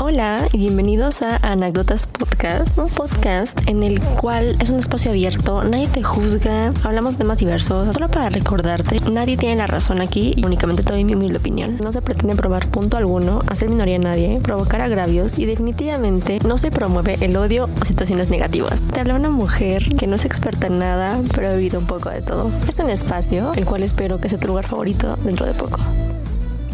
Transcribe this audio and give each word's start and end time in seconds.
Hola 0.00 0.46
y 0.52 0.58
bienvenidos 0.58 1.22
a 1.22 1.38
Anécdotas 1.38 2.06
Podcast, 2.06 2.78
un 2.78 2.88
podcast 2.88 3.60
en 3.68 3.82
el 3.82 4.00
cual 4.00 4.56
es 4.60 4.70
un 4.70 4.78
espacio 4.78 5.10
abierto, 5.10 5.64
nadie 5.64 5.88
te 5.88 6.04
juzga, 6.04 6.72
hablamos 6.84 7.14
de 7.14 7.18
temas 7.18 7.38
diversos, 7.38 7.92
solo 7.92 8.08
para 8.08 8.28
recordarte, 8.30 9.00
nadie 9.10 9.36
tiene 9.36 9.56
la 9.56 9.66
razón 9.66 10.00
aquí 10.00 10.34
y 10.36 10.46
únicamente 10.46 10.84
te 10.84 10.92
doy 10.92 11.02
mi 11.02 11.14
humilde 11.14 11.38
opinión. 11.38 11.78
No 11.82 11.92
se 11.92 12.00
pretende 12.00 12.36
probar 12.36 12.70
punto 12.70 12.96
alguno, 12.96 13.42
hacer 13.48 13.68
minoría 13.68 13.96
a 13.96 13.98
nadie, 13.98 14.38
provocar 14.40 14.82
agravios 14.82 15.36
y 15.36 15.46
definitivamente 15.46 16.38
no 16.46 16.58
se 16.58 16.70
promueve 16.70 17.16
el 17.20 17.36
odio 17.36 17.68
o 17.80 17.84
situaciones 17.84 18.30
negativas. 18.30 18.82
Te 18.92 19.00
habla 19.00 19.14
una 19.14 19.30
mujer 19.30 19.88
que 19.96 20.06
no 20.06 20.14
es 20.14 20.24
experta 20.24 20.68
en 20.68 20.78
nada, 20.78 21.18
pero 21.34 21.48
ha 21.48 21.54
vivido 21.54 21.80
un 21.80 21.86
poco 21.86 22.08
de 22.10 22.22
todo. 22.22 22.52
Es 22.68 22.78
un 22.78 22.90
espacio 22.90 23.52
el 23.54 23.64
cual 23.64 23.82
espero 23.82 24.20
que 24.20 24.28
sea 24.28 24.38
tu 24.38 24.46
lugar 24.46 24.68
favorito 24.68 25.16
dentro 25.24 25.44
de 25.44 25.54
poco. 25.54 25.80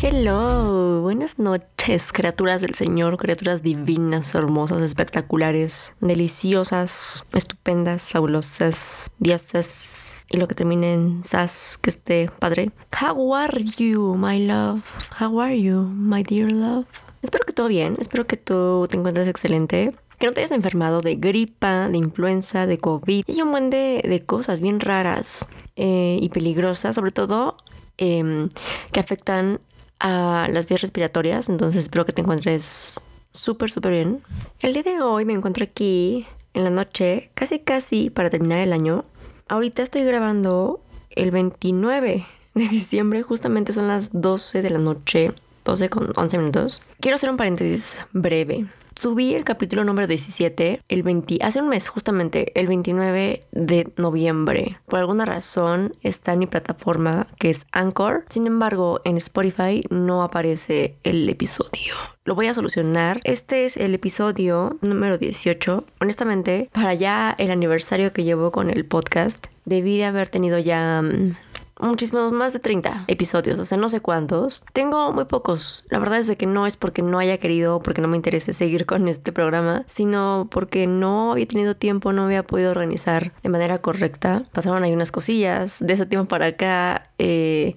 Hello, 0.03 1.01
buenas 1.03 1.39
noches, 1.39 2.13
criaturas 2.13 2.61
del 2.61 2.75
Señor, 2.75 3.17
criaturas 3.17 3.63
divinas, 3.63 4.35
hermosas, 4.35 4.83
espectaculares, 4.83 5.93
deliciosas, 6.01 7.25
estupendas, 7.33 8.09
fabulosas, 8.09 9.11
diosas 9.19 10.27
y 10.29 10.37
lo 10.37 10.49
que 10.49 10.55
termine 10.55 10.95
en 10.95 11.25
sas, 11.25 11.79
que 11.81 11.91
esté 11.91 12.31
padre. 12.39 12.71
How 13.01 13.35
are 13.35 13.65
you, 13.79 14.17
my 14.17 14.45
love? 14.45 14.83
How 15.21 15.41
are 15.41 15.59
you, 15.59 15.83
my 15.83 16.23
dear 16.23 16.51
love? 16.51 16.87
Espero 17.23 17.45
que 17.47 17.53
todo 17.53 17.69
bien, 17.69 17.97
espero 17.99 18.27
que 18.27 18.37
tú 18.37 18.87
te 18.91 18.97
encuentres 18.99 19.29
excelente. 19.29 19.95
Que 20.19 20.27
no 20.27 20.33
te 20.33 20.41
hayas 20.41 20.51
enfermado 20.51 21.01
de 21.01 21.17
gripa, 21.17 21.89
de 21.89 21.99
influenza, 21.99 22.67
de 22.67 22.79
COVID 22.79 23.25
y 23.27 23.43
un 23.43 23.51
buen 23.51 23.71
de, 23.71 24.23
cosas 24.27 24.61
bien 24.61 24.81
raras 24.81 25.49
eh, 25.77 26.19
y 26.21 26.29
peligrosas, 26.29 26.95
sobre 26.95 27.13
todo 27.13 27.57
em, 27.97 28.49
que 28.93 29.01
afectan 29.01 29.61
a 30.01 30.49
las 30.53 30.67
vías 30.67 30.83
respiratorias, 30.83 31.49
entonces 31.49 31.85
espero 31.85 32.07
que 32.07 32.13
te 32.13 32.23
encuentres 32.23 33.01
súper, 33.33 33.71
súper 33.71 33.93
bien. 33.93 34.23
El 34.61 34.73
día 34.73 34.83
de 34.83 35.01
hoy 35.01 35.25
me 35.25 35.33
encuentro 35.33 35.65
aquí 35.65 36.27
en 36.55 36.65
la 36.65 36.71
noche, 36.71 37.31
casi, 37.35 37.59
casi 37.59 38.11
para 38.11 38.31
terminar 38.31 38.59
el 38.61 38.73
año. 38.73 39.05
Ahorita 39.49 39.83
estoy 39.83 40.05
grabando 40.05 40.81
el 41.11 41.31
29 41.31 42.25
de 42.55 42.69
diciembre, 42.69 43.23
justamente 43.23 43.73
son 43.73 43.89
las 43.89 44.11
12 44.13 44.63
de 44.63 44.71
la 44.71 44.79
noche, 44.79 45.31
12 45.65 45.89
con 45.89 46.13
11 46.15 46.39
minutos. 46.39 46.83
Quiero 47.01 47.17
hacer 47.17 47.31
un 47.31 47.37
paréntesis 47.37 48.01
breve. 48.13 48.67
Subí 48.97 49.35
el 49.35 49.45
capítulo 49.45 49.83
número 49.83 50.07
17 50.07 50.81
el 50.89 51.03
20, 51.03 51.39
hace 51.43 51.61
un 51.61 51.69
mes 51.69 51.89
justamente, 51.89 52.53
el 52.59 52.69
29 52.69 53.45
de 53.51 53.93
noviembre. 53.97 54.79
Por 54.87 55.01
alguna 55.01 55.25
razón 55.25 55.97
está 56.03 56.35
en 56.35 56.39
mi 56.39 56.47
plataforma 56.47 57.27
que 57.39 57.51
es 57.51 57.67
Anchor. 57.73 58.25
Sin 58.29 58.47
embargo, 58.47 59.01
en 59.05 59.17
Spotify 59.17 59.85
no 59.91 60.23
aparece 60.23 60.97
el 61.03 61.29
episodio. 61.29 61.95
Lo 62.25 62.37
voy 62.37 62.47
a 62.47 62.55
solucionar. 62.55 63.21
Este 63.25 63.65
es 63.65 63.77
el 63.77 63.95
episodio 63.95 64.79
número 64.81 65.19
18. 65.19 65.85
Honestamente, 66.01 66.71
para 66.73 66.95
ya 66.95 67.35
el 67.37 67.51
aniversario 67.51 68.13
que 68.13 68.23
llevo 68.23 68.53
con 68.53 68.71
el 68.71 68.87
podcast, 68.87 69.47
debí 69.65 69.99
de 69.99 70.05
haber 70.05 70.29
tenido 70.29 70.59
ya 70.61 71.03
mm, 71.03 71.35
muchísimos, 71.81 72.33
más 72.33 72.53
de 72.53 72.59
30 72.59 73.05
episodios, 73.09 73.59
o 73.59 73.65
sea, 73.65 73.79
no 73.79 73.89
sé 73.89 74.01
cuántos. 74.01 74.65
Tengo 74.73 75.13
muy 75.13 75.25
pocos. 75.25 75.85
La 75.89 75.99
verdad 75.99 76.19
es 76.19 76.27
de 76.27 76.37
que 76.37 76.47
no 76.47 76.67
es 76.67 76.77
porque 76.77 77.03
no 77.03 77.19
haya 77.19 77.39
querido, 77.39 77.81
porque 77.83 78.01
no 78.01 78.09
me 78.09 78.17
interese 78.17 78.55
seguir 78.55 78.87
con 78.87 79.09
este 79.09 79.33
programa, 79.33 79.85
sino 79.87 80.49
porque 80.51 80.87
no 80.87 81.33
había 81.33 81.47
tenido 81.47 81.75
tiempo, 81.77 82.13
no 82.13 82.25
había 82.25 82.45
podido 82.45 82.71
organizar 82.71 83.33
de 83.43 83.49
manera 83.49 83.81
correcta. 83.81 84.43
Pasaron 84.53 84.83
ahí 84.85 84.93
unas 84.93 85.13
cosillas. 85.13 85.79
De 85.85 85.93
ese 85.93 86.07
tiempo 86.07 86.29
para 86.29 86.47
acá, 86.47 87.03
eh, 87.19 87.77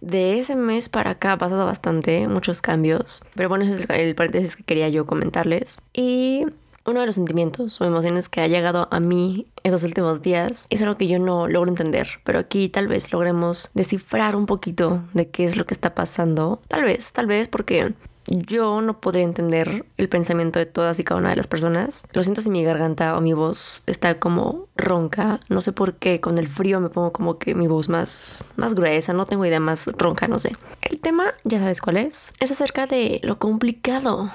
de 0.00 0.38
ese 0.38 0.56
mes 0.56 0.88
para 0.88 1.10
acá 1.10 1.32
ha 1.32 1.38
pasado 1.38 1.64
bastante, 1.66 2.28
muchos 2.28 2.62
cambios. 2.62 3.22
Pero 3.34 3.48
bueno, 3.48 3.64
ese 3.64 3.74
es 3.74 3.90
el 3.90 4.14
paréntesis 4.14 4.56
que 4.56 4.64
quería 4.64 4.88
yo 4.88 5.06
comentarles. 5.06 5.78
Y 5.92 6.46
uno 6.86 7.00
de 7.00 7.06
los 7.06 7.14
sentimientos 7.14 7.80
o 7.80 7.84
emociones 7.84 8.28
que 8.28 8.40
ha 8.40 8.48
llegado 8.48 8.88
a 8.90 9.00
mí 9.00 9.46
esos 9.62 9.82
últimos 9.82 10.22
días 10.22 10.66
es 10.70 10.82
algo 10.82 10.96
que 10.96 11.08
yo 11.08 11.18
no 11.18 11.48
logro 11.48 11.70
entender, 11.70 12.08
pero 12.24 12.38
aquí 12.38 12.68
tal 12.68 12.88
vez 12.88 13.12
logremos 13.12 13.70
descifrar 13.74 14.36
un 14.36 14.46
poquito 14.46 15.02
de 15.12 15.28
qué 15.28 15.44
es 15.44 15.56
lo 15.56 15.66
que 15.66 15.74
está 15.74 15.94
pasando. 15.94 16.60
Tal 16.68 16.82
vez, 16.82 17.12
tal 17.12 17.26
vez 17.26 17.48
porque 17.48 17.94
yo 18.28 18.80
no 18.80 19.00
podría 19.00 19.24
entender 19.24 19.84
el 19.96 20.08
pensamiento 20.08 20.58
de 20.58 20.66
todas 20.66 20.98
y 20.98 21.04
cada 21.04 21.20
una 21.20 21.30
de 21.30 21.36
las 21.36 21.46
personas. 21.46 22.06
Lo 22.12 22.22
siento 22.22 22.40
si 22.40 22.50
mi 22.50 22.64
garganta 22.64 23.16
o 23.16 23.20
mi 23.20 23.32
voz 23.32 23.82
está 23.86 24.18
como 24.18 24.66
ronca. 24.76 25.40
No 25.48 25.60
sé 25.60 25.72
por 25.72 25.94
qué. 25.94 26.20
Con 26.20 26.38
el 26.38 26.48
frío 26.48 26.80
me 26.80 26.88
pongo 26.88 27.12
como 27.12 27.38
que 27.38 27.54
mi 27.54 27.66
voz 27.66 27.88
más, 27.88 28.44
más 28.56 28.74
gruesa. 28.74 29.12
No 29.12 29.26
tengo 29.26 29.44
idea 29.44 29.60
más 29.60 29.86
ronca, 29.86 30.28
no 30.28 30.38
sé. 30.38 30.56
El 30.82 30.98
tema, 30.98 31.34
ya 31.44 31.60
sabes 31.60 31.80
cuál 31.80 31.98
es. 31.98 32.32
Es 32.40 32.50
acerca 32.50 32.86
de 32.86 33.20
lo 33.22 33.38
complicado 33.38 34.30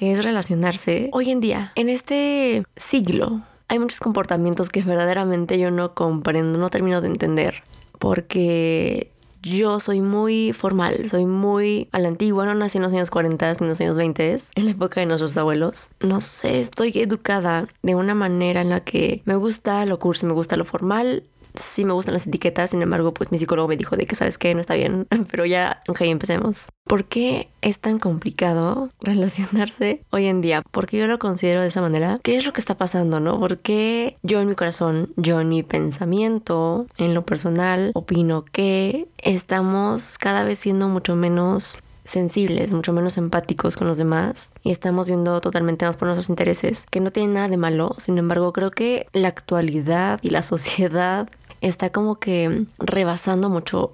que 0.00 0.12
es 0.12 0.24
relacionarse 0.24 1.10
hoy 1.12 1.28
en 1.28 1.40
día, 1.40 1.72
en 1.74 1.90
este 1.90 2.64
siglo. 2.74 3.42
Hay 3.68 3.78
muchos 3.78 4.00
comportamientos 4.00 4.70
que 4.70 4.80
verdaderamente 4.80 5.58
yo 5.58 5.70
no 5.70 5.92
comprendo, 5.92 6.58
no 6.58 6.70
termino 6.70 7.02
de 7.02 7.08
entender, 7.08 7.62
porque 7.98 9.12
yo 9.42 9.78
soy 9.78 10.00
muy 10.00 10.54
formal, 10.54 11.10
soy 11.10 11.26
muy 11.26 11.90
a 11.92 11.98
la 11.98 12.08
antigua, 12.08 12.46
no 12.46 12.54
nací 12.54 12.78
en 12.78 12.84
los 12.84 12.94
años 12.94 13.10
40 13.10 13.52
ni 13.52 13.56
en 13.60 13.68
los 13.68 13.80
años 13.82 13.98
20, 13.98 14.38
en 14.54 14.64
la 14.64 14.70
época 14.70 15.00
de 15.00 15.06
nuestros 15.06 15.36
abuelos. 15.36 15.90
No 16.00 16.22
sé, 16.22 16.60
estoy 16.60 16.92
educada 16.94 17.68
de 17.82 17.94
una 17.94 18.14
manera 18.14 18.62
en 18.62 18.70
la 18.70 18.80
que 18.80 19.20
me 19.26 19.36
gusta 19.36 19.84
lo 19.84 19.98
cursi, 19.98 20.24
me 20.24 20.32
gusta 20.32 20.56
lo 20.56 20.64
formal, 20.64 21.24
sí 21.62 21.84
me 21.84 21.92
gustan 21.92 22.14
las 22.14 22.26
etiquetas, 22.26 22.70
sin 22.70 22.82
embargo, 22.82 23.14
pues 23.14 23.30
mi 23.32 23.38
psicólogo 23.38 23.68
me 23.68 23.76
dijo 23.76 23.96
de 23.96 24.06
que 24.06 24.14
sabes 24.14 24.38
que 24.38 24.54
no 24.54 24.60
está 24.60 24.74
bien, 24.74 25.06
pero 25.30 25.46
ya, 25.46 25.82
ok, 25.88 26.02
empecemos. 26.02 26.66
¿Por 26.84 27.04
qué 27.04 27.48
es 27.60 27.78
tan 27.78 27.98
complicado 27.98 28.90
relacionarse 29.00 30.02
hoy 30.10 30.26
en 30.26 30.40
día? 30.40 30.62
Porque 30.70 30.98
yo 30.98 31.06
lo 31.06 31.18
considero 31.18 31.60
de 31.60 31.68
esa 31.68 31.80
manera. 31.80 32.20
¿Qué 32.22 32.36
es 32.36 32.44
lo 32.44 32.52
que 32.52 32.60
está 32.60 32.76
pasando, 32.76 33.20
no? 33.20 33.38
Porque 33.38 34.16
yo 34.22 34.40
en 34.40 34.48
mi 34.48 34.54
corazón, 34.54 35.12
yo 35.16 35.40
en 35.40 35.48
mi 35.48 35.62
pensamiento, 35.62 36.86
en 36.96 37.14
lo 37.14 37.24
personal, 37.24 37.92
opino 37.94 38.44
que 38.44 39.08
estamos 39.18 40.18
cada 40.18 40.44
vez 40.44 40.58
siendo 40.58 40.88
mucho 40.88 41.14
menos 41.16 41.78
sensibles, 42.10 42.72
mucho 42.72 42.92
menos 42.92 43.16
empáticos 43.16 43.76
con 43.76 43.86
los 43.86 43.96
demás 43.96 44.52
y 44.62 44.72
estamos 44.72 45.06
viendo 45.06 45.40
totalmente 45.40 45.86
más 45.86 45.96
por 45.96 46.06
nuestros 46.08 46.28
intereses, 46.28 46.86
que 46.90 47.00
no 47.00 47.12
tiene 47.12 47.34
nada 47.34 47.48
de 47.48 47.56
malo. 47.56 47.94
Sin 47.98 48.18
embargo, 48.18 48.52
creo 48.52 48.70
que 48.70 49.06
la 49.12 49.28
actualidad 49.28 50.18
y 50.22 50.30
la 50.30 50.42
sociedad 50.52 51.28
está 51.60 51.90
como 51.90 52.16
que 52.16 52.66
rebasando 52.78 53.48
mucho 53.50 53.92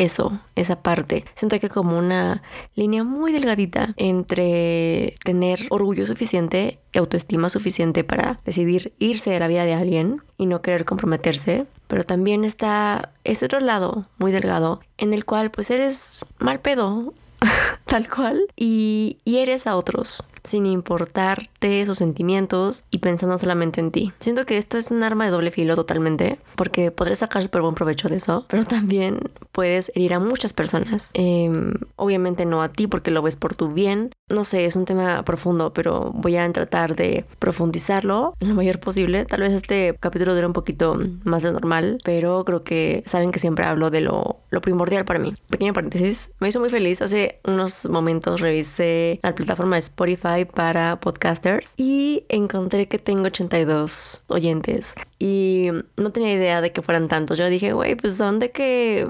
eso, 0.00 0.40
esa 0.56 0.82
parte. 0.82 1.24
Siento 1.34 1.60
que 1.60 1.68
como 1.68 1.98
una 1.98 2.42
línea 2.74 3.04
muy 3.04 3.32
delgadita 3.32 3.92
entre 3.98 5.14
tener 5.24 5.66
orgullo 5.68 6.06
suficiente 6.06 6.78
y 6.92 6.98
autoestima 6.98 7.50
suficiente 7.50 8.02
para 8.02 8.40
decidir 8.46 8.94
irse 8.98 9.30
de 9.30 9.38
la 9.38 9.48
vida 9.48 9.64
de 9.66 9.74
alguien 9.74 10.22
y 10.38 10.46
no 10.46 10.62
querer 10.62 10.86
comprometerse, 10.86 11.66
pero 11.86 12.04
también 12.04 12.44
está 12.44 13.12
ese 13.24 13.44
otro 13.44 13.60
lado 13.60 14.06
muy 14.16 14.32
delgado 14.32 14.80
en 14.96 15.12
el 15.12 15.26
cual 15.26 15.50
pues 15.50 15.70
eres 15.70 16.24
mal 16.38 16.60
pedo 16.60 17.12
tal 17.84 18.08
cual, 18.08 18.46
y, 18.56 19.18
y 19.24 19.38
eres 19.38 19.66
a 19.66 19.76
otros 19.76 20.24
sin 20.44 20.66
importarte 20.66 21.80
esos 21.80 21.98
sentimientos 21.98 22.84
y 22.90 22.98
pensando 22.98 23.36
solamente 23.38 23.80
en 23.80 23.90
ti. 23.90 24.12
Siento 24.20 24.46
que 24.46 24.58
esto 24.58 24.78
es 24.78 24.90
un 24.90 25.02
arma 25.02 25.24
de 25.24 25.30
doble 25.30 25.50
filo 25.50 25.74
totalmente, 25.74 26.38
porque 26.56 26.90
podrías 26.90 27.20
sacar 27.20 27.42
súper 27.42 27.62
buen 27.62 27.74
provecho 27.74 28.08
de 28.08 28.16
eso, 28.16 28.46
pero 28.48 28.64
también 28.64 29.20
puedes 29.52 29.92
herir 29.94 30.14
a 30.14 30.18
muchas 30.18 30.52
personas. 30.52 31.10
Em, 31.14 31.74
obviamente 31.96 32.46
no 32.46 32.62
a 32.62 32.68
ti 32.70 32.86
porque 32.86 33.10
lo 33.10 33.22
ves 33.22 33.36
por 33.36 33.54
tu 33.54 33.72
bien. 33.72 34.12
No 34.30 34.44
sé, 34.44 34.64
es 34.64 34.76
un 34.76 34.84
tema 34.84 35.24
profundo, 35.24 35.72
pero 35.72 36.12
voy 36.14 36.36
a 36.36 36.50
tratar 36.52 36.94
de 36.94 37.24
profundizarlo 37.38 38.34
lo 38.40 38.54
mayor 38.54 38.78
posible. 38.78 39.24
Tal 39.24 39.40
vez 39.40 39.52
este 39.52 39.96
capítulo 39.98 40.34
dure 40.34 40.46
un 40.46 40.52
poquito 40.52 40.98
más 41.24 41.42
de 41.42 41.52
normal, 41.52 41.98
pero 42.04 42.44
creo 42.44 42.62
que 42.62 43.02
saben 43.06 43.32
que 43.32 43.40
siempre 43.40 43.64
hablo 43.64 43.90
de 43.90 44.00
lo, 44.00 44.38
lo 44.50 44.60
primordial 44.60 45.04
para 45.04 45.18
mí. 45.18 45.34
Pequeño 45.48 45.72
paréntesis, 45.72 46.30
me 46.38 46.48
hizo 46.48 46.60
muy 46.60 46.70
feliz. 46.70 47.02
Hace 47.02 47.40
unos 47.44 47.86
momentos 47.86 48.40
revisé 48.40 49.18
la 49.22 49.34
plataforma 49.34 49.78
Spotify 49.78 50.44
para 50.44 51.00
podcasters 51.00 51.74
y 51.76 52.24
encontré 52.28 52.86
que 52.86 52.98
tengo 52.98 53.24
82 53.24 54.22
oyentes 54.28 54.94
y 55.18 55.68
no 55.96 56.12
tenía 56.12 56.32
idea 56.32 56.60
de 56.60 56.72
que 56.72 56.82
fueran 56.82 57.08
tantos. 57.08 57.36
Yo 57.36 57.48
dije, 57.48 57.72
güey, 57.72 57.96
pues 57.96 58.16
son 58.16 58.38
de 58.38 58.52
que 58.52 59.08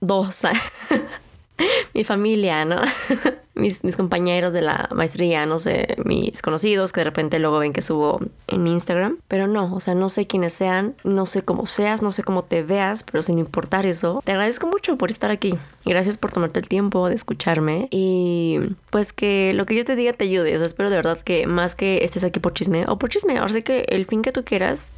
dos. 0.00 0.42
Mi 1.94 2.04
familia, 2.04 2.64
¿no? 2.64 2.80
mis, 3.54 3.96
compañeros 3.96 4.52
de 4.52 4.62
la 4.62 4.88
maestría, 4.92 5.46
no 5.46 5.58
sé, 5.58 5.96
mis 6.04 6.42
conocidos 6.42 6.92
que 6.92 7.00
de 7.00 7.04
repente 7.04 7.38
luego 7.38 7.58
ven 7.58 7.72
que 7.72 7.82
subo 7.82 8.20
en 8.48 8.66
Instagram. 8.66 9.18
Pero 9.28 9.46
no, 9.46 9.74
o 9.74 9.80
sea, 9.80 9.94
no 9.94 10.08
sé 10.08 10.26
quiénes 10.26 10.52
sean, 10.52 10.94
no 11.04 11.26
sé 11.26 11.42
cómo 11.42 11.66
seas, 11.66 12.02
no 12.02 12.12
sé 12.12 12.22
cómo 12.22 12.42
te 12.44 12.62
veas, 12.62 13.02
pero 13.02 13.22
sin 13.22 13.38
importar 13.38 13.86
eso, 13.86 14.22
te 14.24 14.32
agradezco 14.32 14.66
mucho 14.66 14.96
por 14.96 15.10
estar 15.10 15.30
aquí. 15.30 15.58
Gracias 15.84 16.18
por 16.18 16.32
tomarte 16.32 16.60
el 16.60 16.68
tiempo 16.68 17.08
de 17.08 17.14
escucharme 17.14 17.88
y 17.90 18.58
pues 18.90 19.12
que 19.12 19.52
lo 19.54 19.66
que 19.66 19.76
yo 19.76 19.84
te 19.84 19.96
diga 19.96 20.12
te 20.12 20.24
ayude. 20.24 20.54
O 20.54 20.58
sea, 20.58 20.66
espero 20.66 20.90
de 20.90 20.96
verdad 20.96 21.20
que 21.20 21.46
más 21.46 21.74
que 21.74 22.04
estés 22.04 22.24
aquí 22.24 22.40
por 22.40 22.54
chisme 22.54 22.84
o 22.88 22.98
por 22.98 23.10
chisme, 23.10 23.38
ahora 23.38 23.52
sé 23.52 23.62
que 23.62 23.86
el 23.88 24.06
fin 24.06 24.22
que 24.22 24.32
tú 24.32 24.44
quieras 24.44 24.96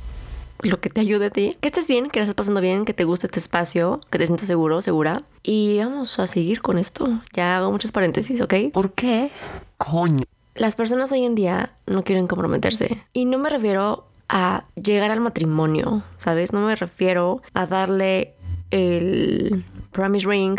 lo 0.62 0.80
que 0.80 0.90
te 0.90 1.00
ayude 1.00 1.26
a 1.26 1.30
ti. 1.30 1.56
Que 1.60 1.68
estés 1.68 1.88
bien, 1.88 2.08
que 2.08 2.18
la 2.18 2.24
estés 2.24 2.34
pasando 2.34 2.60
bien, 2.60 2.84
que 2.84 2.94
te 2.94 3.04
guste 3.04 3.26
este 3.26 3.38
espacio, 3.38 4.00
que 4.10 4.18
te 4.18 4.26
sientas 4.26 4.46
seguro, 4.46 4.80
segura. 4.82 5.22
Y 5.42 5.78
vamos 5.78 6.18
a 6.18 6.26
seguir 6.26 6.62
con 6.62 6.78
esto. 6.78 7.08
Ya 7.32 7.56
hago 7.58 7.70
muchos 7.70 7.92
paréntesis, 7.92 8.40
¿ok? 8.40 8.54
¿Por 8.72 8.92
qué? 8.92 9.30
Coño. 9.78 10.24
las 10.54 10.74
personas 10.74 11.12
hoy 11.12 11.24
en 11.24 11.34
día 11.34 11.72
no 11.86 12.02
quieren 12.02 12.26
comprometerse. 12.26 12.98
Y 13.12 13.26
no 13.26 13.38
me 13.38 13.50
refiero 13.50 14.06
a 14.28 14.64
llegar 14.74 15.10
al 15.10 15.20
matrimonio, 15.20 16.02
¿sabes? 16.16 16.52
No 16.52 16.60
me 16.60 16.74
refiero 16.74 17.42
a 17.54 17.66
darle 17.66 18.34
el 18.70 19.64
promise 19.92 20.26
ring 20.26 20.58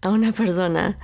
a 0.00 0.10
una 0.10 0.32
persona. 0.32 0.98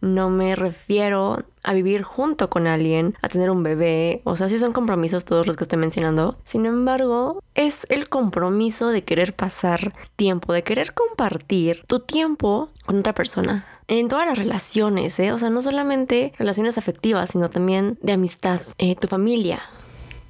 No 0.00 0.30
me 0.30 0.54
refiero 0.54 1.42
a 1.66 1.74
vivir 1.74 2.02
junto 2.02 2.48
con 2.48 2.66
alguien, 2.68 3.16
a 3.20 3.28
tener 3.28 3.50
un 3.50 3.64
bebé. 3.64 4.22
O 4.24 4.36
sea, 4.36 4.48
sí 4.48 4.56
son 4.58 4.72
compromisos 4.72 5.24
todos 5.24 5.46
los 5.46 5.56
que 5.56 5.64
estoy 5.64 5.78
mencionando. 5.78 6.38
Sin 6.44 6.64
embargo, 6.64 7.42
es 7.54 7.86
el 7.90 8.08
compromiso 8.08 8.88
de 8.88 9.02
querer 9.02 9.34
pasar 9.34 9.92
tiempo, 10.14 10.52
de 10.52 10.62
querer 10.62 10.94
compartir 10.94 11.82
tu 11.88 12.00
tiempo 12.00 12.70
con 12.86 13.00
otra 13.00 13.14
persona. 13.14 13.66
En 13.88 14.06
todas 14.06 14.26
las 14.26 14.38
relaciones, 14.38 15.18
¿eh? 15.18 15.32
O 15.32 15.38
sea, 15.38 15.50
no 15.50 15.60
solamente 15.60 16.32
relaciones 16.38 16.78
afectivas, 16.78 17.30
sino 17.30 17.50
también 17.50 17.98
de 18.00 18.12
amistad, 18.12 18.60
eh, 18.78 18.94
tu 18.94 19.08
familia 19.08 19.60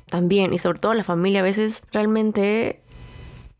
también, 0.06 0.54
y 0.54 0.58
sobre 0.58 0.78
todo 0.78 0.94
la 0.94 1.04
familia 1.04 1.40
a 1.40 1.42
veces 1.42 1.82
realmente 1.92 2.80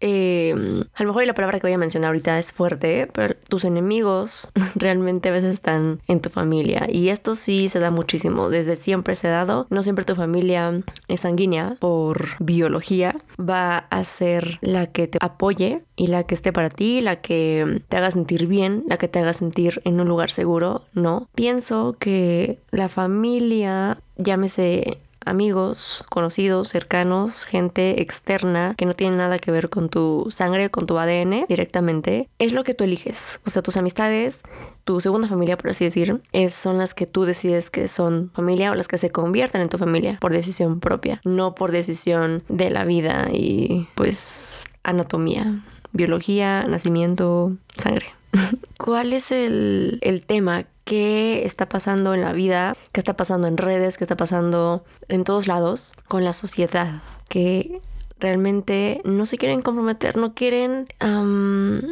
eh, 0.00 0.54
a 0.94 1.02
lo 1.02 1.08
mejor 1.08 1.26
la 1.26 1.34
palabra 1.34 1.58
que 1.58 1.66
voy 1.66 1.72
a 1.72 1.78
mencionar 1.78 2.08
ahorita 2.08 2.38
es 2.38 2.52
fuerte, 2.52 3.08
pero 3.12 3.34
tus 3.48 3.64
enemigos 3.64 4.50
realmente 4.74 5.28
a 5.28 5.32
veces 5.32 5.54
están 5.54 6.00
en 6.08 6.20
tu 6.20 6.30
familia. 6.30 6.86
Y 6.90 7.08
esto 7.08 7.34
sí 7.34 7.68
se 7.68 7.80
da 7.80 7.90
muchísimo. 7.90 8.50
Desde 8.50 8.76
siempre 8.76 9.16
se 9.16 9.28
ha 9.28 9.32
dado. 9.32 9.66
No 9.70 9.82
siempre 9.82 10.04
tu 10.04 10.14
familia 10.14 10.82
es 11.08 11.20
sanguínea 11.20 11.76
por 11.80 12.26
biología. 12.38 13.16
Va 13.38 13.78
a 13.78 14.04
ser 14.04 14.58
la 14.60 14.86
que 14.86 15.08
te 15.08 15.18
apoye 15.20 15.84
y 15.96 16.08
la 16.08 16.24
que 16.24 16.34
esté 16.34 16.52
para 16.52 16.68
ti, 16.68 17.00
la 17.00 17.20
que 17.20 17.82
te 17.88 17.96
haga 17.96 18.10
sentir 18.10 18.46
bien, 18.46 18.84
la 18.88 18.98
que 18.98 19.08
te 19.08 19.18
haga 19.18 19.32
sentir 19.32 19.80
en 19.84 20.00
un 20.00 20.08
lugar 20.08 20.30
seguro. 20.30 20.84
No. 20.92 21.28
Pienso 21.34 21.96
que 21.98 22.58
la 22.70 22.88
familia, 22.88 23.98
llámese 24.16 24.98
amigos, 25.26 26.04
conocidos, 26.08 26.68
cercanos, 26.68 27.44
gente 27.44 28.00
externa 28.00 28.74
que 28.76 28.86
no 28.86 28.94
tiene 28.94 29.16
nada 29.16 29.38
que 29.38 29.50
ver 29.50 29.68
con 29.68 29.90
tu 29.90 30.28
sangre, 30.30 30.70
con 30.70 30.86
tu 30.86 30.98
ADN 30.98 31.44
directamente, 31.48 32.30
es 32.38 32.52
lo 32.52 32.64
que 32.64 32.72
tú 32.72 32.84
eliges. 32.84 33.40
O 33.44 33.50
sea, 33.50 33.60
tus 33.60 33.76
amistades, 33.76 34.42
tu 34.84 35.00
segunda 35.00 35.28
familia, 35.28 35.58
por 35.58 35.70
así 35.70 35.84
decir, 35.84 36.22
es, 36.32 36.54
son 36.54 36.78
las 36.78 36.94
que 36.94 37.06
tú 37.06 37.24
decides 37.24 37.70
que 37.70 37.88
son 37.88 38.30
familia 38.34 38.70
o 38.70 38.74
las 38.74 38.88
que 38.88 38.98
se 38.98 39.10
convierten 39.10 39.60
en 39.60 39.68
tu 39.68 39.78
familia 39.78 40.18
por 40.20 40.32
decisión 40.32 40.80
propia, 40.80 41.20
no 41.24 41.54
por 41.54 41.72
decisión 41.72 42.44
de 42.48 42.70
la 42.70 42.84
vida 42.84 43.28
y 43.32 43.88
pues 43.96 44.66
anatomía, 44.84 45.60
biología, 45.92 46.64
nacimiento, 46.64 47.56
sangre. 47.76 48.06
¿Cuál 48.78 49.12
es 49.12 49.32
el, 49.32 49.98
el 50.02 50.24
tema 50.24 50.66
qué 50.86 51.44
está 51.44 51.68
pasando 51.68 52.14
en 52.14 52.22
la 52.22 52.32
vida, 52.32 52.76
qué 52.92 53.00
está 53.00 53.16
pasando 53.16 53.48
en 53.48 53.56
redes, 53.56 53.98
qué 53.98 54.04
está 54.04 54.16
pasando 54.16 54.84
en 55.08 55.24
todos 55.24 55.48
lados 55.48 55.92
con 56.06 56.24
la 56.24 56.32
sociedad, 56.32 57.02
que 57.28 57.82
realmente 58.20 59.02
no 59.04 59.26
se 59.26 59.36
quieren 59.36 59.62
comprometer, 59.62 60.16
no 60.16 60.32
quieren 60.34 60.86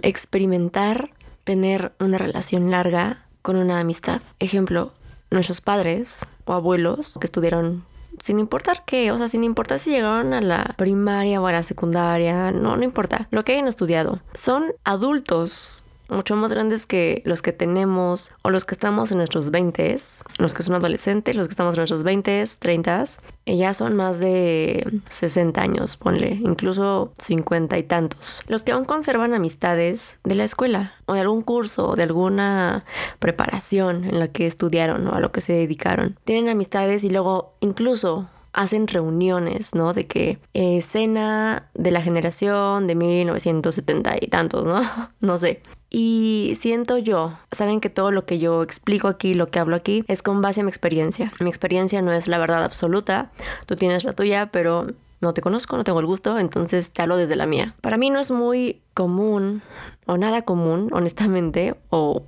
experimentar 0.03 1.11
tener 1.43 1.93
una 1.99 2.19
relación 2.19 2.71
larga 2.71 3.27
con 3.43 3.57
una 3.57 3.81
amistad. 3.81 4.23
Ejemplo, 4.39 4.93
nuestros 5.31 5.61
padres 5.61 6.27
o 6.45 6.53
abuelos 6.53 7.19
que 7.21 7.27
estudiaron 7.27 7.85
sin 8.23 8.39
importar 8.39 8.85
qué, 8.87 9.11
o 9.11 9.19
sea, 9.19 9.27
sin 9.27 9.43
importar 9.43 9.81
si 9.81 9.91
llegaron 9.91 10.33
a 10.35 10.41
la 10.41 10.73
primaria 10.79 11.41
o 11.41 11.49
a 11.49 11.53
la 11.53 11.65
secundaria, 11.65 12.53
no, 12.53 12.77
no 12.77 12.85
importa, 12.85 13.27
lo 13.33 13.45
que 13.45 13.55
hayan 13.55 13.67
estudiado. 13.67 14.21
Son 14.35 14.73
adultos 14.85 15.84
mucho 16.09 16.37
más 16.37 16.51
grandes 16.51 16.87
que 16.87 17.23
los 17.25 17.43
que 17.43 17.53
tenemos 17.53 18.33
o 18.43 18.51
los 18.51 18.65
que 18.65 18.75
estamos 18.75 19.11
en 19.11 19.19
nuestros 19.19 19.51
20, 19.51 19.97
los 20.39 20.55
que 20.55 20.63
son 20.63 20.75
adolescentes, 20.75 21.37
los 21.37 21.49
que 21.49 21.53
estamos 21.53 21.75
en 21.75 21.81
nuestros 21.81 22.03
20, 22.03 22.45
30, 22.59 23.05
ya 23.47 23.75
son 23.75 23.97
más 23.97 24.19
de 24.19 25.01
60 25.09 25.61
años, 25.61 25.97
ponle, 25.97 26.39
incluso 26.43 27.13
50 27.19 27.79
y 27.79 27.83
tantos. 27.83 28.43
Los 28.49 28.63
que 28.63 28.73
aún 28.73 28.85
conservan 28.85 29.35
amistades 29.35 30.19
de 30.25 30.35
la 30.35 30.45
escuela 30.45 30.95
o 31.07 31.15
de 31.15 31.21
algún 31.21 31.43
curso 31.43 31.91
o 31.91 31.97
de 31.97 32.05
alguna 32.05 32.85
preparación 33.19 34.05
en 34.05 34.19
la 34.19 34.29
que 34.29 34.47
estudiaron 34.47 35.07
o 35.09 35.15
a 35.15 35.21
lo 35.21 35.33
que 35.33 35.41
se 35.41 35.53
dedicaron. 35.53 36.19
Tienen 36.25 36.49
amistades 36.49 37.05
y 37.05 37.11
luego 37.11 37.55
incluso 37.61 38.29
hacen 38.55 38.87
reuniones, 38.87 39.75
¿no? 39.75 39.93
De 39.93 40.07
que 40.07 40.39
eh, 40.55 40.81
cena 40.81 41.69
de 41.75 41.91
la 41.91 42.01
generación 42.01 42.87
de 42.87 42.95
1970 42.95 44.17
y 44.21 44.29
tantos, 44.29 44.65
¿no? 44.65 44.81
no 45.21 45.37
sé. 45.37 45.61
Y 45.97 46.55
siento 46.59 46.99
yo, 46.99 47.39
saben 47.53 47.79
que 47.79 47.89
todo 47.89 48.11
lo 48.11 48.27
que 48.27 48.41
yo 48.41 48.65
explico 48.65 49.07
aquí, 49.07 49.35
lo 49.35 49.47
que 49.47 49.61
hablo 49.61 49.77
aquí, 49.77 50.05
es 50.09 50.23
con 50.23 50.43
base 50.43 50.61
a 50.61 50.65
mi 50.65 50.69
experiencia. 50.69 51.33
Mi 51.39 51.49
experiencia 51.49 52.03
no 52.03 52.13
es 52.13 52.27
la 52.27 52.39
verdad 52.39 52.65
absoluta, 52.65 53.29
tú 53.67 53.77
tienes 53.77 54.03
la 54.03 54.13
tuya, 54.13 54.51
pero 54.51 54.89
no 55.21 55.35
te 55.35 55.41
conozco, 55.41 55.77
no 55.77 55.85
tengo 55.85 56.01
el 56.01 56.07
gusto, 56.07 56.37
entonces 56.41 56.91
te 56.91 57.03
hablo 57.03 57.17
desde 57.17 57.37
la 57.37 57.47
mía. 57.47 57.77
Para 57.81 57.97
mí 57.97 58.11
no 58.11 58.19
es 58.19 58.33
muy 58.33 58.83
común 58.93 59.63
o 60.07 60.17
nada 60.17 60.43
común, 60.43 60.91
honestamente, 60.93 61.77
o 61.91 62.25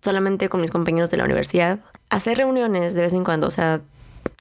solamente 0.00 0.48
con 0.48 0.60
mis 0.60 0.70
compañeros 0.70 1.10
de 1.10 1.16
la 1.16 1.24
universidad, 1.24 1.80
hacer 2.10 2.38
reuniones 2.38 2.94
de 2.94 3.00
vez 3.00 3.14
en 3.14 3.24
cuando, 3.24 3.48
o 3.48 3.50
sea, 3.50 3.80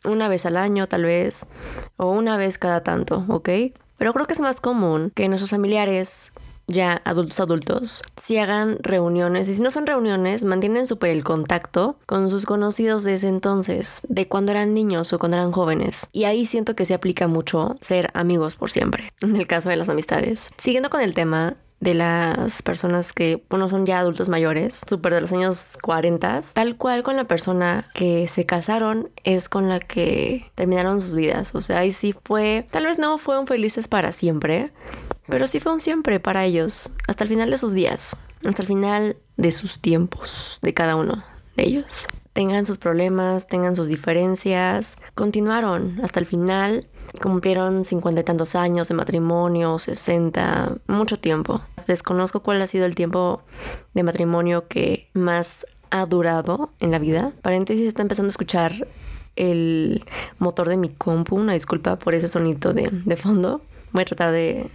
una 0.05 0.27
vez 0.27 0.45
al 0.45 0.55
año 0.55 0.85
tal 0.85 1.01
vez, 1.01 1.47
o 1.95 2.11
una 2.11 2.37
vez 2.37 2.59
cada 2.59 2.83
tanto, 2.83 3.25
¿ok? 3.27 3.49
Pero 3.97 4.13
creo 4.13 4.27
que 4.27 4.33
es 4.33 4.39
más 4.39 4.61
común 4.61 5.11
que 5.15 5.27
nuestros 5.29 5.49
familiares 5.49 6.31
ya 6.67 7.01
adultos 7.05 7.39
adultos, 7.39 8.03
si 8.21 8.37
hagan 8.37 8.77
reuniones 8.81 9.49
y 9.49 9.53
si 9.53 9.61
no 9.61 9.71
son 9.71 9.87
reuniones, 9.87 10.43
mantienen 10.43 10.85
súper 10.85 11.11
el 11.11 11.23
contacto 11.23 11.97
con 12.05 12.29
sus 12.29 12.45
conocidos 12.45 13.03
de 13.03 13.15
ese 13.15 13.29
entonces, 13.29 14.01
de 14.09 14.27
cuando 14.27 14.51
eran 14.51 14.73
niños 14.73 15.13
o 15.13 15.19
cuando 15.19 15.37
eran 15.37 15.51
jóvenes. 15.51 16.07
Y 16.11 16.25
ahí 16.25 16.45
siento 16.45 16.75
que 16.75 16.85
se 16.85 16.93
aplica 16.93 17.27
mucho 17.27 17.77
ser 17.81 18.09
amigos 18.13 18.55
por 18.55 18.69
siempre, 18.69 19.13
en 19.21 19.35
el 19.35 19.47
caso 19.47 19.69
de 19.69 19.77
las 19.77 19.89
amistades. 19.89 20.51
Siguiendo 20.57 20.89
con 20.89 21.01
el 21.01 21.13
tema, 21.13 21.55
de 21.79 21.93
las 21.93 22.61
personas 22.63 23.13
que, 23.13 23.43
bueno, 23.49 23.69
son 23.69 23.85
ya 23.85 23.99
adultos 23.99 24.29
mayores, 24.29 24.81
súper 24.87 25.13
de 25.13 25.21
los 25.21 25.31
años 25.31 25.77
40, 25.81 26.41
tal 26.53 26.75
cual 26.75 27.03
con 27.03 27.15
la 27.15 27.25
persona 27.25 27.85
que 27.93 28.27
se 28.27 28.45
casaron 28.45 29.09
es 29.23 29.47
con 29.47 29.69
la 29.69 29.79
que 29.79 30.45
terminaron 30.55 31.01
sus 31.01 31.15
vidas. 31.15 31.53
O 31.53 31.61
sea, 31.61 31.79
ahí 31.79 31.91
sí 31.91 32.15
fue, 32.23 32.65
tal 32.71 32.85
vez 32.85 32.97
no 32.97 33.17
fueron 33.17 33.45
felices 33.45 33.87
para 33.87 34.11
siempre, 34.11 34.71
pero 35.27 35.45
sí 35.45 35.59
fue 35.59 35.73
un 35.73 35.81
siempre 35.81 36.19
para 36.19 36.45
ellos, 36.45 36.91
hasta 37.07 37.23
el 37.23 37.29
final 37.29 37.51
de 37.51 37.57
sus 37.57 37.73
días, 37.73 38.17
hasta 38.45 38.61
el 38.61 38.67
final 38.67 39.17
de 39.35 39.51
sus 39.51 39.79
tiempos, 39.79 40.59
de 40.63 40.73
cada 40.73 40.95
uno 40.95 41.23
de 41.55 41.63
ellos. 41.63 42.07
Tengan 42.33 42.65
sus 42.65 42.77
problemas, 42.77 43.47
tengan 43.47 43.75
sus 43.75 43.87
diferencias, 43.87 44.97
continuaron 45.15 45.99
hasta 46.03 46.19
el 46.19 46.25
final, 46.25 46.87
cumplieron 47.21 47.85
cincuenta 47.85 48.21
y 48.21 48.23
tantos 48.23 48.55
años 48.55 48.87
de 48.87 48.95
matrimonio, 48.95 49.79
sesenta, 49.79 50.75
mucho 50.87 51.19
tiempo. 51.19 51.61
Desconozco 51.87 52.41
cuál 52.41 52.61
ha 52.61 52.67
sido 52.67 52.85
el 52.85 52.95
tiempo 52.95 53.41
de 53.93 54.03
matrimonio 54.03 54.67
que 54.67 55.09
más 55.13 55.65
ha 55.89 56.05
durado 56.05 56.71
en 56.79 56.91
la 56.91 56.99
vida. 56.99 57.31
Paréntesis, 57.41 57.87
está 57.87 58.01
empezando 58.01 58.27
a 58.27 58.31
escuchar 58.35 58.87
el 59.35 60.03
motor 60.39 60.67
de 60.67 60.77
mi 60.77 60.89
compu, 60.89 61.35
una 61.35 61.53
disculpa 61.53 61.97
por 61.97 62.13
ese 62.13 62.27
sonido 62.27 62.73
de, 62.73 62.89
de 62.91 63.17
fondo. 63.17 63.61
Voy 63.91 64.01
a 64.01 64.05
tratar 64.05 64.31
de 64.31 64.69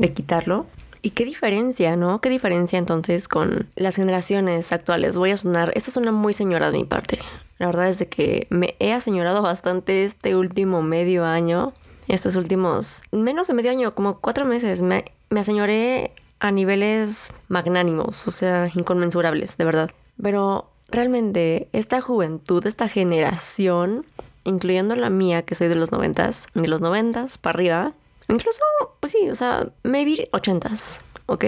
de 0.00 0.12
quitarlo. 0.14 0.66
¿Y 1.02 1.10
qué 1.10 1.24
diferencia, 1.24 1.96
no? 1.96 2.20
¿Qué 2.20 2.28
diferencia 2.28 2.78
entonces 2.78 3.26
con 3.26 3.68
las 3.74 3.96
generaciones 3.96 4.72
actuales? 4.72 5.16
Voy 5.16 5.30
a 5.30 5.36
sonar, 5.36 5.72
esto 5.74 5.90
suena 5.90 6.12
muy 6.12 6.32
señora 6.32 6.70
de 6.70 6.78
mi 6.78 6.84
parte. 6.84 7.18
La 7.58 7.66
verdad 7.66 7.88
es 7.88 7.98
de 7.98 8.08
que 8.08 8.46
me 8.50 8.74
he 8.80 8.92
aseñorado 8.92 9.42
bastante 9.42 10.04
este 10.04 10.36
último 10.36 10.82
medio 10.82 11.24
año, 11.24 11.72
estos 12.08 12.36
últimos, 12.36 13.02
menos 13.12 13.46
de 13.46 13.54
medio 13.54 13.70
año, 13.70 13.94
como 13.94 14.18
cuatro 14.18 14.44
meses. 14.44 14.82
Me, 14.82 15.04
me 15.30 15.40
aseñoré 15.40 16.12
a 16.38 16.50
niveles 16.50 17.32
magnánimos, 17.48 18.26
o 18.26 18.30
sea, 18.30 18.70
inconmensurables, 18.74 19.56
de 19.56 19.64
verdad. 19.64 19.90
Pero 20.22 20.70
realmente 20.88 21.68
esta 21.72 22.00
juventud, 22.00 22.66
esta 22.66 22.88
generación, 22.88 24.04
incluyendo 24.44 24.96
la 24.96 25.10
mía, 25.10 25.42
que 25.42 25.54
soy 25.54 25.68
de 25.68 25.76
los 25.76 25.92
noventas, 25.92 26.48
de 26.54 26.68
los 26.68 26.80
noventas 26.80 27.38
para 27.38 27.56
arriba, 27.56 27.92
Incluso, 28.30 28.62
pues 29.00 29.12
sí, 29.12 29.28
o 29.28 29.34
sea, 29.34 29.68
maybe 29.82 30.28
ochentas, 30.32 31.00
¿ok? 31.26 31.44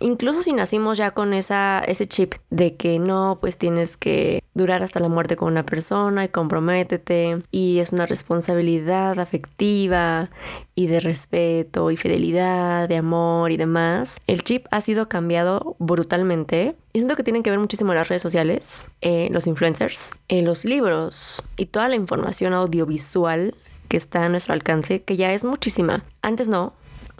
Incluso 0.00 0.42
si 0.42 0.52
nacimos 0.52 0.98
ya 0.98 1.12
con 1.12 1.32
esa, 1.32 1.80
ese 1.86 2.06
chip 2.08 2.34
de 2.50 2.74
que 2.74 2.98
no, 2.98 3.38
pues 3.40 3.56
tienes 3.56 3.96
que 3.96 4.42
durar 4.52 4.82
hasta 4.82 5.00
la 5.00 5.08
muerte 5.08 5.36
con 5.36 5.52
una 5.52 5.64
persona 5.64 6.24
y 6.24 6.28
comprométete 6.28 7.42
y 7.52 7.78
es 7.78 7.92
una 7.92 8.06
responsabilidad 8.06 9.20
afectiva 9.20 10.28
y 10.74 10.88
de 10.88 11.00
respeto 11.00 11.90
y 11.90 11.96
fidelidad, 11.96 12.88
de 12.88 12.96
amor 12.96 13.52
y 13.52 13.56
demás, 13.56 14.18
el 14.26 14.42
chip 14.42 14.66
ha 14.70 14.80
sido 14.80 15.08
cambiado 15.08 15.76
brutalmente 15.78 16.74
y 16.92 16.98
siento 16.98 17.14
que 17.14 17.22
tienen 17.22 17.42
que 17.42 17.50
ver 17.50 17.60
muchísimo 17.60 17.94
las 17.94 18.08
redes 18.08 18.22
sociales, 18.22 18.88
eh, 19.02 19.28
los 19.30 19.46
influencers, 19.46 20.10
eh, 20.28 20.42
los 20.42 20.64
libros 20.64 21.44
y 21.56 21.66
toda 21.66 21.88
la 21.88 21.94
información 21.94 22.54
audiovisual 22.54 23.54
que 23.92 23.98
está 23.98 24.24
a 24.24 24.30
nuestro 24.30 24.54
alcance, 24.54 25.02
que 25.02 25.18
ya 25.18 25.34
es 25.34 25.44
muchísima. 25.44 26.02
Antes 26.22 26.48
no, 26.48 26.72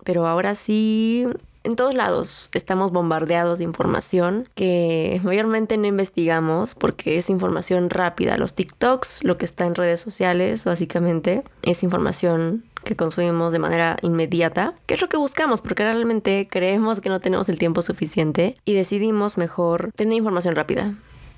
pero 0.05 0.27
ahora 0.27 0.55
sí 0.55 1.27
En 1.65 1.77
todos 1.77 1.95
lados 1.95 2.51
estamos 2.55 2.91
bombardeados 2.91 3.59
de 3.59 3.65
información 3.65 4.49
que 4.57 5.21
mayormente 5.23 5.77
no 5.77 5.87
investigamos 5.87 6.75
porque 6.75 7.19
es 7.19 7.31
información 7.31 7.89
rápida. 7.91 8.37
Los 8.39 8.55
TikToks, 8.55 9.23
lo 9.23 9.37
que 9.37 9.45
está 9.45 9.67
en 9.67 9.75
redes 9.75 10.01
sociales, 10.01 10.65
básicamente, 10.65 11.45
es 11.63 11.83
información 11.85 12.65
que 12.85 12.97
consumimos 12.97 13.53
de 13.53 13.61
manera 13.61 13.97
inmediata, 14.03 14.75
que 14.87 14.95
es 14.95 15.01
lo 15.03 15.09
que 15.09 15.19
buscamos, 15.19 15.61
porque 15.61 15.85
realmente 15.85 16.49
creemos 16.51 17.01
que 17.01 17.11
no 17.11 17.21
tenemos 17.21 17.49
el 17.49 17.59
tiempo 17.59 17.83
suficiente 17.83 18.57
y 18.65 18.73
decidimos 18.73 19.37
mejor 19.37 19.93
tener 19.93 20.17
información 20.17 20.57
rápida 20.57 20.95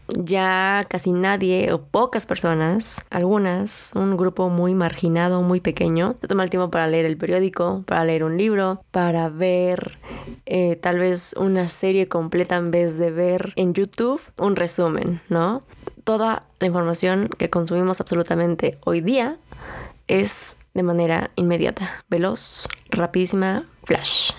ya 0.09 0.85
casi 0.89 1.13
nadie 1.13 1.73
o 1.73 1.83
pocas 1.83 2.27
personas, 2.27 3.05
algunas, 3.11 3.93
un 3.95 4.17
grupo 4.17 4.49
muy 4.49 4.75
marginado, 4.75 5.43
muy 5.43 5.61
pequeño, 5.61 6.17
se 6.21 6.29
toma 6.29 6.45
el 6.45 6.51
tiempo 6.51 6.71
para 6.71 6.87
leer 6.87 7.07
el 7.07 7.17
periódico, 7.17 7.83
para 7.87 8.05
leer 8.05 8.25
un 8.25 8.37
libro, 8.37 8.83
para 8.91 9.29
ver 9.29 9.99
eh, 10.47 10.77
tal 10.77 10.99
vez 10.99 11.35
una 11.39 11.69
serie 11.69 12.09
completa 12.09 12.57
en 12.57 12.71
vez 12.71 12.99
de 12.99 13.11
ver 13.11 13.53
en 13.57 13.75
YouTube 13.75 14.21
un 14.39 14.57
resumen, 14.57 15.21
¿no? 15.29 15.63
Toda 16.05 16.47
la 16.61 16.67
información 16.67 17.29
que 17.39 17.51
consumimos 17.51 18.01
absolutamente 18.01 18.79
hoy 18.85 19.01
día 19.01 19.39
es 20.07 20.59
de 20.75 20.83
manera 20.83 21.31
inmediata, 21.37 22.05
veloz, 22.09 22.69
rapidísima, 22.91 23.67
flash, 23.85 24.33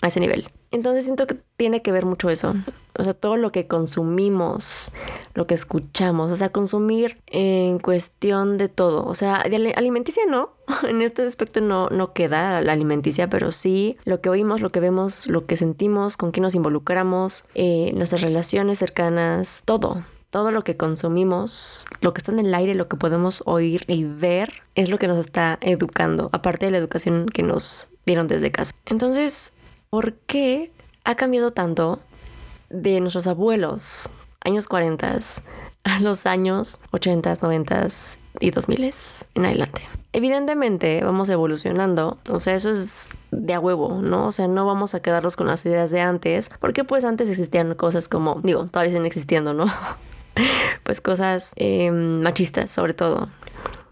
a 0.00 0.08
ese 0.08 0.20
nivel. 0.20 0.50
Entonces 0.72 1.04
siento 1.04 1.26
que 1.26 1.36
tiene 1.56 1.82
que 1.82 1.92
ver 1.92 2.06
mucho 2.06 2.30
eso. 2.30 2.54
O 2.98 3.04
sea, 3.04 3.12
todo 3.12 3.36
lo 3.36 3.52
que 3.52 3.66
consumimos, 3.66 4.90
lo 5.34 5.46
que 5.46 5.54
escuchamos, 5.54 6.32
o 6.32 6.36
sea, 6.36 6.48
consumir 6.48 7.18
en 7.26 7.78
cuestión 7.78 8.56
de 8.56 8.68
todo. 8.68 9.04
O 9.06 9.14
sea, 9.14 9.36
alimenticia 9.36 10.22
no, 10.26 10.54
en 10.88 11.02
este 11.02 11.22
aspecto 11.22 11.60
no, 11.60 11.90
no 11.90 12.14
queda 12.14 12.62
la 12.62 12.72
alimenticia, 12.72 13.28
pero 13.28 13.52
sí 13.52 13.98
lo 14.04 14.22
que 14.22 14.30
oímos, 14.30 14.62
lo 14.62 14.72
que 14.72 14.80
vemos, 14.80 15.26
lo 15.26 15.46
que 15.46 15.58
sentimos, 15.58 16.16
con 16.16 16.32
quién 16.32 16.42
nos 16.42 16.54
involucramos, 16.54 17.44
eh, 17.54 17.92
nuestras 17.94 18.22
relaciones 18.22 18.78
cercanas, 18.78 19.62
todo. 19.66 20.02
Todo 20.30 20.50
lo 20.50 20.64
que 20.64 20.74
consumimos, 20.74 21.84
lo 22.00 22.14
que 22.14 22.20
está 22.20 22.32
en 22.32 22.38
el 22.38 22.54
aire, 22.54 22.74
lo 22.74 22.88
que 22.88 22.96
podemos 22.96 23.42
oír 23.44 23.84
y 23.86 24.04
ver, 24.04 24.62
es 24.74 24.88
lo 24.88 24.98
que 24.98 25.06
nos 25.06 25.18
está 25.18 25.58
educando, 25.60 26.30
aparte 26.32 26.64
de 26.64 26.72
la 26.72 26.78
educación 26.78 27.26
que 27.26 27.42
nos 27.42 27.88
dieron 28.06 28.28
desde 28.28 28.50
casa. 28.50 28.72
Entonces, 28.86 29.52
¿por 29.92 30.14
qué 30.14 30.72
ha 31.04 31.16
cambiado 31.16 31.50
tanto 31.50 32.00
de 32.70 32.98
nuestros 33.00 33.26
abuelos, 33.26 34.08
años 34.40 34.66
40, 34.66 35.18
a 35.84 36.00
los 36.00 36.24
años 36.24 36.80
80, 36.92 37.34
90 37.42 37.86
y 38.40 38.50
2000 38.52 38.90
en 39.34 39.44
adelante? 39.44 39.82
Evidentemente 40.14 41.04
vamos 41.04 41.28
evolucionando, 41.28 42.16
o 42.30 42.40
sea, 42.40 42.54
eso 42.54 42.70
es 42.70 43.10
de 43.32 43.52
a 43.52 43.60
huevo, 43.60 44.00
¿no? 44.00 44.28
O 44.28 44.32
sea, 44.32 44.48
no 44.48 44.64
vamos 44.64 44.94
a 44.94 45.02
quedarnos 45.02 45.36
con 45.36 45.46
las 45.46 45.66
ideas 45.66 45.90
de 45.90 46.00
antes, 46.00 46.48
porque 46.58 46.84
pues 46.84 47.04
antes 47.04 47.28
existían 47.28 47.74
cosas 47.74 48.08
como, 48.08 48.40
digo, 48.42 48.64
todavía 48.68 48.92
siguen 48.92 49.04
existiendo, 49.04 49.52
¿no? 49.52 49.66
pues 50.84 51.02
cosas 51.02 51.52
em, 51.56 52.22
machistas 52.22 52.70
sobre 52.70 52.94
todo, 52.94 53.28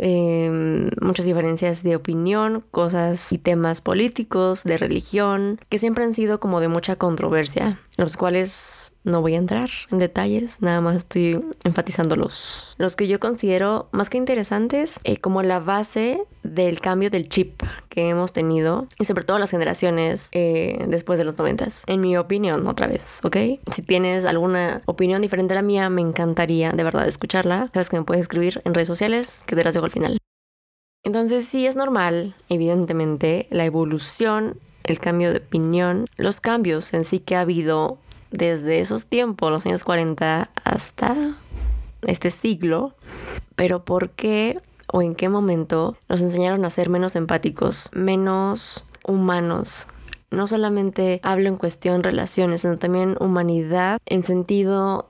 Em, 0.02 0.88
muchas 1.02 1.26
diferencias 1.26 1.82
de 1.82 1.94
opinión, 1.94 2.64
cosas 2.70 3.34
y 3.34 3.38
temas 3.38 3.82
políticos, 3.82 4.64
de 4.64 4.78
religión, 4.78 5.60
que 5.68 5.76
siempre 5.76 6.04
han 6.04 6.14
sido 6.14 6.40
como 6.40 6.60
de 6.60 6.68
mucha 6.68 6.96
controversia, 6.96 7.78
los 7.98 8.16
cuales 8.16 8.96
no 9.04 9.20
voy 9.20 9.34
a 9.34 9.38
entrar 9.38 9.68
en 9.90 9.98
detalles, 9.98 10.62
nada 10.62 10.80
más 10.80 10.96
estoy 10.96 11.44
enfatizando 11.64 12.16
los, 12.16 12.76
los 12.78 12.96
que 12.96 13.08
yo 13.08 13.20
considero 13.20 13.90
más 13.92 14.08
que 14.08 14.16
interesantes 14.16 15.00
eh, 15.04 15.18
como 15.18 15.42
la 15.42 15.60
base 15.60 16.22
del 16.50 16.80
cambio 16.80 17.10
del 17.10 17.28
chip 17.28 17.62
que 17.88 18.08
hemos 18.08 18.32
tenido 18.32 18.86
y 18.98 19.04
sobre 19.04 19.24
todo 19.24 19.38
las 19.38 19.50
generaciones 19.50 20.28
eh, 20.32 20.84
después 20.88 21.18
de 21.18 21.24
los 21.24 21.38
noventas. 21.38 21.84
En 21.86 22.00
mi 22.00 22.16
opinión, 22.16 22.66
otra 22.66 22.86
vez, 22.86 23.20
¿ok? 23.22 23.36
Si 23.70 23.82
tienes 23.82 24.24
alguna 24.24 24.82
opinión 24.86 25.22
diferente 25.22 25.54
a 25.54 25.56
la 25.56 25.62
mía, 25.62 25.88
me 25.90 26.00
encantaría 26.00 26.72
de 26.72 26.82
verdad 26.82 27.06
escucharla. 27.06 27.70
Sabes 27.72 27.88
que 27.88 27.98
me 27.98 28.04
puedes 28.04 28.22
escribir 28.22 28.60
en 28.64 28.74
redes 28.74 28.88
sociales, 28.88 29.44
que 29.46 29.54
te 29.54 29.62
las 29.62 29.74
dejo 29.74 29.86
al 29.86 29.92
final. 29.92 30.18
Entonces 31.04 31.46
sí 31.46 31.66
es 31.66 31.76
normal, 31.76 32.34
evidentemente, 32.48 33.46
la 33.50 33.64
evolución, 33.64 34.58
el 34.84 34.98
cambio 34.98 35.30
de 35.32 35.38
opinión, 35.38 36.06
los 36.16 36.40
cambios 36.40 36.92
en 36.92 37.04
sí 37.04 37.20
que 37.20 37.36
ha 37.36 37.40
habido 37.40 37.98
desde 38.30 38.80
esos 38.80 39.06
tiempos, 39.06 39.50
los 39.50 39.66
años 39.66 39.84
40 39.84 40.50
hasta 40.64 41.36
este 42.02 42.30
siglo, 42.30 42.94
pero 43.56 43.84
¿por 43.84 44.10
qué 44.10 44.58
o 44.92 45.02
en 45.02 45.14
qué 45.14 45.28
momento 45.28 45.96
nos 46.08 46.22
enseñaron 46.22 46.64
a 46.64 46.70
ser 46.70 46.88
menos 46.88 47.16
empáticos, 47.16 47.90
menos 47.92 48.84
humanos? 49.06 49.86
No 50.30 50.46
solamente 50.46 51.20
hablo 51.22 51.48
en 51.48 51.56
cuestión 51.56 52.02
relaciones, 52.02 52.60
sino 52.60 52.78
también 52.78 53.16
humanidad 53.18 53.98
en 54.06 54.22
sentido 54.22 55.08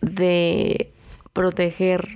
de 0.00 0.92
proteger 1.32 2.08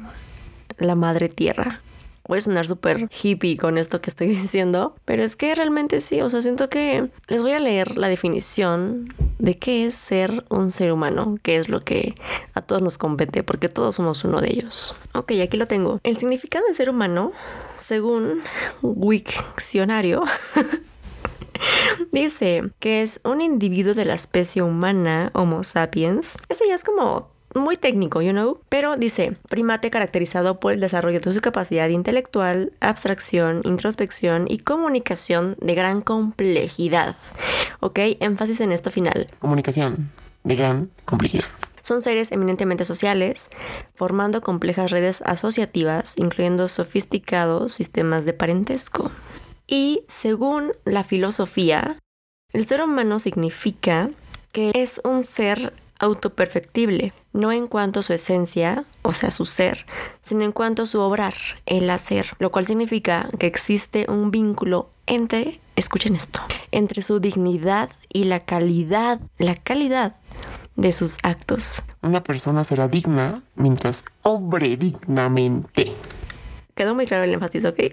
la 0.78 0.94
madre 0.94 1.28
tierra. 1.28 1.80
Voy 2.26 2.38
a 2.38 2.40
sonar 2.40 2.66
súper 2.66 3.08
hippie 3.22 3.56
con 3.56 3.78
esto 3.78 4.00
que 4.00 4.10
estoy 4.10 4.26
diciendo, 4.42 4.94
pero 5.04 5.22
es 5.22 5.36
que 5.36 5.54
realmente 5.54 6.00
sí, 6.00 6.20
o 6.20 6.30
sea, 6.30 6.42
siento 6.42 6.68
que 6.68 7.10
les 7.28 7.42
voy 7.42 7.52
a 7.52 7.60
leer 7.60 7.98
la 7.98 8.08
definición 8.08 9.06
de 9.38 9.58
qué 9.58 9.86
es 9.86 9.94
ser 9.94 10.44
un 10.48 10.70
ser 10.70 10.92
humano, 10.92 11.36
qué 11.42 11.56
es 11.56 11.68
lo 11.68 11.80
que 11.80 12.14
a 12.54 12.62
todos 12.62 12.82
nos 12.82 12.98
compete, 12.98 13.42
porque 13.42 13.68
todos 13.68 13.96
somos 13.96 14.24
uno 14.24 14.40
de 14.40 14.50
ellos. 14.50 14.94
Ok, 15.12 15.32
aquí 15.42 15.56
lo 15.56 15.66
tengo. 15.66 16.00
El 16.02 16.16
significado 16.16 16.66
de 16.66 16.74
ser 16.74 16.90
humano, 16.90 17.32
según 17.80 18.40
Wikcionario, 18.82 20.24
Dice 22.12 22.62
que 22.78 23.02
es 23.02 23.20
un 23.24 23.40
individuo 23.40 23.94
de 23.94 24.04
la 24.04 24.14
especie 24.14 24.62
humana, 24.62 25.30
Homo 25.34 25.64
sapiens. 25.64 26.36
Ese 26.48 26.66
ya 26.68 26.74
es 26.74 26.84
como 26.84 27.33
muy 27.54 27.76
técnico, 27.76 28.20
you 28.22 28.32
know, 28.32 28.60
pero 28.68 28.96
dice, 28.96 29.36
primate 29.48 29.90
caracterizado 29.90 30.60
por 30.60 30.72
el 30.72 30.80
desarrollo 30.80 31.20
de 31.20 31.32
su 31.32 31.40
capacidad 31.40 31.88
intelectual, 31.88 32.72
abstracción, 32.80 33.62
introspección 33.64 34.46
y 34.48 34.58
comunicación 34.58 35.56
de 35.60 35.74
gran 35.74 36.00
complejidad. 36.00 37.16
¿Ok? 37.80 37.98
Énfasis 38.20 38.60
en 38.60 38.72
esto 38.72 38.90
final. 38.90 39.28
Comunicación 39.38 40.10
de 40.42 40.56
gran 40.56 40.90
complejidad. 41.04 41.44
Son 41.82 42.00
seres 42.00 42.32
eminentemente 42.32 42.86
sociales, 42.86 43.50
formando 43.94 44.40
complejas 44.40 44.90
redes 44.90 45.22
asociativas, 45.26 46.14
incluyendo 46.16 46.68
sofisticados 46.68 47.72
sistemas 47.72 48.24
de 48.24 48.32
parentesco. 48.32 49.10
Y 49.66 50.04
según 50.08 50.72
la 50.84 51.04
filosofía, 51.04 51.96
el 52.54 52.66
ser 52.66 52.80
humano 52.82 53.18
significa 53.18 54.10
que 54.52 54.70
es 54.74 55.00
un 55.04 55.22
ser 55.24 55.74
autoperfectible, 56.04 57.12
no 57.32 57.52
en 57.52 57.66
cuanto 57.66 58.00
a 58.00 58.02
su 58.02 58.12
esencia, 58.12 58.84
o 59.02 59.12
sea, 59.12 59.30
su 59.30 59.44
ser, 59.44 59.86
sino 60.20 60.44
en 60.44 60.52
cuanto 60.52 60.82
a 60.82 60.86
su 60.86 61.00
obrar, 61.00 61.34
el 61.66 61.90
hacer, 61.90 62.26
lo 62.38 62.52
cual 62.52 62.66
significa 62.66 63.28
que 63.38 63.46
existe 63.46 64.06
un 64.08 64.30
vínculo 64.30 64.90
entre, 65.06 65.60
escuchen 65.76 66.14
esto, 66.14 66.40
entre 66.70 67.02
su 67.02 67.20
dignidad 67.20 67.90
y 68.12 68.24
la 68.24 68.40
calidad, 68.40 69.20
la 69.38 69.54
calidad 69.54 70.16
de 70.76 70.92
sus 70.92 71.18
actos. 71.22 71.82
Una 72.02 72.22
persona 72.22 72.64
será 72.64 72.88
digna 72.88 73.42
mientras 73.54 74.04
obre 74.22 74.76
dignamente. 74.76 75.92
Quedó 76.74 76.94
muy 76.94 77.06
claro 77.06 77.24
el 77.24 77.34
énfasis, 77.34 77.64
¿ok? 77.64 77.78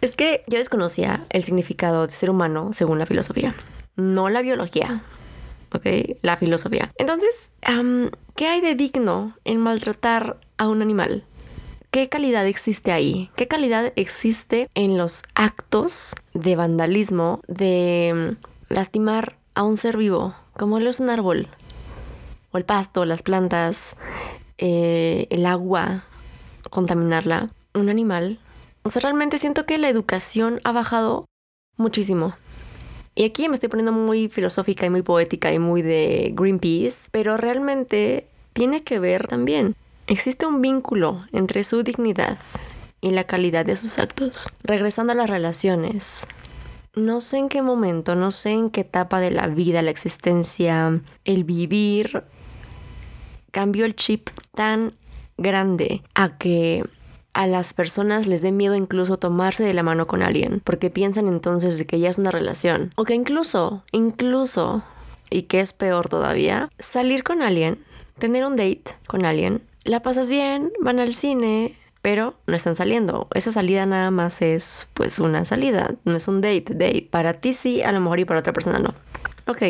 es 0.00 0.16
que 0.16 0.44
yo 0.46 0.58
desconocía 0.58 1.26
el 1.30 1.42
significado 1.42 2.06
de 2.06 2.12
ser 2.12 2.30
humano 2.30 2.70
según 2.72 2.98
la 2.98 3.06
filosofía, 3.06 3.54
no 3.96 4.28
la 4.28 4.42
biología. 4.42 5.02
¿Ok? 5.72 5.86
La 6.22 6.36
filosofía. 6.36 6.90
Entonces, 6.96 7.50
¿qué 8.36 8.46
hay 8.46 8.60
de 8.60 8.74
digno 8.74 9.36
en 9.44 9.58
maltratar 9.58 10.38
a 10.56 10.68
un 10.68 10.82
animal? 10.82 11.24
¿Qué 11.90 12.08
calidad 12.08 12.46
existe 12.46 12.92
ahí? 12.92 13.30
¿Qué 13.34 13.48
calidad 13.48 13.92
existe 13.96 14.68
en 14.74 14.96
los 14.96 15.24
actos 15.34 16.14
de 16.34 16.54
vandalismo, 16.54 17.40
de 17.48 18.36
mm, 18.38 18.72
lastimar 18.72 19.38
a 19.54 19.64
un 19.64 19.76
ser 19.76 19.96
vivo, 19.96 20.34
como 20.56 20.78
lo 20.78 20.88
es 20.88 21.00
un 21.00 21.10
árbol? 21.10 21.48
O 22.52 22.58
el 22.58 22.64
pasto, 22.64 23.04
las 23.04 23.22
plantas, 23.22 23.96
eh, 24.58 25.26
el 25.30 25.46
agua, 25.46 26.04
contaminarla. 26.70 27.50
Un 27.74 27.88
animal. 27.88 28.38
O 28.82 28.90
sea, 28.90 29.02
realmente 29.02 29.38
siento 29.38 29.66
que 29.66 29.78
la 29.78 29.88
educación 29.88 30.60
ha 30.64 30.72
bajado 30.72 31.26
muchísimo. 31.76 32.34
Y 33.14 33.24
aquí 33.24 33.48
me 33.48 33.54
estoy 33.54 33.68
poniendo 33.68 33.92
muy 33.92 34.28
filosófica 34.28 34.86
y 34.86 34.90
muy 34.90 35.02
poética 35.02 35.52
y 35.52 35.58
muy 35.58 35.82
de 35.82 36.32
Greenpeace, 36.34 37.08
pero 37.10 37.36
realmente 37.36 38.26
tiene 38.52 38.82
que 38.82 38.98
ver 38.98 39.26
también. 39.26 39.74
Existe 40.06 40.46
un 40.46 40.60
vínculo 40.60 41.24
entre 41.32 41.64
su 41.64 41.82
dignidad 41.82 42.38
y 43.00 43.10
la 43.10 43.24
calidad 43.24 43.64
de 43.64 43.76
sus 43.76 43.98
actos. 43.98 44.48
Regresando 44.62 45.12
a 45.12 45.16
las 45.16 45.30
relaciones, 45.30 46.26
no 46.94 47.20
sé 47.20 47.38
en 47.38 47.48
qué 47.48 47.62
momento, 47.62 48.14
no 48.14 48.30
sé 48.30 48.50
en 48.50 48.70
qué 48.70 48.82
etapa 48.82 49.20
de 49.20 49.30
la 49.30 49.46
vida, 49.46 49.82
la 49.82 49.90
existencia, 49.90 51.00
el 51.24 51.44
vivir, 51.44 52.24
cambió 53.50 53.84
el 53.84 53.94
chip 53.94 54.30
tan 54.54 54.90
grande 55.36 56.02
a 56.14 56.36
que 56.36 56.84
a 57.32 57.46
las 57.46 57.74
personas 57.74 58.26
les 58.26 58.42
dé 58.42 58.52
miedo 58.52 58.74
incluso 58.74 59.18
tomarse 59.18 59.62
de 59.62 59.74
la 59.74 59.82
mano 59.82 60.06
con 60.06 60.22
alguien, 60.22 60.60
porque 60.64 60.90
piensan 60.90 61.28
entonces 61.28 61.78
de 61.78 61.86
que 61.86 61.98
ya 61.98 62.10
es 62.10 62.18
una 62.18 62.30
relación. 62.30 62.92
O 62.96 63.04
que 63.04 63.14
incluso, 63.14 63.84
incluso, 63.92 64.82
y 65.30 65.42
que 65.42 65.60
es 65.60 65.72
peor 65.72 66.08
todavía, 66.08 66.70
salir 66.78 67.22
con 67.22 67.42
alguien, 67.42 67.84
tener 68.18 68.44
un 68.44 68.56
date 68.56 68.84
con 69.06 69.24
alguien, 69.24 69.62
la 69.84 70.02
pasas 70.02 70.28
bien, 70.28 70.72
van 70.80 70.98
al 70.98 71.14
cine, 71.14 71.74
pero 72.02 72.34
no 72.46 72.56
están 72.56 72.74
saliendo. 72.74 73.28
Esa 73.34 73.52
salida 73.52 73.86
nada 73.86 74.10
más 74.10 74.42
es 74.42 74.88
pues 74.94 75.18
una 75.18 75.44
salida, 75.44 75.94
no 76.04 76.16
es 76.16 76.28
un 76.28 76.40
date, 76.40 76.66
date. 76.68 77.08
Para 77.10 77.34
ti 77.34 77.52
sí, 77.52 77.82
a 77.82 77.92
lo 77.92 78.00
mejor 78.00 78.20
y 78.20 78.24
para 78.24 78.40
otra 78.40 78.52
persona 78.52 78.78
no. 78.78 78.94
Ok, 79.46 79.62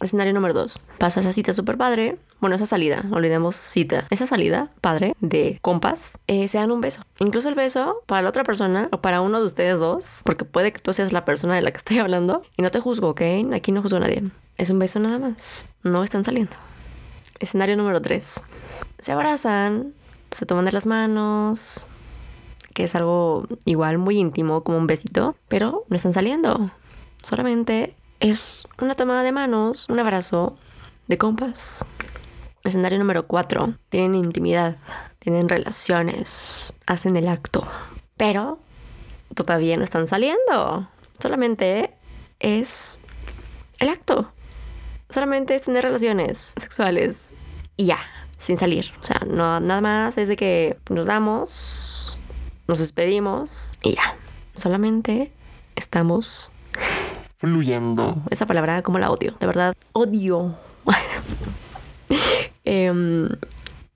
escenario 0.00 0.32
número 0.32 0.54
dos. 0.54 0.80
Pasa 0.98 1.20
esa 1.20 1.32
cita 1.32 1.52
súper 1.52 1.76
padre. 1.76 2.18
Bueno, 2.40 2.56
esa 2.56 2.66
salida, 2.66 3.04
olvidemos 3.12 3.56
cita. 3.56 4.06
Esa 4.10 4.26
salida, 4.26 4.70
padre, 4.80 5.14
de 5.20 5.58
compas, 5.62 6.18
eh, 6.26 6.48
se 6.48 6.58
dan 6.58 6.70
un 6.70 6.80
beso. 6.80 7.02
Incluso 7.18 7.48
el 7.48 7.54
beso 7.54 8.02
para 8.06 8.22
la 8.22 8.28
otra 8.28 8.44
persona 8.44 8.88
o 8.92 9.00
para 9.00 9.20
uno 9.20 9.40
de 9.40 9.46
ustedes 9.46 9.78
dos, 9.78 10.20
porque 10.24 10.44
puede 10.44 10.72
que 10.72 10.80
tú 10.80 10.92
seas 10.92 11.12
la 11.12 11.24
persona 11.24 11.54
de 11.54 11.62
la 11.62 11.70
que 11.70 11.76
estoy 11.78 11.98
hablando. 11.98 12.42
Y 12.56 12.62
no 12.62 12.70
te 12.70 12.80
juzgo, 12.80 13.10
¿ok? 13.10 13.22
Aquí 13.54 13.72
no 13.72 13.82
juzgo 13.82 13.96
a 13.96 14.00
nadie. 14.00 14.22
Es 14.58 14.70
un 14.70 14.78
beso 14.78 15.00
nada 15.00 15.18
más. 15.18 15.66
No 15.82 16.04
están 16.04 16.24
saliendo. 16.24 16.56
Escenario 17.38 17.76
número 17.76 18.00
tres. 18.00 18.42
Se 18.98 19.12
abrazan, 19.12 19.94
se 20.30 20.46
toman 20.46 20.64
de 20.64 20.72
las 20.72 20.86
manos, 20.86 21.86
que 22.76 22.84
es 22.84 22.94
algo 22.94 23.46
igual 23.64 23.98
muy 23.98 24.18
íntimo 24.18 24.62
como 24.62 24.78
un 24.78 24.86
besito, 24.86 25.34
pero 25.48 25.84
no 25.88 25.96
están 25.96 26.12
saliendo. 26.12 26.70
Solamente 27.22 27.95
es 28.20 28.66
una 28.80 28.94
tomada 28.94 29.22
de 29.22 29.32
manos, 29.32 29.88
un 29.88 29.98
abrazo 29.98 30.56
de 31.06 31.18
compas. 31.18 31.84
Escenario 32.64 32.98
número 32.98 33.26
4. 33.26 33.74
Tienen 33.88 34.14
intimidad, 34.14 34.76
tienen 35.18 35.48
relaciones, 35.48 36.72
hacen 36.86 37.16
el 37.16 37.28
acto, 37.28 37.66
pero 38.16 38.58
todavía 39.34 39.76
no 39.76 39.84
están 39.84 40.08
saliendo. 40.08 40.88
Solamente 41.20 41.94
es 42.40 43.02
el 43.78 43.88
acto. 43.88 44.32
Solamente 45.10 45.54
es 45.54 45.62
tener 45.62 45.84
relaciones 45.84 46.54
sexuales 46.56 47.30
y 47.76 47.86
ya, 47.86 47.98
sin 48.38 48.56
salir. 48.56 48.92
O 49.00 49.04
sea, 49.04 49.20
no, 49.26 49.60
nada 49.60 49.80
más 49.80 50.18
es 50.18 50.28
de 50.28 50.36
que 50.36 50.76
nos 50.90 51.06
damos, 51.06 52.18
nos 52.66 52.80
despedimos 52.80 53.78
y 53.82 53.94
ya. 53.94 54.16
Solamente 54.56 55.32
estamos 55.76 56.50
fluyendo. 57.38 58.16
Esa 58.30 58.46
palabra 58.46 58.82
como 58.82 58.98
la 58.98 59.10
odio, 59.10 59.34
de 59.38 59.46
verdad, 59.46 59.74
odio. 59.92 60.54
Em, 62.68 63.28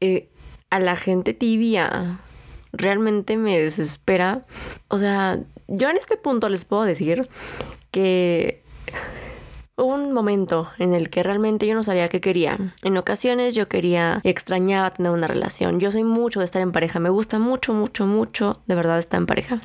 eh, 0.00 0.28
a 0.70 0.78
la 0.78 0.97
gente 0.97 1.35
tibia 1.35 2.20
realmente 2.73 3.37
me 3.37 3.59
desespera. 3.59 4.42
O 4.87 4.99
sea, 4.99 5.40
yo 5.66 5.90
en 5.90 5.97
este 5.97 6.16
punto 6.16 6.49
les 6.49 6.64
puedo 6.64 6.85
decir 6.85 7.28
que 7.90 8.62
Hubo 9.80 9.94
un 9.94 10.12
momento 10.12 10.68
en 10.76 10.92
el 10.92 11.09
que 11.09 11.23
realmente 11.23 11.66
yo 11.66 11.75
no 11.75 11.82
sabía 11.82 12.09
qué 12.09 12.20
quería. 12.20 12.59
En 12.82 12.99
ocasiones 12.99 13.54
yo 13.54 13.66
quería 13.66 14.20
extrañaba 14.25 14.90
tener 14.90 15.11
una 15.11 15.26
relación. 15.26 15.80
Yo 15.80 15.90
soy 15.90 16.04
mucho 16.04 16.40
de 16.40 16.44
estar 16.44 16.61
en 16.61 16.70
pareja. 16.70 17.00
Me 17.00 17.09
gusta 17.09 17.38
mucho, 17.38 17.73
mucho, 17.73 18.04
mucho 18.04 18.61
de 18.66 18.75
verdad 18.75 18.99
estar 18.99 19.18
en 19.18 19.25
pareja. 19.25 19.62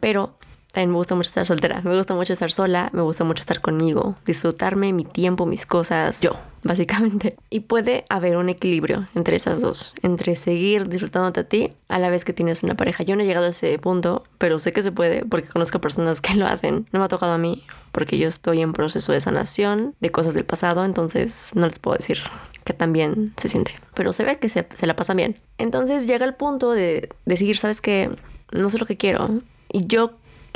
Pero 0.00 0.36
también 0.72 0.90
me 0.90 0.96
gusta 0.96 1.14
mucho 1.14 1.28
estar 1.28 1.44
soltera, 1.44 1.82
me 1.82 1.94
gusta 1.94 2.14
mucho 2.14 2.32
estar 2.32 2.50
sola, 2.50 2.88
me 2.94 3.02
gusta 3.02 3.24
mucho 3.24 3.42
estar 3.42 3.60
conmigo, 3.60 4.14
disfrutarme 4.24 4.94
mi 4.94 5.04
tiempo, 5.04 5.44
mis 5.44 5.66
cosas, 5.66 6.22
yo, 6.22 6.32
básicamente. 6.62 7.36
Y 7.50 7.60
puede 7.60 8.06
haber 8.08 8.38
un 8.38 8.48
equilibrio 8.48 9.06
entre 9.14 9.36
esas 9.36 9.60
dos, 9.60 9.94
entre 10.02 10.34
seguir 10.34 10.88
disfrutándote 10.88 11.40
a 11.40 11.44
ti 11.44 11.74
a 11.88 11.98
la 11.98 12.08
vez 12.08 12.24
que 12.24 12.32
tienes 12.32 12.62
una 12.62 12.74
pareja. 12.74 13.02
Yo 13.02 13.16
no 13.16 13.22
he 13.22 13.26
llegado 13.26 13.46
a 13.46 13.50
ese 13.50 13.78
punto, 13.78 14.24
pero 14.38 14.58
sé 14.58 14.72
que 14.72 14.80
se 14.80 14.92
puede 14.92 15.26
porque 15.26 15.46
conozco 15.48 15.78
personas 15.78 16.22
que 16.22 16.36
lo 16.36 16.46
hacen. 16.46 16.86
No 16.90 17.00
me 17.00 17.04
ha 17.04 17.08
tocado 17.08 17.34
a 17.34 17.38
mí 17.38 17.64
porque 17.92 18.16
yo 18.16 18.26
estoy 18.26 18.62
en 18.62 18.72
proceso 18.72 19.12
de 19.12 19.20
sanación 19.20 19.94
de 20.00 20.10
cosas 20.10 20.32
del 20.32 20.46
pasado, 20.46 20.86
entonces 20.86 21.50
no 21.54 21.66
les 21.66 21.78
puedo 21.78 21.98
decir 21.98 22.18
que 22.64 22.72
también 22.72 23.34
se 23.36 23.48
siente, 23.48 23.74
pero 23.92 24.14
se 24.14 24.24
ve 24.24 24.38
que 24.38 24.48
se, 24.48 24.66
se 24.72 24.86
la 24.86 24.96
pasan 24.96 25.18
bien. 25.18 25.36
Entonces 25.58 26.06
llega 26.06 26.24
el 26.24 26.34
punto 26.34 26.70
de 26.70 27.10
decir, 27.26 27.58
¿sabes 27.58 27.82
qué? 27.82 28.08
No 28.52 28.70
sé 28.70 28.78
lo 28.78 28.86
que 28.86 28.96
quiero. 28.96 29.42
Y 29.70 29.86
yo 29.86 30.12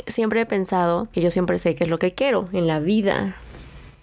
siempre 0.07 0.41
he 0.41 0.45
pensado 0.45 1.07
que 1.11 1.21
yo 1.21 1.31
siempre 1.31 1.59
sé 1.59 1.75
qué 1.75 1.83
es 1.83 1.89
lo 1.89 1.99
que 1.99 2.13
quiero 2.13 2.47
en 2.53 2.67
la 2.67 2.79
vida 2.79 3.35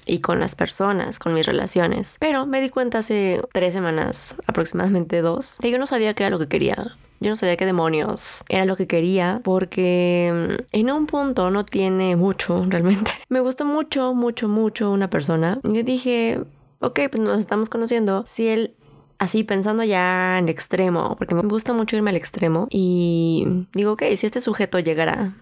y 0.07 0.21
con 0.21 0.41
las 0.41 0.55
personas, 0.55 1.19
con 1.19 1.35
mis 1.35 1.47
relaciones. 1.47 2.17
Pero 2.21 2.47
me 2.47 2.61
di 2.61 2.69
cuenta 2.69 2.99
hace 2.99 3.41
tres 3.53 3.73
semanas, 3.73 4.37
aproximadamente 4.47 5.23
dos, 5.23 5.59
que 5.61 5.71
yo 5.71 5.79
no 5.79 5.87
sabía 5.87 6.15
qué 6.15 6.25
era 6.25 6.31
lo 6.31 6.39
que 6.39 6.49
quería. 6.49 6.97
Yo 7.21 7.31
no 7.31 7.37
sabía 7.37 7.57
qué 7.57 7.65
demonios 7.65 8.45
era 8.49 8.67
lo 8.67 8.77
que 8.77 8.87
quería 8.87 9.41
porque 9.45 10.31
mm, 10.33 10.63
en 10.73 10.91
un 10.91 11.07
punto 11.07 11.51
no 11.51 11.65
tiene 11.65 12.17
mucho 12.17 12.65
realmente. 12.69 13.13
Me 13.29 13.41
gustó 13.41 13.65
mucho, 13.65 14.15
mucho, 14.15 14.49
mucho 14.49 14.91
una 14.91 15.09
persona. 15.09 15.59
Y 15.63 15.75
yo 15.75 15.83
dije, 15.83 16.41
ok, 16.81 17.01
pues 17.11 17.23
nos 17.23 17.39
estamos 17.39 17.69
conociendo. 17.69 18.25
Si 18.27 18.49
él 18.49 18.75
así 19.19 19.45
pensando 19.45 19.85
ya 19.85 20.39
en 20.39 20.49
extremo, 20.49 21.17
porque 21.17 21.35
me 21.35 21.43
gusta 21.43 21.73
mucho 21.73 21.97
irme 21.97 22.11
al 22.11 22.17
extremo 22.17 22.67
y 22.69 23.67
digo, 23.73 23.93
ok, 23.93 24.03
si 24.17 24.27
este 24.27 24.41
sujeto 24.41 24.79
llegara 24.81 25.33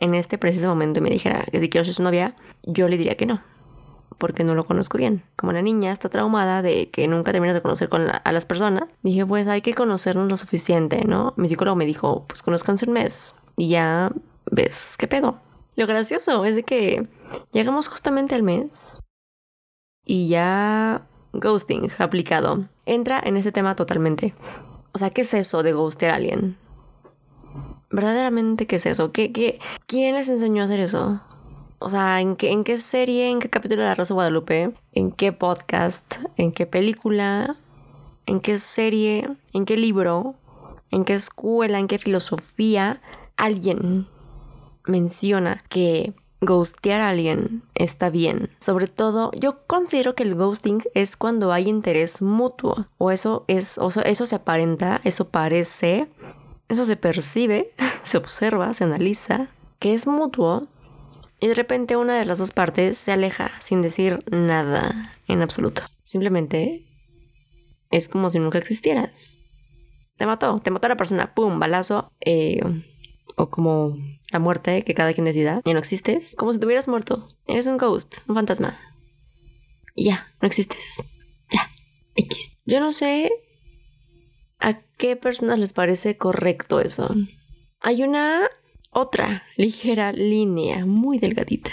en 0.00 0.14
este 0.14 0.38
preciso 0.38 0.68
momento 0.68 1.00
me 1.00 1.10
dijera 1.10 1.44
que 1.50 1.60
si 1.60 1.68
quiero 1.68 1.84
ser 1.84 1.94
su 1.94 2.02
novia, 2.02 2.34
yo 2.62 2.88
le 2.88 2.96
diría 2.96 3.16
que 3.16 3.26
no, 3.26 3.42
porque 4.18 4.44
no 4.44 4.54
lo 4.54 4.64
conozco 4.64 4.98
bien. 4.98 5.22
Como 5.36 5.50
una 5.50 5.62
niña 5.62 5.92
está 5.92 6.08
traumada 6.08 6.62
de 6.62 6.90
que 6.90 7.08
nunca 7.08 7.32
terminas 7.32 7.54
de 7.54 7.62
conocer 7.62 7.88
con 7.88 8.08
a 8.08 8.32
las 8.32 8.46
personas, 8.46 8.84
dije, 9.02 9.26
pues 9.26 9.48
hay 9.48 9.60
que 9.60 9.74
conocernos 9.74 10.28
lo 10.28 10.36
suficiente, 10.36 11.04
¿no? 11.04 11.34
Mi 11.36 11.48
psicólogo 11.48 11.76
me 11.76 11.86
dijo, 11.86 12.24
pues 12.28 12.42
conozcanse 12.42 12.86
un 12.86 12.92
mes 12.92 13.36
y 13.56 13.68
ya 13.68 14.10
ves 14.50 14.94
qué 14.98 15.08
pedo. 15.08 15.40
Lo 15.76 15.86
gracioso 15.86 16.44
es 16.44 16.56
de 16.56 16.62
que 16.62 17.06
llegamos 17.52 17.88
justamente 17.88 18.34
al 18.34 18.42
mes 18.42 19.00
y 20.04 20.28
ya 20.28 21.06
ghosting 21.32 21.90
aplicado. 21.98 22.64
Entra 22.86 23.20
en 23.24 23.36
ese 23.36 23.52
tema 23.52 23.76
totalmente. 23.76 24.34
O 24.92 24.98
sea, 24.98 25.10
¿qué 25.10 25.20
es 25.20 25.34
eso 25.34 25.62
de 25.62 25.72
ghostear 25.72 26.12
a 26.12 26.16
alguien? 26.16 26.56
Verdaderamente 27.90 28.66
qué 28.66 28.76
es 28.76 28.86
eso? 28.86 29.12
¿Qué, 29.12 29.32
qué, 29.32 29.60
quién 29.86 30.14
les 30.14 30.28
enseñó 30.28 30.62
a 30.62 30.64
hacer 30.66 30.80
eso? 30.80 31.20
O 31.80 31.90
sea, 31.90 32.20
¿en 32.20 32.36
qué, 32.36 32.50
¿en 32.50 32.64
qué 32.64 32.78
serie, 32.78 33.30
en 33.30 33.38
qué 33.38 33.48
capítulo 33.48 33.82
de 33.82 33.88
La 33.88 33.94
Rosa 33.94 34.14
Guadalupe? 34.14 34.72
¿En 34.92 35.12
qué 35.12 35.32
podcast? 35.32 36.16
¿En 36.36 36.50
qué 36.50 36.66
película? 36.66 37.56
¿En 38.26 38.40
qué 38.40 38.58
serie? 38.58 39.28
¿En 39.52 39.64
qué 39.64 39.76
libro? 39.76 40.34
¿En 40.90 41.04
qué 41.04 41.14
escuela? 41.14 41.78
¿En 41.78 41.86
qué 41.86 41.98
filosofía? 41.98 43.00
Alguien 43.36 44.08
menciona 44.84 45.58
que 45.68 46.14
ghostear 46.40 47.00
a 47.00 47.10
alguien 47.10 47.62
está 47.74 48.10
bien. 48.10 48.50
Sobre 48.58 48.88
todo, 48.88 49.30
yo 49.32 49.66
considero 49.66 50.14
que 50.14 50.24
el 50.24 50.34
ghosting 50.34 50.82
es 50.94 51.16
cuando 51.16 51.52
hay 51.52 51.68
interés 51.68 52.22
mutuo. 52.22 52.86
O 52.98 53.10
eso 53.10 53.44
es, 53.46 53.78
o 53.78 53.88
eso 53.88 54.26
se 54.26 54.34
aparenta, 54.34 55.00
eso 55.04 55.28
parece 55.28 56.08
eso 56.68 56.84
se 56.84 56.96
percibe, 56.96 57.72
se 58.02 58.16
observa, 58.16 58.74
se 58.74 58.84
analiza, 58.84 59.48
que 59.78 59.94
es 59.94 60.06
mutuo 60.06 60.68
y 61.40 61.48
de 61.48 61.54
repente 61.54 61.96
una 61.96 62.18
de 62.18 62.24
las 62.24 62.38
dos 62.38 62.50
partes 62.50 62.98
se 62.98 63.12
aleja 63.12 63.52
sin 63.60 63.80
decir 63.80 64.18
nada 64.30 65.16
en 65.28 65.42
absoluto. 65.42 65.82
Simplemente 66.04 66.86
es 67.90 68.08
como 68.08 68.28
si 68.30 68.38
nunca 68.38 68.58
existieras. 68.58 69.44
Te 70.16 70.26
mató, 70.26 70.58
te 70.58 70.70
mató 70.70 70.86
a 70.86 70.90
la 70.90 70.96
persona, 70.96 71.32
pum, 71.34 71.60
balazo, 71.60 72.12
eh, 72.20 72.60
o 73.36 73.50
como 73.50 73.96
la 74.32 74.40
muerte 74.40 74.82
que 74.82 74.94
cada 74.94 75.12
quien 75.12 75.24
decida, 75.24 75.62
ya 75.64 75.72
no 75.72 75.78
existes, 75.78 76.34
como 76.36 76.52
si 76.52 76.58
te 76.58 76.66
hubieras 76.66 76.88
muerto. 76.88 77.28
Eres 77.46 77.66
un 77.68 77.78
ghost, 77.78 78.16
un 78.26 78.34
fantasma. 78.34 78.76
Y 79.94 80.06
ya, 80.06 80.34
no 80.40 80.48
existes. 80.48 81.04
Ya, 81.50 81.70
X. 82.16 82.52
Yo 82.66 82.80
no 82.80 82.90
sé 82.90 83.30
¿A 84.60 84.80
qué 84.96 85.16
personas 85.16 85.58
les 85.58 85.72
parece 85.72 86.16
correcto 86.16 86.80
eso? 86.80 87.14
Hay 87.80 88.02
una 88.02 88.48
otra 88.90 89.42
ligera 89.56 90.12
línea, 90.12 90.84
muy 90.84 91.18
delgadita, 91.18 91.70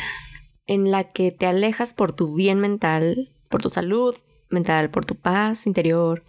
en 0.67 0.91
la 0.91 1.11
que 1.11 1.31
te 1.31 1.47
alejas 1.47 1.93
por 1.93 2.11
tu 2.11 2.35
bien 2.35 2.59
mental, 2.59 3.31
por 3.49 3.61
tu 3.61 3.69
salud 3.69 4.15
mental, 4.49 4.91
por 4.91 5.05
tu 5.05 5.15
paz 5.15 5.65
interior, 5.65 6.23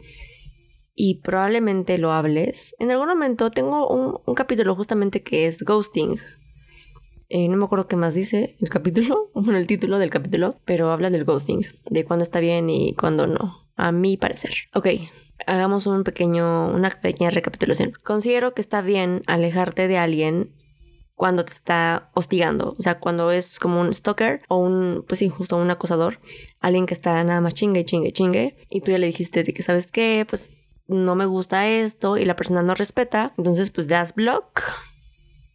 y 0.94 1.16
probablemente 1.16 1.98
lo 1.98 2.12
hables. 2.12 2.74
En 2.78 2.90
algún 2.90 3.08
momento 3.08 3.50
tengo 3.50 3.88
un, 3.88 4.34
capítulo 4.34 4.74
justamente 4.74 5.22
que 5.22 5.46
es 5.46 5.62
ghosting. 5.62 6.18
Eh, 7.28 7.48
no 7.48 7.56
me 7.56 7.64
acuerdo 7.64 7.88
qué 7.88 7.96
más 7.96 8.14
dice 8.14 8.56
el 8.60 8.70
capítulo, 8.70 9.30
bueno, 9.34 9.58
el 9.58 9.66
título 9.66 9.98
del 9.98 10.10
capítulo, 10.10 10.56
pero 10.64 10.90
habla 10.90 11.10
del 11.10 11.24
ghosting, 11.24 11.66
de 11.90 12.04
cuándo 12.04 12.22
está 12.22 12.40
bien 12.40 12.70
y 12.70 12.94
cuándo 12.94 13.26
no, 13.26 13.60
a 13.76 13.92
mi 13.92 14.16
parecer. 14.16 14.54
Ok, 14.72 14.86
hagamos 15.46 15.86
un 15.86 16.04
pequeño, 16.04 16.68
una 16.68 16.90
pequeña 16.90 17.30
recapitulación. 17.30 17.92
Considero 18.04 18.54
que 18.54 18.60
está 18.60 18.80
bien 18.80 19.22
alejarte 19.26 19.88
de 19.88 19.98
alguien 19.98 20.52
cuando 21.16 21.46
te 21.46 21.52
está 21.52 22.10
hostigando, 22.12 22.76
o 22.78 22.82
sea, 22.82 23.00
cuando 23.00 23.32
es 23.32 23.58
como 23.58 23.80
un 23.80 23.92
stalker 23.92 24.42
o 24.48 24.58
un, 24.58 25.02
pues 25.08 25.18
sí, 25.18 25.30
justo 25.30 25.56
un 25.56 25.70
acosador, 25.70 26.20
alguien 26.60 26.84
que 26.84 26.92
está 26.92 27.24
nada 27.24 27.40
más 27.40 27.54
chingue, 27.54 27.86
chingue, 27.86 28.12
chingue, 28.12 28.56
y 28.68 28.82
tú 28.82 28.90
ya 28.90 28.98
le 28.98 29.06
dijiste 29.06 29.42
de 29.42 29.54
que, 29.54 29.62
¿sabes 29.62 29.90
qué? 29.90 30.26
Pues 30.28 30.52
no 30.86 31.14
me 31.14 31.24
gusta 31.24 31.68
esto 31.68 32.18
y 32.18 32.26
la 32.26 32.36
persona 32.36 32.62
no 32.62 32.74
respeta, 32.74 33.32
entonces 33.38 33.70
pues 33.70 33.88
das 33.88 34.14
block 34.14 34.62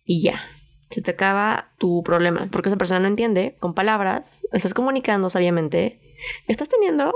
y 0.04 0.24
ya. 0.24 0.42
Se 0.90 1.02
te 1.02 1.12
acaba 1.12 1.72
tu 1.78 2.04
problema 2.04 2.50
porque 2.52 2.68
esa 2.68 2.78
persona 2.78 3.00
no 3.00 3.08
entiende 3.08 3.56
con 3.60 3.74
palabras, 3.74 4.48
estás 4.52 4.74
comunicando 4.74 5.30
sabiamente, 5.30 6.02
estás 6.48 6.68
teniendo 6.68 7.14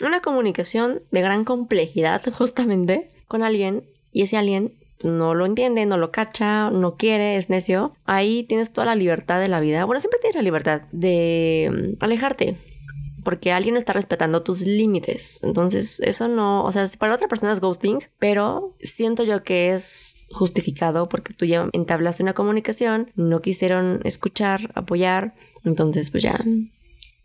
una 0.00 0.20
comunicación 0.20 1.02
de 1.10 1.20
gran 1.22 1.44
complejidad 1.44 2.22
justamente 2.32 3.08
con 3.26 3.42
alguien 3.42 3.84
y 4.12 4.22
ese 4.22 4.36
alguien 4.36 4.74
no 5.02 5.34
lo 5.34 5.46
entiende, 5.46 5.86
no 5.86 5.96
lo 5.96 6.10
cacha, 6.10 6.70
no 6.70 6.96
quiere, 6.96 7.36
es 7.36 7.50
necio. 7.50 7.94
Ahí 8.04 8.42
tienes 8.42 8.72
toda 8.72 8.86
la 8.86 8.94
libertad 8.94 9.40
de 9.40 9.48
la 9.48 9.60
vida. 9.60 9.84
Bueno, 9.84 10.00
siempre 10.00 10.18
tienes 10.20 10.36
la 10.36 10.42
libertad 10.42 10.82
de 10.90 11.70
mm, 12.00 12.02
alejarte, 12.02 12.56
porque 13.24 13.52
alguien 13.52 13.76
está 13.76 13.92
respetando 13.92 14.42
tus 14.42 14.62
límites. 14.62 15.40
Entonces, 15.44 16.00
eso 16.00 16.28
no, 16.28 16.64
o 16.64 16.72
sea, 16.72 16.86
para 16.98 17.14
otra 17.14 17.28
persona 17.28 17.52
es 17.52 17.60
ghosting, 17.60 18.00
pero 18.18 18.74
siento 18.80 19.22
yo 19.22 19.42
que 19.42 19.72
es 19.72 20.16
justificado 20.30 21.08
porque 21.08 21.34
tú 21.34 21.44
ya 21.44 21.68
entablaste 21.72 22.22
una 22.22 22.34
comunicación, 22.34 23.12
no 23.14 23.40
quisieron 23.40 24.00
escuchar, 24.04 24.72
apoyar, 24.74 25.34
entonces 25.64 26.10
pues 26.10 26.22
ya, 26.22 26.44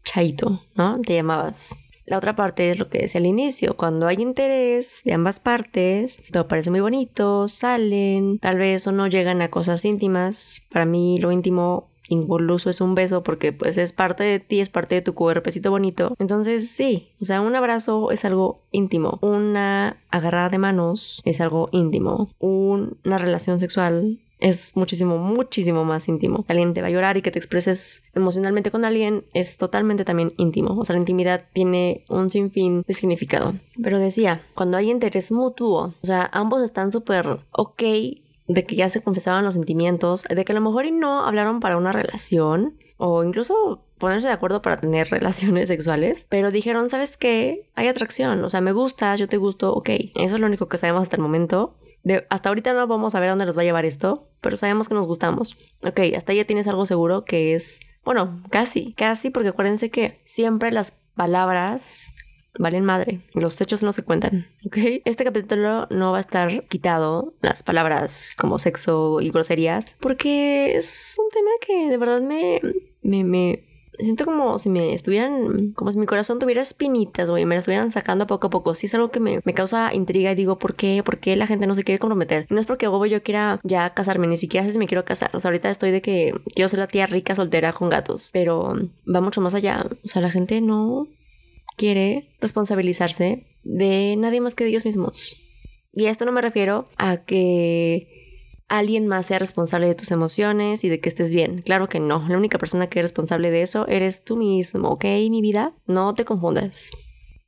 chaito, 0.04 0.62
¿no? 0.76 1.02
Te 1.02 1.16
llamabas. 1.16 1.78
La 2.06 2.18
otra 2.18 2.36
parte 2.36 2.70
es 2.70 2.80
lo 2.80 2.90
que 2.90 3.00
decía 3.00 3.20
al 3.20 3.26
inicio, 3.26 3.78
cuando 3.78 4.08
hay 4.08 4.18
interés 4.22 5.02
de 5.06 5.14
ambas 5.14 5.40
partes, 5.40 6.22
todo 6.32 6.48
parece 6.48 6.70
muy 6.70 6.82
bonito, 6.82 7.48
salen, 7.48 8.40
tal 8.40 8.58
vez 8.58 8.86
o 8.88 8.92
no 8.92 9.08
llegan 9.08 9.42
a 9.42 9.50
cosas 9.50 9.86
íntimas. 9.86 10.62
Para 10.70 10.86
mí 10.86 11.18
lo 11.20 11.32
íntimo 11.32 11.90
incluso 12.10 12.70
es 12.70 12.82
un 12.82 12.96
beso 12.96 13.24
porque 13.24 13.54
pues 13.54 13.78
es 13.78 13.92
parte 13.92 14.24
de 14.24 14.40
ti, 14.40 14.60
es 14.60 14.70
parte 14.70 14.96
de 14.96 15.02
tu 15.02 15.14
cuerpecito 15.14 15.72
bonito. 15.72 16.16
Entonces 16.20 16.70
sí, 16.70 17.10
o 17.22 17.26
sea, 17.26 17.42
un 17.42 17.56
abrazo 17.56 18.12
es 18.12 18.26
algo 18.26 18.62
íntimo, 18.72 19.20
una 19.22 19.98
agarrada 20.10 20.50
de 20.50 20.58
manos 20.58 21.22
es 21.26 21.42
algo 21.42 21.70
íntimo, 21.72 22.30
una 22.40 23.18
relación 23.18 23.60
sexual 23.60 24.20
es 24.44 24.76
muchísimo, 24.76 25.18
muchísimo 25.18 25.86
más 25.86 26.10
íntimo. 26.10 26.44
Que 26.44 26.52
alguien 26.52 26.74
te 26.74 26.82
va 26.82 26.88
a 26.88 26.92
llorar 26.92 27.16
y 27.16 27.22
que 27.22 27.32
te 27.32 27.40
expreses 27.40 28.04
emocionalmente 28.14 28.72
con 28.72 28.84
alguien 28.84 29.24
es 29.34 29.56
totalmente 29.56 30.04
también 30.04 30.34
íntimo. 30.36 30.78
O 30.78 30.84
sea, 30.84 30.96
la 30.96 31.00
intimidad 31.00 31.46
tiene 31.54 32.04
un 32.10 32.30
sinfín 32.30 32.84
de 32.86 32.94
significado. 32.94 33.54
Pero 33.82 34.00
decía, 34.00 34.42
cuando 34.54 34.78
hay 34.78 34.92
interés 34.92 35.32
mutuo, 35.32 35.94
o 36.02 36.06
sea, 36.06 36.30
ambos 36.34 36.62
están 36.62 36.92
súper 36.92 37.40
ok 37.52 37.84
de 38.50 38.66
que 38.66 38.76
ya 38.76 38.90
se 38.90 39.02
confesaban 39.02 39.46
los 39.46 39.54
sentimientos, 39.54 40.24
de 40.24 40.44
que 40.44 40.52
a 40.52 40.56
lo 40.56 40.62
mejor 40.62 40.86
y 40.86 40.92
no 40.92 41.26
hablaron 41.26 41.62
para 41.62 41.78
una 41.78 41.94
relación 41.94 42.78
o 42.98 43.24
incluso 43.24 43.86
ponerse 44.04 44.28
de 44.28 44.34
acuerdo 44.34 44.62
para 44.62 44.76
tener 44.76 45.10
relaciones 45.12 45.70
sexuales, 45.70 46.28
pero 46.30 46.52
dijeron, 46.52 46.90
¿sabes 46.90 47.16
qué? 47.16 47.70
Hay 47.74 47.88
atracción, 47.88 48.44
o 48.44 48.50
sea, 48.50 48.60
me 48.60 48.74
gustas, 48.74 49.18
yo 49.18 49.30
te 49.30 49.38
gusto, 49.38 49.74
ok, 49.74 49.90
eso 50.16 50.36
es 50.36 50.40
lo 50.42 50.48
único 50.48 50.68
que 50.68 50.78
sabemos 50.78 51.04
hasta 51.04 51.16
el 51.16 51.22
momento. 51.22 51.78
De, 52.04 52.28
hasta 52.30 52.50
ahorita 52.50 52.74
no 52.74 52.86
vamos 52.86 53.16
a 53.16 53.22
ver 53.22 53.30
dónde 53.30 53.46
nos 53.46 53.58
va 53.58 53.62
a 53.62 53.64
llevar 53.64 53.86
esto, 53.86 54.28
pero 54.42 54.58
sabemos 54.58 54.90
que 54.90 54.94
nos 54.94 55.08
gustamos. 55.08 55.56
Ok, 55.86 56.02
hasta 56.18 56.34
ya 56.34 56.44
tienes 56.44 56.68
algo 56.68 56.86
seguro 56.86 57.24
que 57.24 57.56
es, 57.56 57.80
bueno, 58.04 58.44
casi, 58.50 58.92
casi, 58.92 59.30
porque 59.30 59.50
acuérdense 59.50 59.90
que 59.90 60.20
siempre 60.26 60.74
las 60.74 61.00
palabras 61.16 62.12
valen 62.60 62.84
madre. 62.84 63.22
Los 63.34 63.62
hechos 63.62 63.84
no 63.84 63.94
se 63.94 64.04
cuentan, 64.04 64.48
¿ok? 64.66 64.78
Este 65.06 65.24
capítulo 65.24 65.88
no 65.92 66.12
va 66.12 66.18
a 66.18 66.22
estar 66.22 66.68
quitado 66.68 67.36
las 67.40 67.64
palabras 67.64 68.36
como 68.38 68.60
sexo 68.60 69.22
y 69.22 69.30
groserías 69.30 69.86
porque 70.02 70.76
es 70.76 71.16
un 71.18 71.30
tema 71.30 71.52
que 71.66 71.90
de 71.90 71.98
verdad 71.98 72.22
me, 72.22 72.60
me, 73.02 73.24
me 73.24 73.73
siento 74.00 74.26
como 74.26 74.58
si 74.58 74.70
me 74.70 74.94
estuvieran, 74.94 75.72
como 75.74 75.92
si 75.92 75.98
mi 75.98 76.06
corazón 76.06 76.40
tuviera 76.40 76.62
espinitas, 76.62 77.30
güey, 77.30 77.46
me 77.46 77.56
las 77.56 77.64
estuvieran 77.64 77.92
sacando 77.92 78.28
poco 78.28 78.48
a 78.48 78.50
poco. 78.50 78.74
Sí 78.76 78.88
es 78.88 78.96
algo 78.96 79.12
que 79.12 79.20
me, 79.20 79.40
me, 79.44 79.54
causa 79.54 79.94
intriga 79.94 80.32
y 80.32 80.36
digo, 80.36 80.58
¿por 80.58 80.76
qué? 80.76 81.04
¿Por 81.04 81.20
qué 81.20 81.36
la 81.36 81.48
gente 81.48 81.68
no 81.68 81.76
se 81.76 81.84
quiere 81.84 82.00
comprometer? 82.00 82.48
Y 82.50 82.54
no 82.54 82.60
es 82.60 82.66
porque 82.66 82.88
bobo 82.88 83.06
yo 83.06 83.22
quiera 83.24 83.60
ya 83.64 83.90
casarme, 83.90 84.28
ni 84.28 84.38
siquiera 84.38 84.70
si 84.70 84.78
me 84.78 84.88
quiero 84.88 85.06
casar. 85.06 85.32
O 85.36 85.40
sea, 85.40 85.50
ahorita 85.50 85.70
estoy 85.70 85.92
de 85.92 86.02
que 86.02 86.34
quiero 86.56 86.70
ser 86.70 86.80
la 86.80 86.88
tía 86.88 87.08
rica 87.08 87.36
soltera 87.36 87.74
con 87.74 87.90
gatos, 87.90 88.30
pero 88.34 88.76
va 89.14 89.22
mucho 89.22 89.42
más 89.42 89.56
allá. 89.56 89.86
O 90.04 90.08
sea, 90.08 90.22
la 90.22 90.32
gente 90.32 90.62
no 90.62 91.08
quiere 91.76 92.30
responsabilizarse 92.40 93.46
de 93.64 94.16
nadie 94.18 94.42
más 94.42 94.56
que 94.56 94.64
de 94.64 94.72
ellos 94.72 94.86
mismos. 94.86 95.38
Y 95.92 96.06
a 96.08 96.12
esto 96.12 96.26
no 96.26 96.32
me 96.32 96.42
refiero 96.42 96.86
a 96.98 97.18
que 97.18 98.23
alguien 98.68 99.08
más 99.08 99.26
sea 99.26 99.40
responsable 99.40 99.88
de 99.88 99.96
tus 99.96 100.12
emociones 100.12 100.84
y 100.84 100.90
de 100.90 101.00
que 101.00 101.10
estés 101.10 101.34
bien. 101.34 101.62
Claro 101.62 101.88
que 101.88 102.00
no. 102.00 102.26
La 102.28 102.38
única 102.38 102.58
persona 102.58 102.88
que 102.88 103.00
es 103.00 103.04
responsable 103.04 103.52
de 103.52 103.62
eso 103.62 103.88
eres 103.88 104.24
tú 104.24 104.38
mismo, 104.38 104.90
¿ok? 104.90 105.06
Mi 105.30 105.42
vida, 105.42 105.74
no 105.86 106.14
te 106.14 106.26
confundas. 106.26 106.92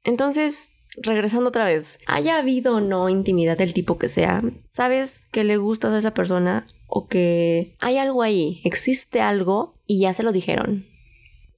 Entonces, 0.04 0.74
regresando 0.98 1.50
otra 1.50 1.66
vez, 1.66 2.00
haya 2.06 2.38
habido 2.38 2.78
o 2.78 2.82
no 2.82 3.10
intimidad 3.10 3.58
del 3.58 3.74
tipo 3.74 3.98
que 3.98 4.10
sea, 4.10 4.42
sabes 4.72 5.28
que 5.32 5.44
le 5.44 5.58
gustas 5.58 5.94
a 5.94 5.98
esa 5.98 6.14
persona 6.14 6.66
o 6.88 7.08
que 7.08 7.76
hay 7.80 7.98
algo 7.98 8.22
ahí, 8.22 8.62
existe 8.64 9.22
algo 9.22 9.74
y 9.86 10.02
ya 10.02 10.14
se 10.14 10.24
lo 10.24 10.32
dijeron. 10.32 10.86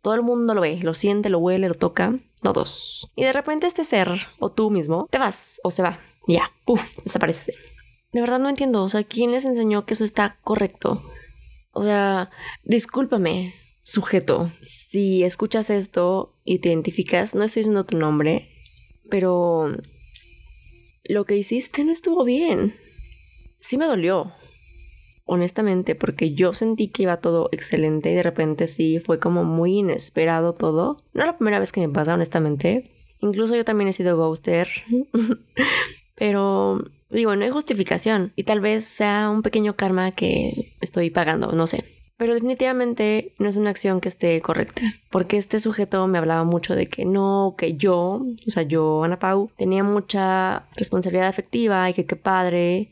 Todo 0.02 0.16
el 0.16 0.22
mundo 0.22 0.54
lo 0.54 0.62
ve, 0.62 0.80
lo 0.82 0.94
siente, 0.94 1.30
lo 1.30 1.40
huele, 1.40 1.68
lo 1.68 1.76
toca, 1.76 2.18
todos. 2.42 3.12
Y 3.16 3.24
de 3.24 3.34
repente 3.34 3.68
este 3.68 3.84
ser 3.84 4.10
o 4.40 4.50
tú 4.50 4.70
mismo 4.70 5.08
te 5.12 5.18
vas 5.18 5.60
o 5.64 5.72
se 5.72 5.84
va. 5.84 6.00
Ya, 6.28 6.50
puff, 6.66 6.98
desaparece 7.04 7.54
de 8.18 8.22
verdad 8.22 8.40
no 8.40 8.50
entiendo, 8.50 8.82
o 8.82 8.90
sea, 8.90 9.04
¿quién 9.04 9.30
les 9.30 9.46
enseñó 9.46 9.86
que 9.86 9.94
eso 9.94 10.04
está 10.04 10.40
correcto? 10.44 11.04
O 11.72 11.84
sea, 11.84 12.32
discúlpame, 12.64 13.54
sujeto, 13.80 14.52
si 14.60 15.24
escuchas 15.24 15.70
esto 15.70 16.34
y 16.44 16.58
te 16.58 16.70
identificas, 16.70 17.36
no 17.36 17.44
estoy 17.44 17.60
diciendo 17.60 17.86
tu 17.86 17.96
nombre, 17.96 18.50
pero 19.12 19.72
lo 21.04 21.26
que 21.26 21.38
hiciste 21.38 21.84
no 21.84 21.92
estuvo 21.92 22.24
bien. 22.24 22.74
Sí 23.60 23.78
me 23.78 23.86
dolió, 23.86 24.32
honestamente, 25.26 25.94
porque 25.94 26.34
yo 26.34 26.54
sentí 26.54 26.88
que 26.88 27.04
iba 27.04 27.22
todo 27.22 27.50
excelente 27.52 28.12
y 28.12 28.16
de 28.16 28.24
repente 28.24 28.66
sí 28.66 29.00
fue 29.00 29.20
como 29.20 29.44
muy 29.44 29.78
inesperado 29.78 30.56
todo. 30.56 30.98
No 31.14 31.22
es 31.22 31.28
la 31.28 31.38
primera 31.38 31.60
vez 31.60 31.72
que 31.72 31.82
me 31.82 31.94
pasa, 31.94 32.16
honestamente. 32.16 32.90
Incluso 33.22 33.56
yo 33.56 33.64
también 33.64 33.90
he 33.90 33.94
sido 33.94 34.18
ghoster. 34.18 34.68
pero 36.16 36.82
Digo, 37.10 37.36
no 37.36 37.46
hay 37.46 37.52
justificación 37.52 38.34
y 38.36 38.44
tal 38.44 38.60
vez 38.60 38.84
sea 38.84 39.30
un 39.30 39.42
pequeño 39.42 39.76
karma 39.76 40.12
que 40.12 40.74
estoy 40.82 41.10
pagando, 41.10 41.52
no 41.54 41.68
sé. 41.68 41.84
Pero 42.18 42.34
definitivamente 42.34 43.36
no 43.38 43.48
es 43.48 43.58
una 43.58 43.70
acción 43.70 44.02
que 44.02 44.10
esté 44.10 44.42
correcta, 44.42 44.82
porque 45.12 45.38
este 45.38 45.60
sujeto 45.60 46.08
me 46.08 46.18
hablaba 46.18 46.44
mucho 46.44 46.76
de 46.76 46.88
que 46.88 47.06
no, 47.06 47.56
que 47.58 47.78
yo, 47.78 48.26
o 48.48 48.50
sea, 48.50 48.64
yo, 48.64 49.04
Ana 49.04 49.20
Pau, 49.20 49.52
tenía 49.56 49.84
mucha 49.84 50.68
responsabilidad 50.76 51.28
afectiva 51.28 51.88
y 51.90 51.94
que 51.94 52.08
qué 52.08 52.16
padre 52.16 52.92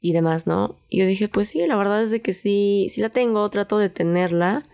y 0.00 0.12
demás, 0.12 0.46
¿no? 0.46 0.76
Y 0.88 1.00
yo 1.00 1.06
dije, 1.06 1.28
pues 1.28 1.48
sí, 1.48 1.64
la 1.66 1.76
verdad 1.76 2.02
es 2.02 2.10
de 2.10 2.22
que 2.22 2.32
sí, 2.32 2.88
sí 2.90 3.02
la 3.02 3.10
tengo, 3.10 3.48
trato 3.50 3.78
de 3.78 3.90
tenerla 3.90 4.64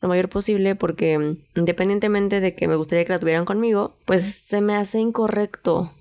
lo 0.00 0.08
mayor 0.08 0.28
posible 0.28 0.74
porque 0.74 1.36
independientemente 1.54 2.40
de 2.40 2.54
que 2.54 2.68
me 2.68 2.76
gustaría 2.76 3.04
que 3.04 3.12
la 3.12 3.18
tuvieran 3.18 3.44
conmigo, 3.44 3.96
pues 4.04 4.22
se 4.22 4.60
me 4.60 4.74
hace 4.74 4.98
incorrecto. 4.98 5.92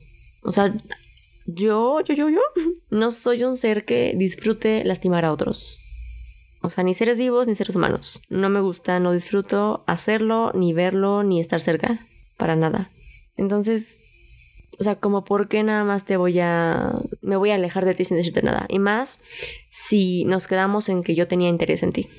O 0.42 0.52
sea, 0.52 0.74
yo, 1.46 2.02
yo, 2.02 2.14
yo, 2.16 2.30
yo, 2.30 2.42
no 2.90 3.12
soy 3.12 3.44
un 3.44 3.58
ser 3.58 3.86
que 3.86 4.14
disfrute 4.16 4.84
lastimar 4.84 5.26
a 5.26 5.32
otros. 5.32 5.82
O 6.62 6.70
sea, 6.70 6.84
ni 6.84 6.96
seres 6.96 7.18
vivos 7.18 7.46
ni 7.46 7.56
seres 7.56 7.76
humanos. 7.76 8.22
No 8.30 8.50
me 8.50 8.60
gusta, 8.60 9.00
no 9.00 9.12
disfruto 9.12 9.84
hacerlo, 9.86 10.52
ni 10.56 10.74
verlo, 10.74 11.24
ni 11.24 11.40
estar 11.40 11.62
cerca. 11.62 12.06
Para 12.38 12.56
nada. 12.56 12.90
Entonces, 13.38 14.04
o 14.80 14.84
sea, 14.84 14.96
como 14.96 15.24
por 15.24 15.48
qué 15.48 15.62
nada 15.64 15.84
más 15.84 16.06
te 16.06 16.18
voy 16.18 16.40
a... 16.40 17.00
me 17.22 17.36
voy 17.36 17.52
a 17.52 17.56
alejar 17.56 17.86
de 17.86 17.94
ti 17.94 18.04
sin 18.04 18.18
decirte 18.18 18.42
nada. 18.42 18.66
Y 18.68 18.80
más 18.80 19.22
si 19.70 20.26
nos 20.26 20.48
quedamos 20.48 20.90
en 20.90 21.04
que 21.04 21.14
yo 21.14 21.28
tenía 21.28 21.50
interés 21.50 21.84
en 21.84 21.94
ti. 21.94 22.10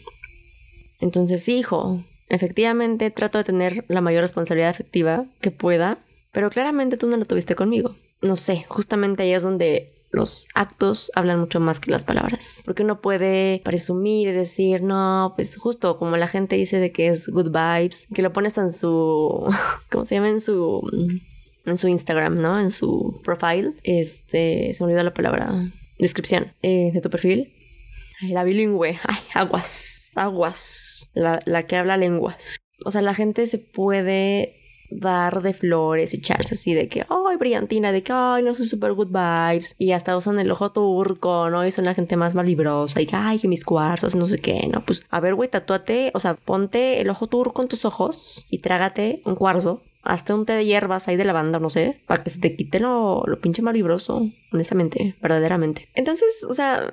Entonces, 1.00 1.48
hijo, 1.48 2.00
efectivamente 2.28 3.10
trato 3.10 3.38
de 3.38 3.44
tener 3.44 3.84
la 3.88 4.00
mayor 4.00 4.22
responsabilidad 4.22 4.70
efectiva 4.70 5.26
que 5.40 5.50
pueda, 5.50 5.98
pero 6.30 6.50
claramente 6.50 6.96
tú 6.96 7.08
no 7.08 7.16
lo 7.16 7.24
tuviste 7.24 7.56
conmigo 7.56 7.96
no 8.26 8.36
sé, 8.36 8.64
justamente 8.68 9.22
ahí 9.22 9.32
es 9.32 9.42
donde 9.42 9.92
los 10.10 10.48
actos 10.54 11.10
hablan 11.14 11.40
mucho 11.40 11.60
más 11.60 11.78
que 11.78 11.90
las 11.90 12.04
palabras. 12.04 12.62
Porque 12.64 12.82
uno 12.82 13.00
puede 13.00 13.60
presumir 13.64 14.28
y 14.28 14.32
decir, 14.32 14.82
no, 14.82 15.34
pues 15.36 15.56
justo 15.56 15.98
como 15.98 16.16
la 16.16 16.28
gente 16.28 16.56
dice 16.56 16.78
de 16.78 16.90
que 16.90 17.08
es 17.08 17.28
good 17.28 17.50
vibes, 17.50 18.08
que 18.14 18.22
lo 18.22 18.32
pones 18.32 18.56
en 18.58 18.72
su, 18.72 19.46
¿cómo 19.90 20.04
se 20.04 20.16
llama? 20.16 20.30
En 20.30 20.40
su, 20.40 20.82
en 21.66 21.76
su 21.76 21.88
Instagram, 21.88 22.36
¿no? 22.36 22.58
En 22.58 22.70
su 22.70 23.20
profile. 23.24 23.74
Este, 23.82 24.72
se 24.72 24.82
me 24.82 24.86
olvidó 24.86 25.04
la 25.04 25.14
palabra, 25.14 25.52
descripción 25.98 26.52
eh, 26.62 26.90
de 26.92 27.00
tu 27.00 27.10
perfil. 27.10 27.52
Ay, 28.22 28.30
la 28.30 28.44
bilingüe, 28.44 28.98
ay, 29.04 29.18
aguas, 29.34 30.12
aguas, 30.16 31.10
la, 31.14 31.40
la 31.44 31.64
que 31.64 31.76
habla 31.76 31.96
lenguas. 31.98 32.56
O 32.84 32.90
sea, 32.90 33.02
la 33.02 33.14
gente 33.14 33.46
se 33.46 33.58
puede 33.58 34.56
dar 34.90 35.42
de 35.42 35.52
flores, 35.52 36.14
echarse 36.14 36.54
así 36.54 36.74
de 36.74 36.88
que, 36.88 37.02
ay, 37.08 37.36
brillantina, 37.38 37.92
de 37.92 38.02
que, 38.02 38.12
ay, 38.14 38.42
no 38.42 38.54
soy 38.54 38.66
super 38.66 38.92
good 38.92 39.08
vibes. 39.08 39.74
Y 39.78 39.92
hasta 39.92 40.16
usan 40.16 40.38
el 40.38 40.50
ojo 40.50 40.72
turco, 40.72 41.50
¿no? 41.50 41.66
Y 41.66 41.70
son 41.70 41.84
la 41.84 41.94
gente 41.94 42.16
más 42.16 42.34
malibrosa. 42.34 43.00
Y 43.00 43.06
que, 43.06 43.16
ay, 43.16 43.38
que 43.38 43.48
mis 43.48 43.64
cuarzos, 43.64 44.14
no 44.14 44.26
sé 44.26 44.38
qué, 44.38 44.68
¿no? 44.72 44.84
Pues, 44.84 45.02
a 45.10 45.20
ver, 45.20 45.34
güey, 45.34 45.48
tatúate, 45.48 46.10
o 46.14 46.18
sea, 46.18 46.34
ponte 46.34 47.00
el 47.00 47.10
ojo 47.10 47.26
turco 47.26 47.62
en 47.62 47.68
tus 47.68 47.84
ojos 47.84 48.46
y 48.50 48.58
trágate 48.58 49.22
un 49.24 49.34
cuarzo 49.34 49.82
hasta 50.06 50.34
un 50.34 50.46
té 50.46 50.52
de 50.52 50.64
hierbas 50.64 51.08
ahí 51.08 51.16
de 51.16 51.24
lavanda, 51.24 51.58
no 51.58 51.68
sé, 51.68 52.00
para 52.06 52.22
que 52.22 52.30
se 52.30 52.40
te 52.40 52.54
quite 52.54 52.78
lo, 52.78 53.24
lo 53.26 53.40
pinche 53.40 53.60
malibroso, 53.60 54.30
honestamente, 54.52 55.16
verdaderamente. 55.20 55.88
Entonces, 55.94 56.46
o 56.48 56.54
sea, 56.54 56.88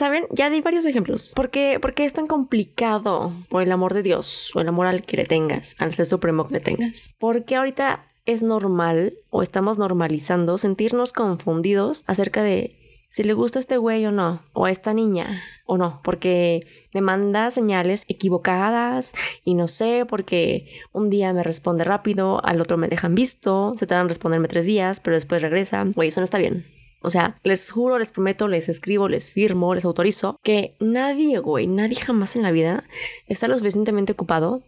¿Saben? 0.00 0.24
Ya 0.30 0.48
di 0.48 0.62
varios 0.62 0.86
ejemplos. 0.86 1.32
¿Por 1.36 1.50
qué, 1.50 1.78
¿Por 1.78 1.92
qué 1.92 2.06
es 2.06 2.14
tan 2.14 2.26
complicado 2.26 3.34
por 3.50 3.62
el 3.62 3.70
amor 3.70 3.92
de 3.92 4.02
Dios 4.02 4.50
o 4.56 4.60
el 4.62 4.68
amor 4.68 4.86
al 4.86 5.02
que 5.02 5.18
le 5.18 5.26
tengas, 5.26 5.76
al 5.78 5.92
ser 5.92 6.06
supremo 6.06 6.48
que 6.48 6.54
le 6.54 6.60
tengas? 6.60 7.14
Porque 7.18 7.54
ahorita 7.54 8.06
es 8.24 8.40
normal 8.40 9.12
o 9.28 9.42
estamos 9.42 9.76
normalizando 9.76 10.56
sentirnos 10.56 11.12
confundidos 11.12 12.02
acerca 12.06 12.42
de 12.42 12.78
si 13.10 13.24
le 13.24 13.34
gusta 13.34 13.58
este 13.58 13.76
güey 13.76 14.06
o 14.06 14.10
no, 14.10 14.40
o 14.54 14.64
a 14.64 14.70
esta 14.70 14.94
niña 14.94 15.42
o 15.66 15.76
no, 15.76 16.00
porque 16.02 16.66
me 16.94 17.02
manda 17.02 17.50
señales 17.50 18.06
equivocadas 18.08 19.12
y 19.44 19.52
no 19.52 19.68
sé, 19.68 20.06
porque 20.08 20.80
un 20.92 21.10
día 21.10 21.34
me 21.34 21.42
responde 21.42 21.84
rápido, 21.84 22.42
al 22.42 22.62
otro 22.62 22.78
me 22.78 22.88
dejan 22.88 23.14
visto, 23.14 23.74
se 23.76 23.86
tardan 23.86 24.06
en 24.06 24.08
responderme 24.08 24.48
tres 24.48 24.64
días, 24.64 24.98
pero 24.98 25.16
después 25.16 25.42
regresa. 25.42 25.84
Güey, 25.94 26.08
eso 26.08 26.22
no 26.22 26.24
está 26.24 26.38
bien. 26.38 26.64
O 27.02 27.08
sea, 27.08 27.38
les 27.42 27.70
juro, 27.70 27.98
les 27.98 28.10
prometo, 28.10 28.46
les 28.46 28.68
escribo, 28.68 29.08
les 29.08 29.30
firmo, 29.30 29.74
les 29.74 29.84
autorizo 29.84 30.38
que 30.42 30.76
nadie, 30.80 31.38
güey, 31.38 31.66
nadie 31.66 31.96
jamás 31.96 32.36
en 32.36 32.42
la 32.42 32.50
vida 32.50 32.84
está 33.26 33.48
lo 33.48 33.56
suficientemente 33.56 34.12
ocupado 34.12 34.62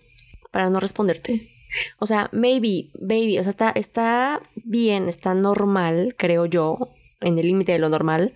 para 0.51 0.71
no 0.71 0.81
responderte. 0.81 1.51
O 1.99 2.07
sea, 2.07 2.31
maybe, 2.33 2.91
baby, 2.95 3.39
o 3.39 3.43
sea, 3.43 3.51
está, 3.51 3.71
está 3.71 4.43
bien, 4.55 5.09
está 5.09 5.35
normal, 5.35 6.15
creo 6.19 6.47
yo, 6.47 6.95
en 7.21 7.39
el 7.39 7.47
límite 7.47 7.73
de 7.73 7.79
lo 7.79 7.89
normal, 7.89 8.35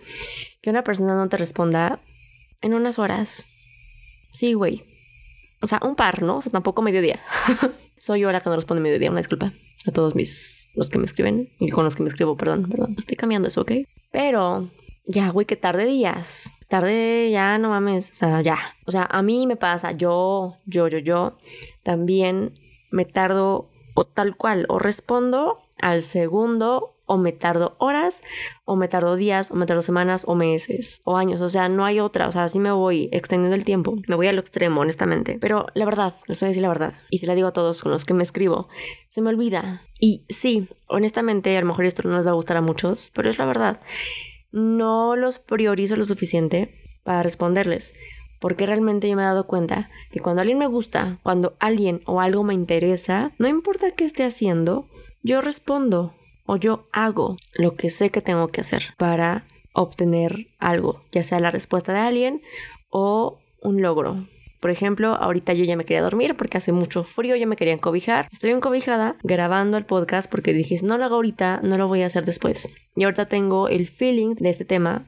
que 0.61 0.71
una 0.71 0.85
persona 0.85 1.15
no 1.15 1.29
te 1.29 1.39
responda 1.39 2.01
en 2.61 2.75
unas 2.75 2.99
horas. 2.99 3.49
Sí, 4.33 4.53
güey. 4.53 4.85
O 5.63 5.67
sea, 5.67 5.81
un 5.83 5.97
par, 5.97 6.23
¿no? 6.23 6.37
O 6.37 6.43
sea, 6.43 6.53
tampoco 6.53 6.83
mediodía. 6.83 7.21
Soy 7.97 8.21
yo 8.21 8.33
la 8.33 8.41
que 8.41 8.51
no 8.51 8.57
responde 8.57 8.83
mediodía, 8.83 9.11
una 9.11 9.21
disculpa 9.21 9.53
a 9.87 9.93
todos 9.93 10.15
mis, 10.15 10.71
los 10.75 10.91
que 10.91 10.99
me 10.99 11.05
escriben 11.05 11.51
y 11.59 11.71
con 11.71 11.85
los 11.85 11.97
que 11.97 12.03
me 12.03 12.09
escribo, 12.09 12.37
perdón, 12.37 12.69
perdón. 12.69 12.97
Estoy 12.99 13.17
cambiando 13.17 13.49
eso, 13.49 13.63
¿ok? 13.63 13.73
Pero 14.11 14.71
ya, 15.07 15.31
güey, 15.31 15.47
que 15.47 15.57
tarde 15.57 15.85
días. 15.85 16.53
Tarde 16.69 17.31
ya, 17.31 17.59
no 17.59 17.69
mames. 17.69 18.11
O 18.11 18.15
sea, 18.15 18.41
ya. 18.43 18.59
O 18.87 18.91
sea, 18.91 19.07
a 19.11 19.23
mí 19.23 19.47
me 19.47 19.57
pasa, 19.57 19.93
yo, 19.93 20.57
yo, 20.67 20.89
yo, 20.89 20.99
yo, 20.99 21.39
también 21.83 22.53
me 22.91 23.05
tardo 23.05 23.71
o 23.95 24.05
tal 24.05 24.37
cual, 24.37 24.67
o 24.69 24.79
respondo 24.79 25.59
al 25.81 26.03
segundo 26.03 26.96
o 27.07 27.17
me 27.17 27.33
tardo 27.33 27.77
horas, 27.79 28.23
o 28.65 28.77
me 28.77 28.89
tardo 28.89 29.17
días, 29.17 29.51
o 29.51 29.55
me 29.55 29.65
tardo 29.65 29.81
semanas, 29.81 30.25
o 30.27 30.35
meses, 30.35 31.01
o 31.05 31.17
años. 31.17 31.41
O 31.41 31.49
sea, 31.49 31.69
no 31.69 31.85
hay 31.85 32.01
otra. 32.01 32.27
O 32.27 32.33
sea, 32.33 32.45
así 32.45 32.59
me 32.59 32.73
voy 32.73 33.09
extendiendo 33.13 33.55
el 33.55 33.65
tiempo. 33.65 33.97
Me 34.09 34.17
voy 34.17 34.27
al 34.27 34.39
extremo, 34.39 34.81
honestamente. 34.81 35.39
Pero 35.41 35.67
la 35.75 35.85
verdad, 35.85 36.15
les 36.27 36.41
voy 36.41 36.47
a 36.47 36.49
decir 36.49 36.63
la 36.63 36.69
verdad. 36.69 36.95
Y 37.09 37.19
se 37.19 37.27
la 37.27 37.35
digo 37.35 37.49
a 37.49 37.53
todos 37.53 37.83
con 37.83 37.93
los 37.93 38.05
que 38.05 38.15
me 38.15 38.25
escribo, 38.25 38.69
se 39.09 39.23
me 39.23 39.31
olvida. 39.31 39.83
Y 40.01 40.27
sí, 40.29 40.69
honestamente, 40.89 41.57
a 41.57 41.61
lo 41.61 41.69
mejor 41.69 41.85
esto 41.85 42.07
no 42.07 42.17
les 42.17 42.27
va 42.27 42.31
a 42.31 42.35
gustar 42.35 42.57
a 42.57 42.63
muchos, 42.63 43.11
pero 43.15 43.31
es 43.31 43.39
la 43.39 43.47
verdad. 43.47 43.81
No 44.51 45.17
los 45.17 45.39
priorizo 45.39 45.97
lo 45.97 46.05
suficiente 46.05 46.75
para 47.05 47.23
responderles. 47.23 47.95
Porque 48.41 48.67
realmente 48.67 49.09
yo 49.09 49.17
me 49.17 49.23
he 49.23 49.27
dado 49.27 49.47
cuenta 49.47 49.91
que 50.11 50.21
cuando 50.21 50.43
alguien 50.43 50.59
me 50.59 50.67
gusta, 50.67 51.19
cuando 51.23 51.57
alguien 51.59 52.03
o 52.05 52.21
algo 52.21 52.45
me 52.45 52.53
interesa, 52.53 53.33
no 53.39 53.49
importa 53.49 53.93
qué 53.93 54.05
esté 54.05 54.25
haciendo, 54.25 54.89
yo 55.23 55.41
respondo 55.41 56.15
o 56.47 56.57
yo 56.57 56.87
hago 56.93 57.37
lo 57.55 57.75
que 57.75 57.91
sé 57.91 58.11
que 58.11 58.23
tengo 58.23 58.49
que 58.49 58.61
hacer 58.61 58.95
para 58.97 59.45
obtener 59.73 60.47
algo, 60.59 61.01
ya 61.13 61.23
sea 61.23 61.41
la 61.41 61.51
respuesta 61.51 61.93
de 61.93 62.01
alguien 62.01 62.43
o 62.89 63.39
un 63.63 63.83
logro. 63.83 64.27
Por 64.61 64.71
ejemplo, 64.71 65.15
ahorita 65.15 65.53
yo 65.53 65.65
ya 65.65 65.77
me 65.77 65.85
quería 65.85 66.03
dormir 66.03 66.35
porque 66.37 66.57
hace 66.57 66.73
mucho 66.73 67.05
frío, 67.05 67.37
ya 67.37 67.47
me 67.47 67.57
quería 67.57 67.75
encobijar. 67.75 68.27
Estoy 68.33 68.51
encobijada 68.51 69.17
grabando 69.23 69.77
el 69.77 69.85
podcast 69.85 70.31
porque 70.31 70.55
dije, 70.55 70.79
no 70.83 70.97
lo 70.97 71.05
hago 71.05 71.17
ahorita, 71.17 71.61
no 71.63 71.77
lo 71.77 71.89
voy 71.89 72.03
a 72.03 72.07
hacer 72.07 72.25
después. 72.25 72.73
Y 72.97 73.05
ahorita 73.05 73.27
tengo 73.27 73.69
el 73.69 73.87
feeling 73.87 74.35
de 74.37 74.49
este 74.51 74.65
tema 74.65 75.07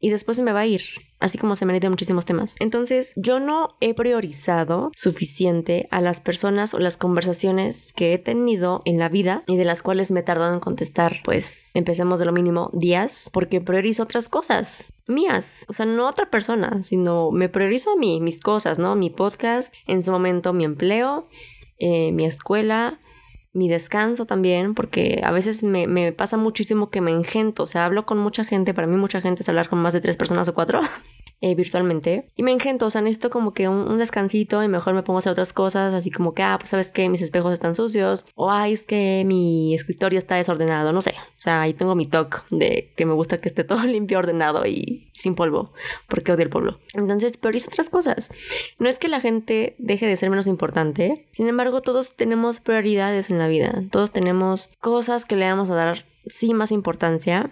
y 0.00 0.10
después 0.10 0.36
se 0.36 0.42
me 0.42 0.52
va 0.52 0.60
a 0.60 0.66
ir, 0.66 0.82
así 1.18 1.38
como 1.38 1.56
se 1.56 1.64
me 1.64 1.72
han 1.72 1.90
muchísimos 1.90 2.24
temas. 2.24 2.56
Entonces, 2.60 3.12
yo 3.16 3.40
no 3.40 3.76
he 3.80 3.94
priorizado 3.94 4.90
suficiente 4.96 5.88
a 5.90 6.00
las 6.00 6.20
personas 6.20 6.74
o 6.74 6.78
las 6.78 6.96
conversaciones 6.96 7.92
que 7.92 8.14
he 8.14 8.18
tenido 8.18 8.82
en 8.84 8.98
la 8.98 9.08
vida 9.08 9.44
y 9.46 9.56
de 9.56 9.64
las 9.64 9.82
cuales 9.82 10.10
me 10.10 10.20
he 10.20 10.22
tardado 10.24 10.54
en 10.54 10.60
contestar, 10.60 11.20
pues 11.24 11.70
empecemos 11.74 12.18
de 12.18 12.26
lo 12.26 12.32
mínimo 12.32 12.70
días, 12.72 13.30
porque 13.32 13.60
priorizo 13.60 14.02
otras 14.02 14.28
cosas 14.28 14.92
mías, 15.06 15.64
o 15.68 15.72
sea, 15.72 15.86
no 15.86 16.06
otra 16.06 16.30
persona, 16.30 16.82
sino 16.82 17.30
me 17.30 17.48
priorizo 17.48 17.92
a 17.92 17.96
mí, 17.96 18.20
mis 18.20 18.40
cosas, 18.40 18.78
¿no? 18.78 18.94
Mi 18.94 19.10
podcast, 19.10 19.72
en 19.86 20.02
su 20.02 20.10
momento 20.10 20.52
mi 20.52 20.64
empleo, 20.64 21.26
eh, 21.78 22.12
mi 22.12 22.24
escuela, 22.24 22.98
mi 23.52 23.68
descanso 23.68 24.24
también, 24.26 24.74
porque 24.74 25.20
a 25.24 25.30
veces 25.30 25.62
me, 25.62 26.12
pasa 26.12 26.36
muchísimo 26.36 26.90
que 26.90 27.00
me 27.00 27.10
engento, 27.10 27.64
o 27.64 27.66
sea, 27.66 27.84
hablo 27.84 28.06
con 28.06 28.18
mucha 28.18 28.44
gente, 28.44 28.74
para 28.74 28.86
mí 28.86 28.96
mucha 28.96 29.20
gente 29.20 29.42
es 29.42 29.48
hablar 29.48 29.68
con 29.68 29.78
más 29.80 29.94
de 29.94 30.00
tres 30.00 30.16
personas 30.16 30.48
o 30.48 30.54
cuatro. 30.54 30.80
Eh, 31.40 31.54
virtualmente 31.54 32.32
y 32.34 32.42
me 32.42 32.50
engento, 32.50 32.86
o 32.86 32.90
sea, 32.90 33.00
necesito 33.00 33.30
como 33.30 33.54
que 33.54 33.68
un, 33.68 33.96
descansito 33.96 34.64
y 34.64 34.66
mejor 34.66 34.94
me 34.94 35.04
pongo 35.04 35.18
a 35.18 35.20
hacer 35.20 35.30
otras 35.30 35.52
cosas, 35.52 35.94
así 35.94 36.10
como 36.10 36.34
que, 36.34 36.42
ah, 36.42 36.56
pues 36.58 36.70
sabes 36.70 36.90
que 36.90 37.08
mis 37.08 37.22
espejos 37.22 37.52
están 37.52 37.76
sucios 37.76 38.24
o 38.34 38.50
ay, 38.50 38.72
es 38.72 38.84
que 38.84 39.22
mi 39.24 39.72
escritorio 39.72 40.18
está 40.18 40.34
desordenado, 40.34 40.92
no 40.92 41.00
sé, 41.00 41.10
o 41.10 41.40
sea, 41.40 41.62
ahí 41.62 41.74
tengo 41.74 41.94
mi 41.94 42.06
toque 42.06 42.38
de 42.50 42.92
que 42.96 43.06
me 43.06 43.12
gusta 43.12 43.40
que 43.40 43.48
esté 43.48 43.62
todo 43.64 43.84
limpio, 43.84 44.18
ordenado 44.18 44.66
y 44.66 45.07
sin 45.18 45.34
polvo, 45.34 45.72
porque 46.08 46.32
odio 46.32 46.44
el 46.44 46.50
polvo. 46.50 46.78
Entonces, 46.94 47.36
priorizo 47.36 47.68
otras 47.68 47.90
cosas. 47.90 48.30
No 48.78 48.88
es 48.88 48.98
que 48.98 49.08
la 49.08 49.20
gente 49.20 49.74
deje 49.78 50.06
de 50.06 50.16
ser 50.16 50.30
menos 50.30 50.46
importante, 50.46 51.26
sin 51.30 51.48
embargo, 51.48 51.82
todos 51.82 52.16
tenemos 52.16 52.60
prioridades 52.60 53.30
en 53.30 53.38
la 53.38 53.48
vida, 53.48 53.84
todos 53.90 54.10
tenemos 54.10 54.70
cosas 54.80 55.24
que 55.24 55.36
le 55.36 55.48
vamos 55.48 55.70
a 55.70 55.74
dar 55.74 56.06
sí 56.26 56.54
más 56.54 56.72
importancia, 56.72 57.50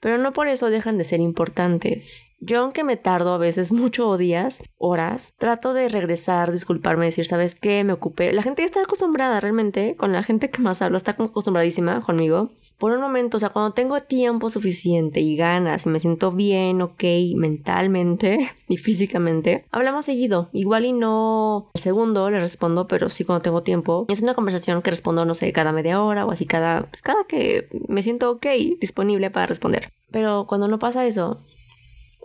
pero 0.00 0.18
no 0.18 0.32
por 0.32 0.48
eso 0.48 0.70
dejan 0.70 0.98
de 0.98 1.04
ser 1.04 1.20
importantes. 1.20 2.29
Yo, 2.42 2.60
aunque 2.60 2.84
me 2.84 2.96
tardo 2.96 3.34
a 3.34 3.38
veces 3.38 3.70
mucho 3.70 4.16
días, 4.16 4.62
horas, 4.78 5.34
trato 5.36 5.74
de 5.74 5.90
regresar, 5.90 6.50
disculparme, 6.52 7.04
decir, 7.04 7.26
¿sabes 7.26 7.54
qué? 7.54 7.84
Me 7.84 7.92
ocupé. 7.92 8.32
La 8.32 8.42
gente 8.42 8.62
ya 8.62 8.66
está 8.66 8.82
acostumbrada 8.82 9.40
realmente, 9.40 9.94
con 9.94 10.12
la 10.12 10.22
gente 10.22 10.50
que 10.50 10.62
más 10.62 10.80
hablo, 10.80 10.96
está 10.96 11.10
acostumbradísima 11.10 12.00
conmigo. 12.00 12.50
Por 12.78 12.92
un 12.92 13.00
momento, 13.02 13.36
o 13.36 13.40
sea, 13.40 13.50
cuando 13.50 13.72
tengo 13.74 14.00
tiempo 14.00 14.48
suficiente 14.48 15.20
y 15.20 15.36
ganas, 15.36 15.86
me 15.86 16.00
siento 16.00 16.32
bien, 16.32 16.80
ok, 16.80 17.04
mentalmente 17.36 18.50
y 18.68 18.78
físicamente, 18.78 19.64
hablamos 19.70 20.06
seguido. 20.06 20.48
Igual 20.54 20.86
y 20.86 20.94
no 20.94 21.70
segundo 21.74 22.30
le 22.30 22.40
respondo, 22.40 22.88
pero 22.88 23.10
sí 23.10 23.24
cuando 23.24 23.42
tengo 23.42 23.62
tiempo. 23.62 24.06
Es 24.08 24.22
una 24.22 24.32
conversación 24.32 24.80
que 24.80 24.88
respondo, 24.88 25.26
no 25.26 25.34
sé, 25.34 25.52
cada 25.52 25.72
media 25.72 26.02
hora 26.02 26.24
o 26.24 26.30
así 26.30 26.46
cada, 26.46 26.84
pues 26.88 27.02
cada 27.02 27.24
que 27.24 27.68
me 27.86 28.02
siento 28.02 28.30
ok, 28.30 28.46
disponible 28.80 29.30
para 29.30 29.44
responder. 29.44 29.92
Pero 30.10 30.46
cuando 30.48 30.68
no 30.68 30.78
pasa 30.78 31.06
eso, 31.06 31.38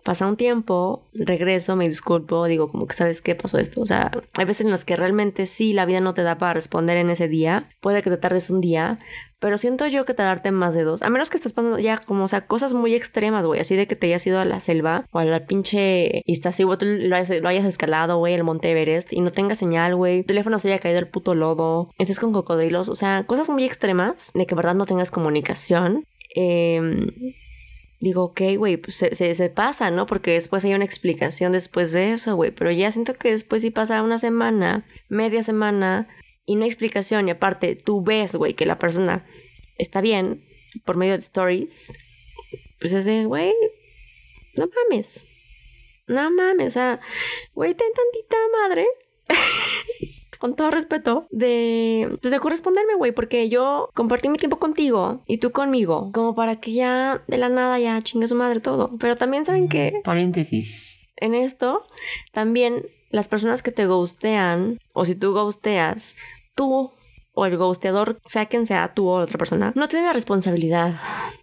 pasa 0.06 0.28
un 0.28 0.38
tiempo, 0.38 1.10
regreso, 1.16 1.76
me 1.76 1.88
disculpo, 1.88 2.46
digo 2.46 2.72
como 2.72 2.86
que 2.86 2.96
sabes 2.96 3.24
qué 3.24 3.34
pasó 3.34 3.58
esto. 3.58 3.82
O 3.82 3.88
sea, 3.88 4.12
hay 4.38 4.46
veces 4.46 4.64
en 4.64 4.70
las 4.70 4.86
que 4.86 4.96
realmente 4.96 5.48
sí 5.48 5.74
la 5.74 5.88
vida 5.88 6.00
no 6.00 6.14
te 6.14 6.22
da 6.22 6.38
para 6.38 6.54
responder 6.54 6.98
en 6.98 7.10
ese 7.10 7.28
día. 7.28 7.70
Puede 7.82 8.04
que 8.04 8.12
te 8.12 8.18
tardes 8.18 8.52
un 8.52 8.62
día, 8.62 9.00
pero 9.40 9.58
siento 9.58 9.88
yo 9.88 10.06
que 10.06 10.14
tardarte 10.14 10.52
más 10.52 10.76
de 10.76 10.84
dos. 10.84 11.02
A 11.02 11.10
menos 11.10 11.32
que 11.32 11.38
estés 11.38 11.54
pasando 11.54 11.80
ya 11.80 11.98
como, 11.98 12.26
o 12.26 12.28
sea, 12.28 12.46
cosas 12.46 12.76
muy 12.76 12.94
extremas, 12.94 13.48
güey. 13.48 13.60
Así 13.60 13.76
de 13.76 13.88
que 13.88 13.96
te 13.96 14.06
hayas 14.06 14.28
ido 14.28 14.40
a 14.40 14.46
la 14.46 14.60
selva 14.60 15.08
o 15.10 15.18
a 15.18 15.26
la 15.26 15.48
pinche... 15.48 16.22
Así, 16.46 16.62
güey, 16.62 16.78
tú 16.78 16.86
lo 16.86 17.16
hayas, 17.16 17.66
escalado, 17.66 18.20
güey, 18.20 18.36
el 18.36 18.44
Monte 18.44 18.70
Everest 18.70 19.12
y 19.12 19.22
no 19.22 19.32
tenga 19.32 19.56
señal, 19.56 19.96
güey. 19.96 20.22
Tu 20.22 20.28
teléfono 20.28 20.60
se 20.60 20.68
haya 20.68 20.78
caído 20.78 21.00
el 21.00 21.08
puto 21.08 21.34
lodo. 21.34 21.90
Estés 21.98 22.20
con 22.20 22.32
cocodrilos. 22.32 22.90
O 22.90 22.96
sea, 22.96 23.24
cosas 23.26 23.50
muy 23.50 23.66
extremas 23.66 24.30
de 24.36 24.46
que 24.46 24.54
verdad 24.54 24.76
no 24.76 24.86
tengas 24.86 25.10
comunicación. 25.10 26.06
Eh 26.36 27.34
digo, 28.06 28.26
ok, 28.26 28.42
güey, 28.58 28.78
pues 28.78 28.98
se, 28.98 29.36
se, 29.36 29.50
pasa, 29.50 29.90
¿no? 29.90 30.06
Porque 30.06 30.32
después 30.32 30.64
hay 30.64 30.76
una 30.76 30.86
explicación 30.86 31.52
después 31.52 31.92
de 31.92 32.12
eso, 32.12 32.36
güey. 32.36 32.52
Pero 32.52 32.70
ya 32.70 32.92
siento 32.92 33.16
que 33.16 33.32
después 33.32 33.64
si 33.64 33.72
pasa 33.72 34.04
una 34.04 34.20
semana, 34.20 34.86
media 35.10 35.42
semana, 35.42 36.08
y 36.46 36.56
no 36.56 36.64
hay 36.64 36.70
explicación. 36.70 37.28
Y 37.28 37.32
aparte, 37.32 37.76
tú 37.76 38.04
ves, 38.04 38.36
güey, 38.36 38.54
que 38.54 38.68
la 38.68 38.78
persona 38.78 39.26
está 39.80 40.02
bien 40.02 40.46
por 40.86 40.98
medio 40.98 41.14
de 41.14 41.20
stories. 41.20 41.94
Pues 42.80 42.94
es 42.94 43.06
de, 43.06 43.26
güey, 43.26 43.54
no 44.56 44.68
mames. 44.68 45.26
No 46.06 46.30
mames, 46.30 46.68
o 46.68 46.70
sea, 46.70 47.00
güey, 47.56 47.74
ten 47.74 47.88
tantita 47.92 48.38
madre. 48.62 48.86
con 50.46 50.56
todo 50.56 50.70
respeto, 50.70 51.28
de, 51.32 52.20
pues, 52.22 52.32
de 52.32 52.40
corresponderme, 52.40 52.94
güey, 52.94 53.12
porque 53.12 53.50
yo 53.50 53.90
compartí 53.96 54.30
mi 54.30 54.38
tiempo 54.38 54.60
contigo 54.60 55.24
y 55.26 55.40
tú 55.40 55.52
conmigo, 55.52 56.12
como 56.14 56.36
para 56.36 56.60
que 56.60 56.72
ya 56.72 57.24
de 57.28 57.40
la 57.40 57.50
nada 57.50 57.80
ya 57.80 58.00
chingue 58.04 58.28
su 58.28 58.36
madre 58.36 58.60
todo. 58.60 58.96
Pero 59.00 59.16
también 59.16 59.44
saben 59.44 59.68
que... 59.70 60.02
Paréntesis. 60.04 61.08
En 61.16 61.34
esto, 61.34 61.88
también 62.32 62.86
las 63.10 63.28
personas 63.28 63.64
que 63.64 63.72
te 63.72 63.88
gustean, 63.88 64.78
o 64.94 65.06
si 65.06 65.16
tú 65.16 65.34
gusteas, 65.34 66.16
tú 66.54 66.92
o 67.34 67.46
el 67.48 67.58
gusteador, 67.58 68.20
sea 68.24 68.46
quien 68.46 68.68
sea, 68.68 68.94
tú 68.94 69.08
o 69.10 69.16
otra 69.22 69.40
persona, 69.40 69.74
no 69.76 69.88
tiene 69.88 70.06
la 70.06 70.14
responsabilidad 70.14 70.94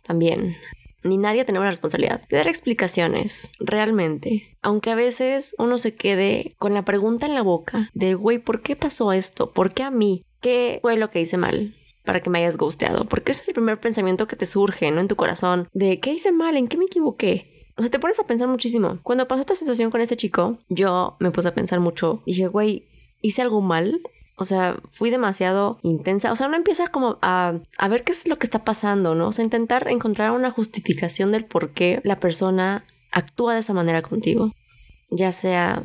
también 0.04 0.54
ni 1.02 1.18
nadie 1.18 1.44
tenemos 1.44 1.64
la 1.64 1.70
responsabilidad 1.70 2.22
de 2.28 2.36
dar 2.36 2.48
explicaciones, 2.48 3.50
realmente. 3.60 4.56
Aunque 4.62 4.90
a 4.90 4.94
veces 4.94 5.54
uno 5.58 5.78
se 5.78 5.94
quede 5.94 6.54
con 6.58 6.74
la 6.74 6.84
pregunta 6.84 7.26
en 7.26 7.34
la 7.34 7.42
boca 7.42 7.90
de, 7.94 8.14
güey, 8.14 8.38
¿por 8.38 8.62
qué 8.62 8.76
pasó 8.76 9.12
esto? 9.12 9.52
¿Por 9.52 9.72
qué 9.72 9.82
a 9.82 9.90
mí? 9.90 10.24
¿Qué 10.40 10.78
fue 10.82 10.96
lo 10.96 11.10
que 11.10 11.20
hice 11.20 11.36
mal? 11.36 11.74
para 12.04 12.20
que 12.20 12.30
me 12.30 12.40
hayas 12.40 12.56
gusteado, 12.56 13.06
porque 13.06 13.30
ese 13.30 13.42
es 13.42 13.48
el 13.48 13.54
primer 13.54 13.78
pensamiento 13.80 14.26
que 14.26 14.34
te 14.34 14.44
surge, 14.44 14.90
¿no? 14.90 15.00
En 15.00 15.06
tu 15.06 15.14
corazón, 15.14 15.68
de 15.72 16.00
¿qué 16.00 16.12
hice 16.12 16.32
mal? 16.32 16.56
¿En 16.56 16.66
qué 16.66 16.76
me 16.76 16.86
equivoqué? 16.86 17.70
O 17.76 17.82
sea, 17.82 17.90
te 17.90 17.98
pones 17.98 18.18
a 18.18 18.26
pensar 18.26 18.48
muchísimo. 18.48 18.98
Cuando 19.02 19.28
pasó 19.28 19.40
esta 19.40 19.54
situación 19.54 19.90
con 19.90 20.00
este 20.00 20.16
chico, 20.16 20.58
yo 20.68 21.16
me 21.20 21.30
puse 21.30 21.48
a 21.48 21.54
pensar 21.54 21.80
mucho. 21.80 22.22
Dije, 22.26 22.48
güey, 22.48 22.88
¿hice 23.20 23.42
algo 23.42 23.60
mal? 23.60 24.02
O 24.36 24.44
sea, 24.44 24.76
fui 24.90 25.10
demasiado 25.10 25.78
intensa. 25.82 26.32
O 26.32 26.36
sea, 26.36 26.46
uno 26.46 26.56
empieza 26.56 26.88
como 26.88 27.18
a, 27.22 27.54
a, 27.78 27.88
ver 27.88 28.02
qué 28.02 28.12
es 28.12 28.26
lo 28.26 28.38
que 28.38 28.46
está 28.46 28.64
pasando, 28.64 29.14
¿no? 29.14 29.28
O 29.28 29.32
sea, 29.32 29.44
intentar 29.44 29.88
encontrar 29.88 30.30
una 30.32 30.50
justificación 30.50 31.32
del 31.32 31.44
por 31.44 31.70
qué 31.70 32.00
la 32.04 32.18
persona 32.18 32.84
actúa 33.10 33.54
de 33.54 33.60
esa 33.60 33.74
manera 33.74 34.02
contigo. 34.02 34.52
Ya 35.10 35.32
sea 35.32 35.82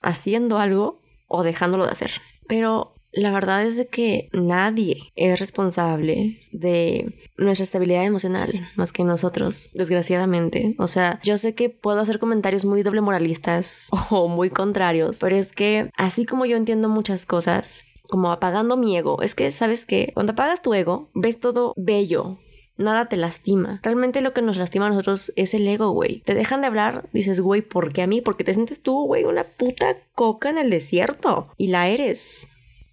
haciendo 0.00 0.58
algo 0.58 0.98
o 1.28 1.42
dejándolo 1.42 1.84
de 1.84 1.92
hacer. 1.92 2.12
Pero 2.48 2.91
la 3.12 3.30
verdad 3.30 3.64
es 3.64 3.76
de 3.76 3.86
que 3.86 4.28
nadie 4.32 5.12
es 5.16 5.38
responsable 5.38 6.38
de 6.50 7.14
nuestra 7.36 7.64
estabilidad 7.64 8.04
emocional 8.04 8.52
más 8.76 8.92
que 8.92 9.04
nosotros, 9.04 9.70
desgraciadamente. 9.74 10.74
O 10.78 10.86
sea, 10.86 11.20
yo 11.22 11.36
sé 11.38 11.54
que 11.54 11.68
puedo 11.68 12.00
hacer 12.00 12.18
comentarios 12.18 12.64
muy 12.64 12.82
doble 12.82 13.00
moralistas 13.00 13.88
o 14.10 14.28
muy 14.28 14.50
contrarios, 14.50 15.18
pero 15.20 15.36
es 15.36 15.52
que 15.52 15.90
así 15.96 16.24
como 16.24 16.46
yo 16.46 16.56
entiendo 16.56 16.88
muchas 16.88 17.26
cosas, 17.26 17.84
como 18.08 18.32
apagando 18.32 18.76
mi 18.76 18.96
ego, 18.96 19.22
es 19.22 19.34
que 19.34 19.50
sabes 19.50 19.86
que 19.86 20.10
cuando 20.14 20.32
apagas 20.32 20.62
tu 20.62 20.74
ego, 20.74 21.10
ves 21.14 21.40
todo 21.40 21.72
bello, 21.76 22.38
nada 22.76 23.08
te 23.08 23.16
lastima. 23.16 23.80
Realmente 23.82 24.20
lo 24.20 24.32
que 24.32 24.42
nos 24.42 24.56
lastima 24.56 24.86
a 24.86 24.90
nosotros 24.90 25.32
es 25.36 25.54
el 25.54 25.66
ego, 25.66 25.90
güey. 25.90 26.20
Te 26.20 26.34
dejan 26.34 26.60
de 26.60 26.66
hablar, 26.66 27.08
dices, 27.12 27.40
güey, 27.40 27.62
¿por 27.62 27.92
qué 27.92 28.02
a 28.02 28.06
mí? 28.06 28.20
Porque 28.20 28.44
te 28.44 28.54
sientes 28.54 28.82
tú, 28.82 29.06
güey, 29.06 29.24
una 29.24 29.44
puta 29.44 29.96
coca 30.14 30.50
en 30.50 30.58
el 30.58 30.70
desierto. 30.70 31.48
Y 31.56 31.68
la 31.68 31.88
eres 31.88 32.48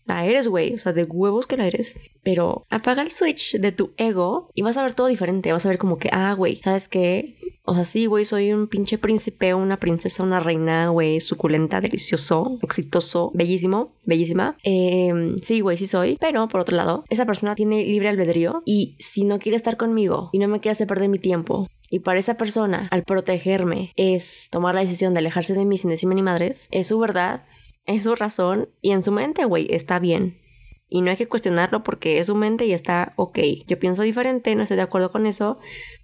la 0.09 0.25
eres, 0.25 0.47
güey, 0.47 0.73
o 0.73 0.79
sea, 0.79 0.93
de 0.93 1.05
huevos 1.05 1.47
que 1.47 1.57
la 1.57 1.67
eres. 1.67 1.97
Pero 2.23 2.65
apaga 2.69 3.01
el 3.01 3.11
switch 3.11 3.57
de 3.57 3.71
tu 3.71 3.93
ego 3.97 4.49
y 4.53 4.61
vas 4.61 4.77
a 4.77 4.83
ver 4.83 4.93
todo 4.93 5.07
diferente. 5.07 5.53
Vas 5.53 5.65
a 5.65 5.69
ver 5.69 5.77
como 5.77 5.97
que, 5.97 6.09
ah, 6.11 6.33
güey, 6.33 6.57
¿sabes 6.57 6.89
qué? 6.89 7.37
O 7.63 7.73
sea, 7.73 7.85
sí, 7.85 8.07
güey, 8.07 8.25
soy 8.25 8.51
un 8.51 8.67
pinche 8.67 8.97
príncipe, 8.97 9.53
una 9.53 9.77
princesa, 9.77 10.23
una 10.23 10.39
reina, 10.39 10.89
güey, 10.89 11.19
suculenta, 11.19 11.81
delicioso, 11.81 12.57
exitoso, 12.61 13.31
bellísimo, 13.33 13.93
bellísima. 14.05 14.57
Eh, 14.63 15.35
sí, 15.41 15.61
güey, 15.61 15.77
sí 15.77 15.87
soy. 15.87 16.17
Pero 16.19 16.47
por 16.47 16.61
otro 16.61 16.75
lado, 16.75 17.03
esa 17.09 17.25
persona 17.25 17.55
tiene 17.55 17.85
libre 17.85 18.09
albedrío 18.09 18.63
y 18.65 18.95
si 18.99 19.23
no 19.23 19.39
quiere 19.39 19.55
estar 19.55 19.77
conmigo 19.77 20.29
y 20.33 20.39
no 20.39 20.47
me 20.47 20.59
quiere 20.59 20.71
hacer 20.71 20.87
perder 20.87 21.09
mi 21.09 21.19
tiempo 21.19 21.67
y 21.89 21.99
para 21.99 22.19
esa 22.19 22.37
persona, 22.37 22.87
al 22.91 23.03
protegerme, 23.03 23.91
es 23.95 24.49
tomar 24.51 24.75
la 24.75 24.81
decisión 24.81 25.13
de 25.13 25.19
alejarse 25.19 25.53
de 25.53 25.65
mí 25.65 25.77
sin 25.77 25.89
decirme 25.89 26.15
ni 26.15 26.21
madres, 26.21 26.67
es 26.71 26.87
su 26.87 26.99
verdad 26.99 27.43
es 27.89 28.03
su 28.03 28.15
razón 28.15 28.69
y 28.81 28.91
en 28.91 29.03
su 29.03 29.11
mente, 29.11 29.45
güey, 29.45 29.67
está 29.71 29.99
bien. 29.99 30.39
Y 30.87 31.01
no 31.01 31.11
hay 31.11 31.17
que 31.17 31.27
cuestionarlo 31.27 31.83
porque 31.83 32.19
es 32.19 32.27
su 32.27 32.35
mente 32.35 32.65
y 32.65 32.73
está 32.73 33.13
ok. 33.15 33.39
Yo 33.67 33.79
pienso 33.79 34.03
diferente, 34.03 34.55
no 34.55 34.63
estoy 34.63 34.77
de 34.77 34.83
acuerdo 34.83 35.11
con 35.11 35.25
eso, 35.25 35.57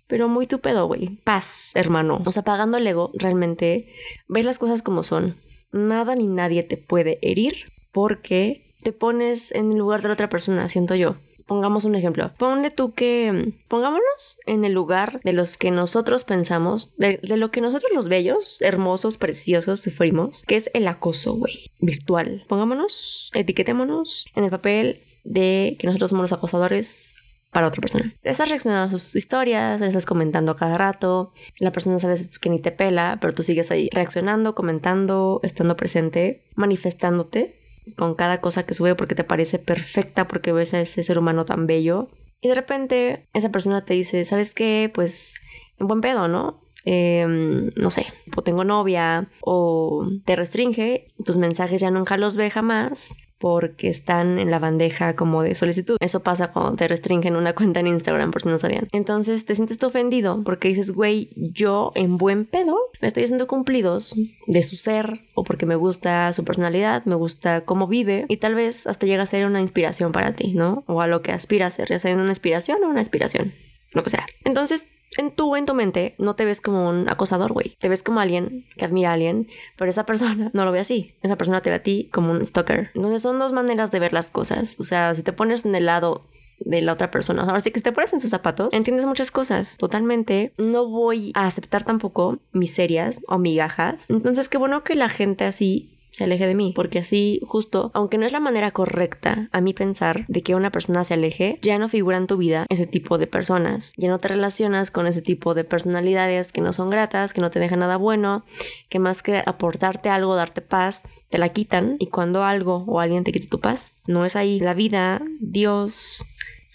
pero 0.07 0.27
muy 0.27 0.47
tu 0.47 0.59
pedo, 0.59 0.87
güey. 0.87 1.17
Paz, 1.23 1.71
hermano. 1.75 2.21
O 2.25 2.31
sea, 2.31 2.41
apagando 2.41 2.77
el 2.77 2.87
ego, 2.87 3.11
realmente 3.13 3.93
ves 4.27 4.45
las 4.45 4.59
cosas 4.59 4.81
como 4.81 5.03
son. 5.03 5.37
Nada 5.71 6.15
ni 6.15 6.27
nadie 6.27 6.63
te 6.63 6.77
puede 6.77 7.19
herir 7.21 7.71
porque 7.91 8.75
te 8.83 8.91
pones 8.91 9.51
en 9.53 9.71
el 9.71 9.77
lugar 9.77 10.01
de 10.01 10.09
la 10.09 10.13
otra 10.13 10.29
persona, 10.29 10.69
siento 10.69 10.95
yo 10.95 11.15
pongamos 11.45 11.85
un 11.85 11.95
ejemplo. 11.95 12.31
Ponle 12.37 12.71
tú 12.71 12.93
que, 12.93 13.53
pongámonos 13.67 14.39
en 14.45 14.65
el 14.65 14.73
lugar 14.73 15.19
de 15.23 15.33
los 15.33 15.57
que 15.57 15.71
nosotros 15.71 16.23
pensamos, 16.23 16.95
de, 16.97 17.19
lo 17.23 17.51
que 17.51 17.61
nosotros 17.61 17.91
los 17.93 18.07
bellos, 18.07 18.61
hermosos, 18.61 19.17
preciosos 19.17 19.79
sufrimos, 19.79 20.43
que 20.43 20.55
es 20.55 20.69
el 20.73 20.87
acoso, 20.87 21.33
güey, 21.33 21.71
virtual. 21.79 22.43
Pongámonos, 22.47 23.31
etiquetémonos 23.33 24.27
en 24.35 24.43
el 24.43 24.49
papel 24.49 25.01
de 25.23 25.75
que 25.79 25.87
nosotros 25.87 26.09
somos 26.09 26.23
los 26.23 26.33
acosadores 26.33 27.15
para 27.51 27.67
otra 27.67 27.79
persona. 27.79 28.13
Estás 28.23 28.49
reaccionando 28.49 28.87
a 28.87 28.99
sus 28.99 29.15
historias, 29.15 29.79
le 29.79 29.87
estás 29.87 30.05
comentando 30.05 30.51
a 30.51 30.55
cada 30.57 30.77
rato, 30.77 31.31
la 31.59 31.71
persona 31.71 31.99
sabes 31.99 32.27
que 32.39 32.49
ni 32.49 32.59
te 32.59 32.71
pela, 32.71 33.17
pero 33.21 33.33
tú 33.33 33.43
sigues 33.43 33.71
ahí 33.71 33.89
reaccionando, 33.93 34.55
comentando, 34.55 35.39
estando 35.41 35.77
presente, 35.77 36.43
manifestándote 36.55 37.64
con 37.95 38.15
cada 38.15 38.39
cosa 38.39 38.65
que 38.65 38.73
sube 38.73 38.95
porque 38.95 39.15
te 39.15 39.23
parece 39.23 39.59
perfecta, 39.59 40.27
porque 40.27 40.51
ves 40.51 40.73
a 40.73 40.81
ese 40.81 41.03
ser 41.03 41.17
humano 41.17 41.45
tan 41.45 41.67
bello. 41.67 42.09
Y 42.41 42.47
de 42.47 42.55
repente 42.55 43.27
esa 43.33 43.49
persona 43.49 43.85
te 43.85 43.93
dice, 43.93 44.25
¿sabes 44.25 44.53
qué? 44.53 44.91
Pues 44.93 45.35
en 45.79 45.87
buen 45.87 46.01
pedo, 46.01 46.27
¿no? 46.27 46.57
Em, 46.85 47.71
no 47.75 47.89
sé, 47.89 48.05
o 48.35 48.43
tengo 48.43 48.63
novia, 48.63 49.27
o 49.41 50.07
te 50.23 50.35
restringe, 50.35 51.07
tus 51.25 51.37
mensajes 51.37 51.81
ya 51.81 51.89
nunca 51.89 52.15
los 52.15 52.37
ve 52.37 52.51
jamás, 52.51 53.15
porque 53.37 53.89
están 53.89 54.39
en 54.39 54.51
la 54.51 54.59
bandeja 54.59 55.15
como 55.15 55.43
de 55.43 55.55
solicitud. 55.55 55.97
Eso 55.99 56.21
pasa 56.21 56.51
cuando 56.51 56.75
te 56.75 56.87
restringen 56.87 57.35
una 57.35 57.53
cuenta 57.53 57.79
en 57.79 57.87
Instagram, 57.87 58.31
por 58.31 58.41
si 58.41 58.49
no 58.49 58.59
sabían. 58.59 58.87
Entonces 58.91 59.45
te 59.45 59.55
sientes 59.55 59.81
ofendido 59.83 60.41
porque 60.43 60.69
dices, 60.69 60.91
güey, 60.91 61.29
yo 61.35 61.91
en 61.95 62.17
buen 62.17 62.45
pedo 62.45 62.77
le 63.01 63.07
estoy 63.07 63.23
haciendo 63.23 63.47
cumplidos 63.47 64.15
de 64.47 64.63
su 64.63 64.75
ser 64.75 65.21
o 65.33 65.43
porque 65.43 65.65
me 65.65 65.75
gusta 65.75 66.31
su 66.33 66.43
personalidad, 66.43 67.05
me 67.05 67.15
gusta 67.15 67.61
cómo 67.61 67.87
vive 67.87 68.25
y 68.29 68.37
tal 68.37 68.55
vez 68.55 68.87
hasta 68.87 69.05
llega 69.05 69.23
a 69.23 69.27
ser 69.27 69.45
una 69.45 69.61
inspiración 69.61 70.11
para 70.11 70.33
ti, 70.33 70.53
¿no? 70.53 70.83
O 70.87 71.01
a 71.01 71.07
lo 71.07 71.21
que 71.21 71.31
aspira 71.31 71.67
a 71.67 71.69
ser, 71.69 71.89
ya 71.89 71.99
sea 71.99 72.15
una 72.15 72.29
inspiración 72.29 72.83
o 72.83 72.89
una 72.89 73.01
inspiración, 73.01 73.53
lo 73.95 74.03
que 74.03 74.11
sea. 74.11 74.25
Entonces 74.43 74.87
en 75.17 75.31
tu, 75.31 75.55
en 75.55 75.65
tu 75.65 75.73
mente, 75.73 76.15
no 76.17 76.35
te 76.35 76.45
ves 76.45 76.61
como 76.61 76.89
un 76.89 77.09
acosador, 77.09 77.53
güey. 77.53 77.73
Te 77.79 77.89
ves 77.89 78.03
como 78.03 78.19
alguien 78.19 78.65
que 78.77 78.85
admira 78.85 79.11
a 79.11 79.13
alguien, 79.13 79.47
pero 79.77 79.89
esa 79.89 80.05
persona 80.05 80.51
no 80.53 80.65
lo 80.65 80.71
ve 80.71 80.79
así. 80.79 81.13
Esa 81.21 81.37
persona 81.37 81.61
te 81.61 81.69
ve 81.69 81.77
a 81.77 81.83
ti 81.83 82.09
como 82.11 82.31
un 82.31 82.45
stalker. 82.45 82.91
Entonces 82.93 83.21
son 83.21 83.39
dos 83.39 83.53
maneras 83.53 83.91
de 83.91 83.99
ver 83.99 84.13
las 84.13 84.29
cosas. 84.29 84.77
O 84.79 84.83
sea, 84.83 85.15
si 85.15 85.23
te 85.23 85.33
pones 85.33 85.65
en 85.65 85.75
el 85.75 85.85
lado 85.85 86.21
de 86.59 86.81
la 86.81 86.93
otra 86.93 87.11
persona. 87.11 87.43
Ahora 87.43 87.59
sí 87.59 87.71
que 87.71 87.79
si 87.79 87.83
te 87.83 87.91
pones 87.91 88.13
en 88.13 88.21
sus 88.21 88.31
zapatos, 88.31 88.73
entiendes 88.73 89.05
muchas 89.05 89.31
cosas. 89.31 89.77
Totalmente. 89.77 90.53
No 90.57 90.87
voy 90.87 91.31
a 91.33 91.47
aceptar 91.47 91.83
tampoco 91.83 92.39
miserias 92.53 93.19
o 93.27 93.37
migajas. 93.37 94.09
Entonces, 94.09 94.47
qué 94.47 94.57
bueno 94.57 94.83
que 94.83 94.95
la 94.95 95.09
gente 95.09 95.43
así 95.45 95.94
se 96.15 96.23
aleje 96.23 96.47
de 96.47 96.55
mí, 96.55 96.71
porque 96.73 96.99
así 96.99 97.41
justo, 97.45 97.91
aunque 97.93 98.17
no 98.17 98.25
es 98.25 98.31
la 98.31 98.39
manera 98.39 98.71
correcta 98.71 99.49
a 99.51 99.59
mi 99.59 99.73
pensar 99.73 100.23
de 100.29 100.43
que 100.43 100.55
una 100.55 100.71
persona 100.71 101.03
se 101.03 101.13
aleje, 101.13 101.59
ya 101.61 101.77
no 101.77 101.89
figura 101.89 102.15
en 102.15 102.25
tu 102.25 102.37
vida 102.37 102.65
ese 102.69 102.87
tipo 102.87 103.17
de 103.17 103.27
personas, 103.27 103.91
ya 103.97 104.07
no 104.07 104.17
te 104.17 104.29
relacionas 104.29 104.91
con 104.91 105.07
ese 105.07 105.21
tipo 105.21 105.53
de 105.53 105.65
personalidades 105.65 106.53
que 106.53 106.61
no 106.61 106.71
son 106.71 106.89
gratas, 106.89 107.33
que 107.33 107.41
no 107.41 107.51
te 107.51 107.59
dejan 107.59 107.79
nada 107.79 107.97
bueno, 107.97 108.45
que 108.87 108.99
más 108.99 109.21
que 109.23 109.43
aportarte 109.45 110.07
algo, 110.07 110.37
darte 110.37 110.61
paz, 110.61 111.03
te 111.29 111.37
la 111.37 111.49
quitan 111.49 111.97
y 111.99 112.07
cuando 112.07 112.45
algo 112.45 112.85
o 112.87 113.01
alguien 113.01 113.25
te 113.25 113.33
quita 113.33 113.49
tu 113.49 113.59
paz, 113.59 114.03
no 114.07 114.23
es 114.23 114.37
ahí 114.37 114.61
la 114.61 114.73
vida, 114.73 115.21
Dios, 115.41 116.23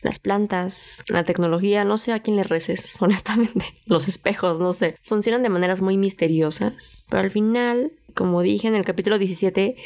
las 0.03 0.19
plantas, 0.19 1.05
la 1.09 1.25
tecnología, 1.25 1.85
no 1.85 1.97
sé 1.97 2.13
a 2.13 2.21
quién 2.21 2.37
le 2.37 2.45
reces, 2.45 2.97
honestamente. 3.01 3.67
Los 3.87 4.09
espejos, 4.09 4.59
no 4.59 4.73
sé. 4.73 4.97
Funcionan 5.03 5.43
de 5.43 5.49
maneras 5.49 5.81
muy 5.83 5.97
misteriosas. 5.97 7.07
Pero 7.11 7.23
al 7.23 7.31
final 7.31 7.93
como 8.21 8.43
dije 8.43 8.69
en 8.69 8.75
el 8.75 8.85
capítulo 8.85 9.19
17, 9.19 9.77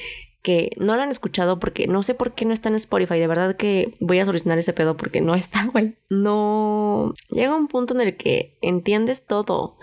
que 0.43 0.73
no 0.77 0.97
lo 0.97 1.03
han 1.03 1.11
escuchado 1.13 1.61
porque 1.61 1.87
no 1.87 2.03
sé 2.03 2.17
por 2.17 2.35
qué 2.35 2.45
no 2.45 2.53
está 2.53 2.69
en 2.69 2.75
Spotify. 2.75 3.21
De 3.21 3.29
verdad 3.29 3.55
que 3.55 3.95
voy 4.01 4.19
a 4.19 4.25
solucionar 4.25 4.59
ese 4.59 4.73
pedo 4.73 4.97
porque 4.97 5.21
no 5.21 5.35
está, 5.37 5.67
güey. 5.67 5.95
No. 6.11 7.15
Llega 7.31 7.55
un 7.55 7.69
punto 7.69 7.95
en 7.95 8.01
el 8.01 8.17
que 8.17 8.59
entiendes 8.61 9.25
todo. 9.25 9.79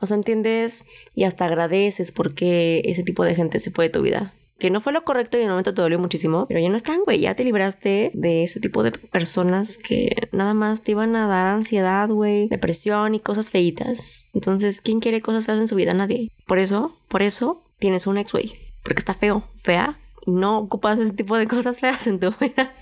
O 0.00 0.06
sea, 0.06 0.16
entiendes 0.16 0.86
y 1.14 1.24
hasta 1.24 1.44
agradeces 1.44 2.10
porque 2.10 2.80
ese 2.86 3.02
tipo 3.02 3.22
de 3.22 3.34
gente 3.34 3.60
se 3.60 3.70
fue 3.70 3.88
de 3.88 3.90
tu 3.90 4.00
vida. 4.00 4.32
Que 4.58 4.70
no 4.70 4.80
fue 4.80 4.94
lo 4.94 5.04
correcto 5.04 5.36
y 5.36 5.40
en 5.40 5.48
el 5.48 5.50
momento 5.50 5.74
te 5.74 5.82
dolió 5.82 5.98
muchísimo, 5.98 6.46
pero 6.48 6.58
ya 6.58 6.70
no 6.70 6.76
están, 6.76 7.04
güey. 7.04 7.20
Ya 7.20 7.34
te 7.34 7.44
libraste 7.44 8.12
de 8.14 8.44
ese 8.44 8.60
tipo 8.60 8.82
de 8.82 8.92
personas 8.92 9.76
que 9.76 10.28
nada 10.32 10.54
más 10.54 10.80
te 10.80 10.92
iban 10.92 11.14
a 11.16 11.28
dar 11.28 11.54
ansiedad, 11.54 12.08
güey, 12.08 12.48
depresión 12.48 13.14
y 13.14 13.20
cosas 13.20 13.50
feitas. 13.50 14.28
Entonces, 14.32 14.80
¿quién 14.80 15.00
quiere 15.00 15.20
cosas 15.20 15.44
feas 15.44 15.58
en 15.58 15.68
su 15.68 15.76
vida? 15.76 15.92
Nadie. 15.92 16.30
Por 16.46 16.58
eso, 16.58 16.96
por 17.08 17.20
eso, 17.20 17.62
tienes 17.80 18.06
un 18.06 18.18
ex, 18.18 18.30
güey. 18.30 18.54
Porque 18.84 19.00
está 19.00 19.14
feo, 19.14 19.42
fea, 19.56 20.00
y 20.24 20.30
no 20.30 20.58
ocupas 20.58 20.98
ese 20.98 21.12
tipo 21.12 21.36
de 21.36 21.48
cosas 21.48 21.80
feas 21.80 22.06
en 22.06 22.20
tu 22.20 22.30
vida. 22.40 22.74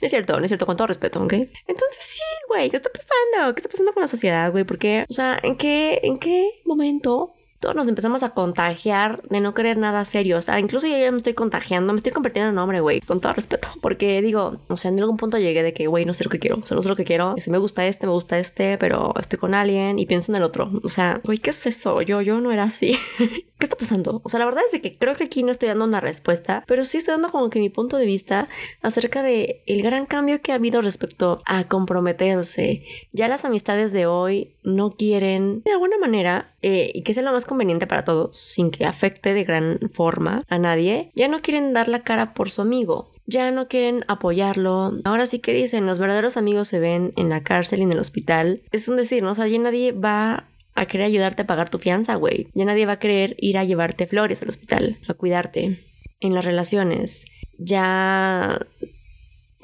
es 0.06 0.10
cierto, 0.10 0.38
no 0.38 0.44
es 0.44 0.50
cierto, 0.50 0.66
con 0.66 0.76
todo 0.76 0.86
respeto, 0.86 1.22
¿ok? 1.22 1.32
Entonces 1.32 1.98
sí, 1.98 2.22
güey, 2.48 2.70
¿qué 2.70 2.76
está 2.76 2.90
pasando? 2.90 3.54
¿Qué 3.54 3.60
está 3.60 3.68
pasando 3.68 3.92
con 3.92 4.02
la 4.02 4.08
sociedad, 4.08 4.50
güey? 4.52 4.64
Porque, 4.64 5.04
o 5.08 5.12
sea, 5.12 5.38
¿en 5.42 5.56
qué, 5.56 6.00
en 6.04 6.18
qué 6.18 6.60
momento 6.64 7.34
todos 7.62 7.76
nos 7.76 7.86
empezamos 7.86 8.24
a 8.24 8.30
contagiar 8.30 9.22
de 9.30 9.40
no 9.40 9.54
querer 9.54 9.78
nada 9.78 10.04
serio. 10.04 10.36
O 10.36 10.42
sea, 10.42 10.58
incluso 10.58 10.88
yo 10.88 10.98
ya 10.98 11.10
me 11.12 11.18
estoy 11.18 11.34
contagiando, 11.34 11.92
me 11.92 11.98
estoy 11.98 12.10
convirtiendo 12.10 12.50
en 12.50 12.58
hombre, 12.58 12.80
güey, 12.80 13.00
con 13.00 13.20
todo 13.20 13.32
respeto. 13.32 13.68
Porque 13.80 14.20
digo, 14.20 14.60
o 14.66 14.76
sea, 14.76 14.90
en 14.90 14.98
algún 14.98 15.16
punto 15.16 15.38
llegué 15.38 15.62
de 15.62 15.72
que, 15.72 15.86
güey, 15.86 16.04
no 16.04 16.12
sé 16.12 16.24
lo 16.24 16.30
que 16.30 16.40
quiero, 16.40 16.58
o 16.58 16.66
sea, 16.66 16.74
no 16.74 16.82
sé 16.82 16.88
lo 16.88 16.96
que 16.96 17.04
quiero. 17.04 17.36
Si 17.38 17.50
me 17.50 17.58
gusta 17.58 17.86
este, 17.86 18.06
me 18.06 18.12
gusta 18.12 18.36
este, 18.38 18.78
pero 18.78 19.14
estoy 19.18 19.38
con 19.38 19.54
alguien 19.54 20.00
y 20.00 20.06
pienso 20.06 20.32
en 20.32 20.36
el 20.36 20.42
otro. 20.42 20.72
O 20.82 20.88
sea, 20.88 21.20
güey, 21.24 21.38
¿qué 21.38 21.50
es 21.50 21.64
eso? 21.66 22.02
Yo, 22.02 22.20
yo 22.20 22.40
no 22.40 22.50
era 22.50 22.64
así. 22.64 22.98
¿Qué 23.18 23.66
está 23.66 23.76
pasando? 23.76 24.20
O 24.24 24.28
sea, 24.28 24.40
la 24.40 24.46
verdad 24.46 24.64
es 24.70 24.80
que 24.80 24.98
creo 24.98 25.14
que 25.14 25.22
aquí 25.22 25.44
no 25.44 25.52
estoy 25.52 25.68
dando 25.68 25.84
una 25.84 26.00
respuesta, 26.00 26.64
pero 26.66 26.84
sí 26.84 26.98
estoy 26.98 27.12
dando 27.12 27.30
como 27.30 27.48
que 27.48 27.60
mi 27.60 27.70
punto 27.70 27.96
de 27.96 28.06
vista 28.06 28.48
acerca 28.80 29.22
de 29.22 29.62
el 29.68 29.82
gran 29.82 30.04
cambio 30.06 30.42
que 30.42 30.50
ha 30.50 30.56
habido 30.56 30.82
respecto 30.82 31.40
a 31.46 31.68
comprometerse. 31.68 32.82
Ya 33.12 33.28
las 33.28 33.44
amistades 33.44 33.92
de 33.92 34.06
hoy 34.06 34.56
no 34.64 34.90
quieren 34.90 35.62
de 35.62 35.70
alguna 35.70 35.96
manera 35.98 36.51
eh, 36.62 36.90
y 36.94 37.02
que 37.02 37.12
sea 37.12 37.22
lo 37.22 37.32
más 37.32 37.44
conveniente 37.46 37.86
para 37.86 38.04
todos 38.04 38.36
sin 38.38 38.70
que 38.70 38.84
afecte 38.84 39.34
de 39.34 39.44
gran 39.44 39.78
forma 39.92 40.42
a 40.48 40.58
nadie, 40.58 41.10
ya 41.14 41.28
no 41.28 41.42
quieren 41.42 41.72
dar 41.72 41.88
la 41.88 42.02
cara 42.02 42.34
por 42.34 42.50
su 42.50 42.62
amigo. 42.62 43.10
ya 43.26 43.50
no 43.50 43.68
quieren 43.68 44.04
apoyarlo. 44.08 44.92
Ahora 45.04 45.26
sí 45.26 45.38
que 45.38 45.54
dicen, 45.54 45.86
los 45.86 45.98
verdaderos 45.98 46.36
amigos 46.36 46.68
se 46.68 46.80
ven 46.80 47.12
en 47.16 47.28
la 47.28 47.40
cárcel 47.40 47.78
y 47.80 47.82
en 47.82 47.92
el 47.92 48.00
hospital. 48.00 48.62
Es 48.72 48.88
un 48.88 48.96
decir, 48.96 49.22
¿no? 49.22 49.30
O 49.30 49.34
sea, 49.34 49.46
ya 49.46 49.58
nadie 49.58 49.92
va 49.92 50.48
a 50.74 50.86
querer 50.86 51.06
ayudarte 51.06 51.42
a 51.42 51.46
pagar 51.46 51.68
tu 51.70 51.78
fianza, 51.78 52.16
güey. 52.16 52.48
Ya 52.54 52.64
nadie 52.64 52.86
va 52.86 52.94
a 52.94 52.98
querer 52.98 53.36
ir 53.38 53.58
a 53.58 53.64
llevarte 53.64 54.06
flores 54.06 54.42
al 54.42 54.48
hospital, 54.48 54.98
a 55.08 55.14
cuidarte. 55.14 55.78
En 56.20 56.34
las 56.34 56.44
relaciones, 56.44 57.24
ya... 57.58 58.58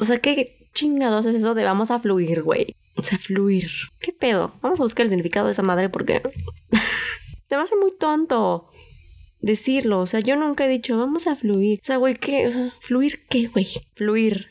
O 0.01 0.05
sea, 0.05 0.19
¿qué 0.19 0.69
chingados 0.75 1.27
es 1.27 1.35
eso 1.37 1.55
de 1.55 1.65
vamos 1.65 1.91
a 1.91 1.99
fluir, 1.99 2.43
güey? 2.43 2.75
O 2.99 3.03
sea, 3.03 3.17
fluir. 3.17 3.71
¿Qué 4.01 4.13
pedo? 4.13 4.53
Vamos 4.61 4.81
a 4.81 4.83
buscar 4.83 5.05
el 5.05 5.11
significado 5.11 5.47
de 5.47 5.53
esa 5.53 5.63
madre 5.63 5.89
porque... 5.89 6.21
Te 7.49 7.57
va 7.57 7.63
a 7.63 7.77
muy 7.81 7.93
tonto 7.99 8.67
decirlo. 9.41 10.01
O 10.01 10.07
sea, 10.07 10.21
yo 10.21 10.37
nunca 10.37 10.67
he 10.67 10.69
dicho, 10.69 10.99
vamos 10.99 11.27
a 11.27 11.37
fluir. 11.37 11.79
O 11.83 11.87
sea, 11.87 11.97
güey, 11.97 12.17
¿qué? 12.17 12.71
¿Fluir 12.81 13.27
qué, 13.29 13.47
güey? 13.47 13.69
Fluir. 13.95 14.49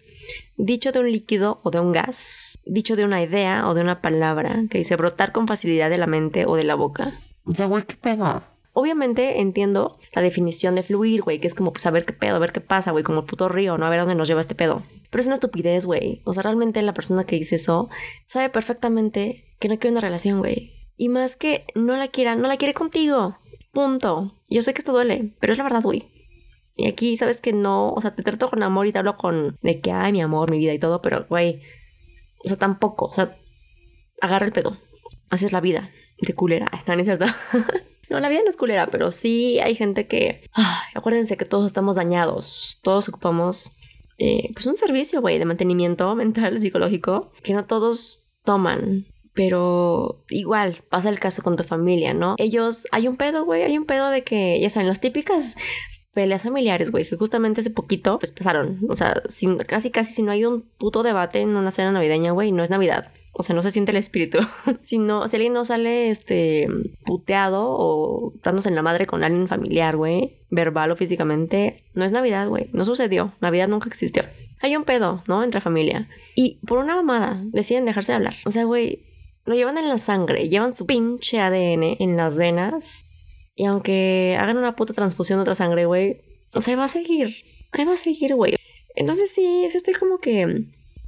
Dicho 0.56 0.92
de 0.92 1.00
un 1.00 1.12
líquido 1.12 1.60
o 1.64 1.70
de 1.70 1.80
un 1.80 1.92
gas. 1.92 2.58
Dicho 2.66 2.96
de 2.96 3.04
una 3.04 3.22
idea 3.22 3.68
o 3.68 3.76
de 3.76 3.82
una 3.82 4.02
palabra 4.02 4.64
que 4.70 4.80
dice 4.80 4.96
brotar 4.96 5.32
con 5.32 5.48
facilidad 5.48 5.90
de 5.90 6.00
la 6.00 6.08
mente 6.08 6.46
o 6.48 6.56
de 6.56 6.64
la 6.64 6.76
boca. 6.76 7.20
O 7.46 7.52
sea, 7.54 7.68
güey, 7.68 7.84
¿qué 7.84 7.96
pedo? 7.96 8.44
Obviamente 8.80 9.42
entiendo 9.42 9.98
la 10.14 10.22
definición 10.22 10.76
de 10.76 10.84
fluir, 10.84 11.24
güey, 11.24 11.40
que 11.40 11.48
es 11.48 11.56
como 11.56 11.74
pues 11.74 11.88
a 11.88 11.90
ver 11.90 12.06
qué 12.06 12.14
pedo, 12.14 12.40
ver 12.40 12.52
qué 12.52 12.62
pasa, 12.62 12.92
güey, 12.92 13.04
como 13.04 13.22
el 13.22 13.26
puto 13.26 13.50
río, 13.50 13.76
¿no? 13.76 13.88
A 13.88 13.90
ver 13.90 14.02
dónde 14.02 14.14
nos 14.14 14.28
lleva 14.28 14.42
este 14.42 14.54
pedo. 14.54 14.84
Pero 15.10 15.20
es 15.20 15.26
una 15.26 15.34
estupidez, 15.34 15.88
güey. 15.88 16.22
O 16.26 16.36
sea, 16.36 16.44
realmente 16.44 16.80
la 16.84 16.94
persona 16.94 17.24
que 17.24 17.38
dice 17.38 17.56
eso 17.56 17.90
sabe 18.28 18.52
perfectamente 18.52 19.46
que 19.58 19.68
no 19.68 19.80
quiere 19.80 19.94
una 19.94 20.02
relación, 20.02 20.38
güey. 20.38 20.74
Y 20.96 21.10
más 21.10 21.36
que 21.36 21.66
no 21.74 21.98
la 21.98 22.10
quiera, 22.10 22.36
no 22.36 22.48
la 22.48 22.58
quiere 22.58 22.76
contigo. 22.76 23.40
Punto. 23.72 24.32
Yo 24.48 24.62
sé 24.62 24.76
que 24.76 24.82
esto 24.82 24.92
duele, 24.92 25.34
pero 25.40 25.54
es 25.54 25.58
la 25.58 25.64
verdad, 25.64 25.82
güey. 25.82 26.04
Y 26.76 26.86
aquí 26.86 27.18
sabes 27.18 27.42
que 27.42 27.54
no, 27.54 27.90
o 27.90 28.00
sea, 28.00 28.14
te 28.14 28.22
trato 28.22 28.48
con 28.48 28.62
amor 28.62 28.86
y 28.86 28.92
te 28.92 29.00
hablo 29.00 29.18
con 29.18 29.58
de 29.64 29.82
que, 29.82 29.92
ay, 29.92 30.12
mi 30.12 30.22
amor, 30.22 30.52
mi 30.52 30.60
vida 30.60 30.74
y 30.74 30.78
todo, 30.78 31.02
pero, 31.02 31.26
güey, 31.28 31.64
o 32.46 32.48
sea, 32.48 32.58
tampoco, 32.58 33.06
o 33.06 33.14
sea, 33.14 33.36
agarra 34.22 34.46
el 34.46 34.52
pedo. 34.52 34.78
Así 35.32 35.46
es 35.46 35.52
la 35.52 35.62
vida, 35.62 35.90
de 36.22 36.34
culera, 36.36 36.72
no 36.86 36.94
es 36.94 37.08
cierto. 37.08 37.26
no, 38.10 38.20
la 38.20 38.30
vida 38.30 38.42
no 38.44 38.50
es 38.50 38.58
culera, 38.58 38.88
pero 38.88 39.12
sí 39.12 39.60
hay 39.60 39.76
gente 39.76 40.08
que, 40.08 40.42
acuérdense 40.94 41.38
que 41.38 41.46
todos 41.46 41.66
estamos 41.66 41.96
dañados, 41.96 42.80
todos 42.82 43.10
ocupamos, 43.10 43.72
eh, 44.18 44.52
pues 44.54 44.66
un 44.66 44.76
servicio, 44.76 45.22
güey, 45.22 45.40
de 45.40 45.46
mantenimiento 45.46 46.16
mental, 46.16 46.60
psicológico, 46.60 47.28
que 47.44 47.54
no 47.54 47.66
todos 47.66 48.30
toman. 48.44 49.06
Pero 49.34 50.26
igual 50.30 50.84
pasa 50.90 51.10
el 51.10 51.20
caso 51.20 51.44
con 51.44 51.56
tu 51.58 51.64
familia, 51.64 52.16
¿no? 52.16 52.34
Ellos, 52.40 52.88
hay 52.92 53.08
un 53.08 53.18
pedo, 53.18 53.46
güey, 53.46 53.62
hay 53.62 53.78
un 53.78 53.86
pedo 53.86 54.10
de 54.10 54.24
que, 54.24 54.60
ya 54.60 54.72
saben, 54.72 54.88
las 54.88 55.00
típicas 55.00 55.56
peleas 56.12 56.42
familiares, 56.42 56.90
güey, 56.90 57.06
que 57.06 57.16
justamente 57.16 57.62
hace 57.62 57.70
poquito, 57.70 58.18
pues 58.18 58.32
pasaron. 58.32 58.80
O 58.90 58.96
sea, 58.96 59.22
sin, 59.30 59.60
casi, 59.60 59.92
casi 59.92 60.16
si 60.16 60.24
no 60.24 60.32
hay 60.32 60.46
un 60.46 60.62
puto 60.62 61.04
debate 61.04 61.42
en 61.42 61.56
una 61.56 61.70
cena 61.70 61.92
navideña, 61.92 62.32
güey, 62.32 62.52
no 62.52 62.64
es 62.64 62.72
Navidad. 62.72 63.12
O 63.40 63.44
sea, 63.44 63.56
no 63.56 63.62
se 63.62 63.70
siente 63.70 63.92
el 63.92 63.98
espíritu. 63.98 64.40
si, 64.84 64.98
no, 64.98 65.24
alguien 65.24 65.54
no 65.54 65.64
sale, 65.64 66.10
este, 66.10 66.68
puteado 67.06 67.68
o 67.70 68.34
dándose 68.42 68.68
en 68.68 68.74
la 68.74 68.82
madre 68.82 69.06
con 69.06 69.24
alguien 69.24 69.48
familiar, 69.48 69.96
güey, 69.96 70.40
verbal 70.50 70.90
o 70.90 70.96
físicamente, 70.96 71.84
no 71.94 72.04
es 72.04 72.12
Navidad, 72.12 72.48
güey. 72.48 72.70
No 72.74 72.84
sucedió. 72.84 73.34
Navidad 73.40 73.68
nunca 73.68 73.90
existió. 73.90 74.24
Hay 74.60 74.76
un 74.76 74.86
pedo, 74.86 75.24
¿no? 75.28 75.44
Entre 75.44 75.62
familia. 75.62 76.10
Y 76.34 76.60
por 76.66 76.80
una 76.80 76.96
mamada 76.96 77.40
deciden 77.52 77.86
dejarse 77.86 78.12
de 78.12 78.16
hablar. 78.16 78.36
O 78.46 78.52
sea, 78.52 78.64
güey, 78.64 79.06
lo 79.46 79.54
llevan 79.54 79.78
en 79.78 79.88
la 79.88 80.00
sangre, 80.00 80.50
llevan 80.50 80.74
su 80.74 80.88
pinche 80.88 81.40
ADN 81.40 81.98
en 82.00 82.18
las 82.18 82.38
venas. 82.38 83.06
Y 83.56 83.66
aunque 83.66 84.36
hagan 84.40 84.58
una 84.58 84.76
puta 84.76 84.94
transfusión 84.94 85.38
de 85.38 85.42
otra 85.42 85.54
sangre, 85.54 85.86
güey, 85.86 86.22
o 86.56 86.62
sea, 86.62 86.76
va 86.76 86.86
a 86.86 86.90
seguir. 86.90 87.36
Ahí 87.72 87.86
va 87.86 87.94
a 87.94 87.98
seguir, 87.98 88.34
güey. 88.34 88.56
Entonces 88.96 89.30
sí, 89.30 89.70
estoy 89.72 89.94
como 89.94 90.18
que 90.18 90.66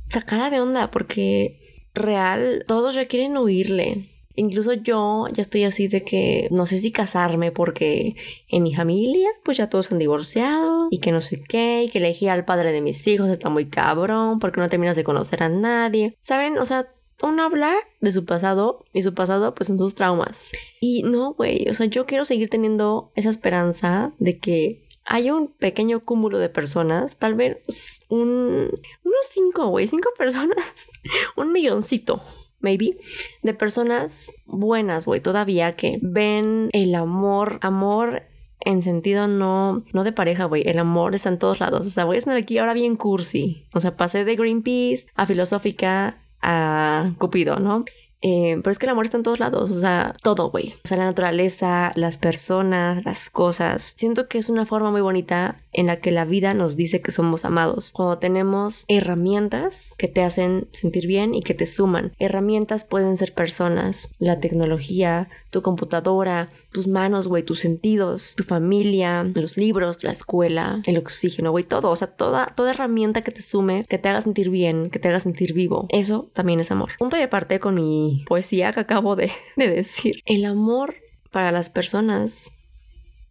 sacada 0.10 0.52
de 0.52 0.60
onda 0.60 0.92
porque 0.92 1.60
real, 1.94 2.64
todos 2.68 2.96
ya 2.96 3.08
quieren 3.08 3.38
huirle. 3.38 4.10
Incluso 4.36 4.72
yo 4.72 5.28
ya 5.34 5.42
estoy 5.42 5.66
así 5.66 5.90
de 5.90 6.06
que 6.06 6.48
no 6.50 6.66
sé 6.66 6.78
si 6.78 6.94
casarme 6.94 7.52
porque 7.52 8.16
en 8.48 8.64
mi 8.64 8.74
familia 8.74 9.28
pues 9.44 9.58
ya 9.58 9.68
todos 9.68 9.92
han 9.92 10.00
divorciado 10.00 10.88
y 10.92 11.00
que 11.00 11.12
no 11.12 11.20
sé 11.20 11.42
qué 11.42 11.84
y 11.84 11.90
que 11.90 11.98
elegí 11.98 12.30
al 12.30 12.46
padre 12.46 12.72
de 12.72 12.80
mis 12.80 13.06
hijos 13.08 13.28
está 13.28 13.50
muy 13.50 13.66
cabrón 13.66 14.40
porque 14.40 14.62
no 14.62 14.70
terminas 14.70 14.96
de 14.96 15.04
conocer 15.04 15.44
a 15.44 15.50
nadie. 15.50 16.16
¿Saben? 16.22 16.58
O 16.58 16.64
sea, 16.64 16.88
uno 17.22 17.44
habla 17.44 17.74
de 18.00 18.12
su 18.12 18.26
pasado 18.26 18.86
y 18.94 19.04
su 19.04 19.14
pasado 19.14 19.54
pues 19.56 19.68
son 19.68 19.78
sus 19.78 19.96
traumas. 19.96 20.52
Y 20.80 21.04
no, 21.04 21.34
güey, 21.34 21.68
o 21.68 21.74
sea, 21.74 21.88
yo 21.88 22.06
quiero 22.06 22.24
seguir 22.24 22.50
teniendo 22.50 23.12
esa 23.16 23.30
esperanza 23.30 24.14
de 24.20 24.40
que 24.40 24.88
hay 25.10 25.32
un 25.32 25.48
pequeño 25.48 26.02
cúmulo 26.02 26.38
de 26.38 26.50
personas, 26.50 27.18
tal 27.18 27.34
vez 27.34 28.06
un, 28.10 28.70
unos 29.04 29.26
cinco, 29.32 29.68
güey, 29.68 29.88
cinco 29.88 30.10
personas, 30.18 30.90
un 31.36 31.52
milloncito, 31.52 32.22
maybe, 32.60 32.96
de 33.42 33.54
personas 33.56 34.32
buenas, 34.46 35.08
güey, 35.08 35.20
todavía 35.20 35.76
que 35.76 35.98
ven 36.04 36.70
el 36.74 36.94
amor, 36.94 37.58
amor 37.62 38.24
en 38.62 38.84
sentido 38.84 39.28
no, 39.28 39.82
no 39.94 40.04
de 40.04 40.12
pareja, 40.12 40.46
güey. 40.46 40.64
El 40.68 40.80
amor 40.80 41.16
está 41.16 41.30
en 41.30 41.40
todos 41.40 41.62
lados. 41.62 41.88
O 41.88 41.90
sea, 41.90 42.04
voy 42.04 42.18
a 42.18 42.20
estar 42.20 42.36
aquí 42.36 42.58
ahora 42.58 42.74
bien 42.74 42.98
cursi. 42.98 43.66
O 43.74 43.80
sea, 43.80 43.96
pasé 43.96 44.26
de 44.26 44.36
Greenpeace 44.36 45.08
a 45.16 45.26
filosófica 45.26 46.18
a 46.42 47.14
Cupido, 47.18 47.58
¿no? 47.60 47.86
Eh, 48.22 48.60
pero 48.62 48.72
es 48.72 48.80
que 48.80 48.86
el 48.86 48.92
amor 48.92 49.06
está 49.06 49.18
en 49.18 49.24
todos 49.24 49.40
lados, 49.40 49.72
o 49.72 49.80
sea, 49.80 50.16
todo, 50.22 50.50
güey. 50.52 50.76
O 50.84 50.88
sea, 50.88 50.98
la 50.98 51.06
naturaleza, 51.06 51.92
las 51.96 52.18
personas, 52.18 53.04
las 53.06 53.30
cosas. 53.30 53.94
Siento 53.98 54.28
que 54.28 54.38
es 54.38 54.50
una 54.50 54.66
forma 54.66 54.92
muy 54.92 55.02
bonita 55.02 55.56
en 55.72 55.88
la 55.88 55.98
que 55.98 56.12
la 56.12 56.26
vida 56.26 56.54
nos 56.54 56.76
dice 56.76 57.02
que 57.02 57.12
somos 57.12 57.46
amados. 57.46 57.92
Cuando 57.94 58.20
tenemos 58.20 58.86
herramientas 58.88 59.96
que 59.98 60.08
te 60.08 60.24
hacen 60.24 60.68
sentir 60.72 61.08
bien 61.08 61.34
y 61.34 61.42
que 61.42 61.54
te 61.54 61.66
suman. 61.66 62.14
Herramientas 62.20 62.84
pueden 62.84 63.18
ser 63.18 63.34
personas, 63.34 64.12
la 64.20 64.40
tecnología, 64.40 65.30
tu 65.50 65.62
computadora, 65.62 66.50
tus 66.72 66.88
manos, 66.88 67.28
güey, 67.28 67.44
tus 67.44 67.60
sentidos, 67.60 68.36
tu 68.36 68.44
familia, 68.44 69.24
los 69.24 69.58
libros, 69.58 70.04
la 70.04 70.12
escuela, 70.12 70.82
el 70.86 70.98
oxígeno, 70.98 71.52
güey, 71.52 71.64
todo. 71.64 71.90
O 71.90 71.96
sea, 71.96 72.08
toda, 72.08 72.48
toda 72.48 72.72
herramienta 72.72 73.24
que 73.24 73.32
te 73.32 73.42
sume, 73.42 73.86
que 73.86 73.98
te 73.98 74.10
haga 74.10 74.22
sentir 74.22 74.50
bien, 74.50 74.90
que 74.90 75.00
te 75.00 75.08
haga 75.08 75.20
sentir 75.20 75.54
vivo. 75.54 75.88
Eso 75.90 76.28
también 76.34 76.60
es 76.60 76.72
amor. 76.72 76.92
Punto 76.98 77.18
y 77.18 77.22
aparte 77.22 77.60
con 77.60 77.76
mi 77.76 78.24
poesía 78.28 78.74
que 78.74 78.80
acabo 78.80 79.16
de, 79.16 79.32
de 79.56 79.68
decir. 79.68 80.22
El 80.26 80.46
amor 80.46 80.96
para 81.32 81.52
las 81.52 81.70
personas, 81.70 82.52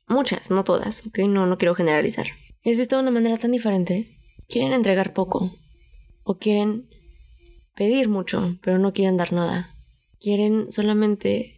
muchas, 0.07 0.51
no 0.51 0.65
todas, 0.65 1.07
¿ok? 1.07 1.21
No, 1.29 1.47
no 1.47 1.59
quiero 1.59 1.75
generalizar. 1.75 2.27
Es 2.63 2.77
visto 2.77 2.97
de 2.97 3.03
una 3.03 3.11
manera 3.11 3.37
tan 3.37 3.53
diferente. 3.53 4.11
Quieren 4.49 4.73
entregar 4.73 5.13
poco 5.13 5.51
o 6.25 6.39
quieren 6.39 6.89
pedir 7.75 8.09
mucho, 8.09 8.59
pero 8.63 8.79
no 8.79 8.93
quieren 8.93 9.17
dar 9.17 9.33
nada. 9.33 9.73
Quieren 10.21 10.73
solamente 10.73 11.58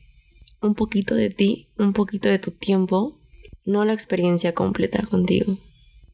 un 0.61 0.75
poquito 0.75 1.15
de 1.15 1.31
ti, 1.31 1.69
un 1.79 1.93
poquito 1.93 2.29
de 2.29 2.39
tu 2.39 2.51
tiempo, 2.51 3.19
no 3.65 3.85
la 3.85 3.93
experiencia 3.93 4.55
completa 4.55 5.03
contigo. 5.03 5.57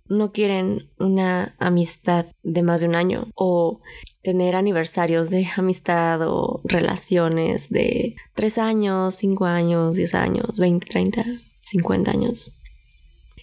No 0.09 0.30
quieren 0.30 0.88
una 0.99 1.57
amistad 1.59 2.26
de 2.42 2.62
más 2.62 2.80
de 2.80 2.86
un 2.86 2.94
año 2.94 3.28
o 3.34 3.80
tener 4.22 4.55
aniversarios 4.55 5.30
de 5.30 5.49
amistad 5.57 6.20
o 6.22 6.61
relaciones 6.64 7.70
de 7.70 8.14
tres 8.34 8.59
años, 8.59 9.14
cinco 9.14 9.47
años, 9.47 9.97
diez 9.97 10.14
años, 10.14 10.59
20, 10.59 10.86
30, 10.86 11.24
50 11.62 12.11
años. 12.11 12.57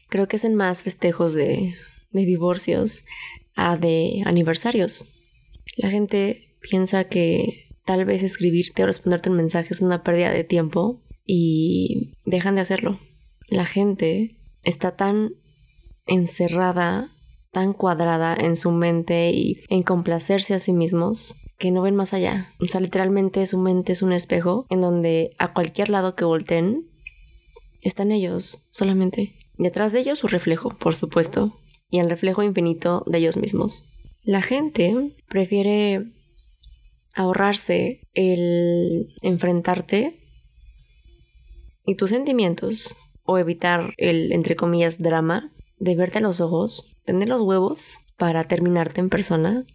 Creo 0.07 0.27
que 0.27 0.37
hacen 0.37 0.55
más 0.55 0.83
festejos 0.83 1.33
de, 1.33 1.73
de 2.11 2.25
divorcios 2.25 3.03
a 3.55 3.75
de 3.75 4.21
aniversarios. 4.25 5.09
La 5.75 5.89
gente 5.89 6.55
piensa 6.61 7.05
que 7.05 7.72
tal 7.85 8.05
vez 8.05 8.23
escribirte 8.23 8.83
o 8.83 8.85
responderte 8.85 9.29
un 9.29 9.37
mensaje 9.37 9.73
es 9.73 9.81
una 9.81 10.03
pérdida 10.03 10.31
de 10.31 10.43
tiempo 10.43 11.01
y 11.25 12.17
dejan 12.25 12.55
de 12.55 12.61
hacerlo. 12.61 12.99
La 13.49 13.65
gente 13.65 14.37
está 14.63 14.95
tan 14.95 15.35
encerrada, 16.05 17.11
tan 17.51 17.73
cuadrada 17.73 18.35
en 18.35 18.55
su 18.55 18.71
mente 18.71 19.31
y 19.31 19.61
en 19.69 19.83
complacerse 19.83 20.53
a 20.53 20.59
sí 20.59 20.73
mismos 20.73 21.35
que 21.57 21.71
no 21.71 21.81
ven 21.81 21.95
más 21.95 22.13
allá. 22.13 22.49
O 22.59 22.65
sea, 22.65 22.81
literalmente 22.81 23.45
su 23.45 23.57
mente 23.57 23.93
es 23.93 24.01
un 24.01 24.11
espejo 24.11 24.65
en 24.69 24.81
donde 24.81 25.35
a 25.37 25.53
cualquier 25.53 25.89
lado 25.89 26.15
que 26.15 26.25
volteen 26.25 26.89
están 27.81 28.11
ellos 28.11 28.67
solamente. 28.71 29.35
Y 29.57 29.67
atrás 29.67 29.91
de 29.91 29.99
ellos 29.99 30.19
su 30.19 30.27
reflejo, 30.27 30.69
por 30.69 30.95
supuesto, 30.95 31.59
y 31.89 31.99
el 31.99 32.09
reflejo 32.09 32.43
infinito 32.43 33.03
de 33.05 33.19
ellos 33.19 33.37
mismos. 33.37 33.83
La 34.23 34.41
gente 34.41 35.15
prefiere 35.29 36.01
ahorrarse 37.13 38.01
el 38.13 39.13
enfrentarte 39.21 40.19
y 41.85 41.95
tus 41.95 42.09
sentimientos 42.09 42.95
o 43.23 43.37
evitar 43.37 43.93
el, 43.97 44.31
entre 44.31 44.55
comillas, 44.55 45.01
drama 45.01 45.51
de 45.79 45.95
verte 45.95 46.19
a 46.19 46.21
los 46.21 46.41
ojos, 46.41 46.97
tener 47.05 47.29
los 47.29 47.41
huevos 47.41 47.99
para 48.17 48.43
terminarte 48.43 49.01
en 49.01 49.09
persona, 49.09 49.65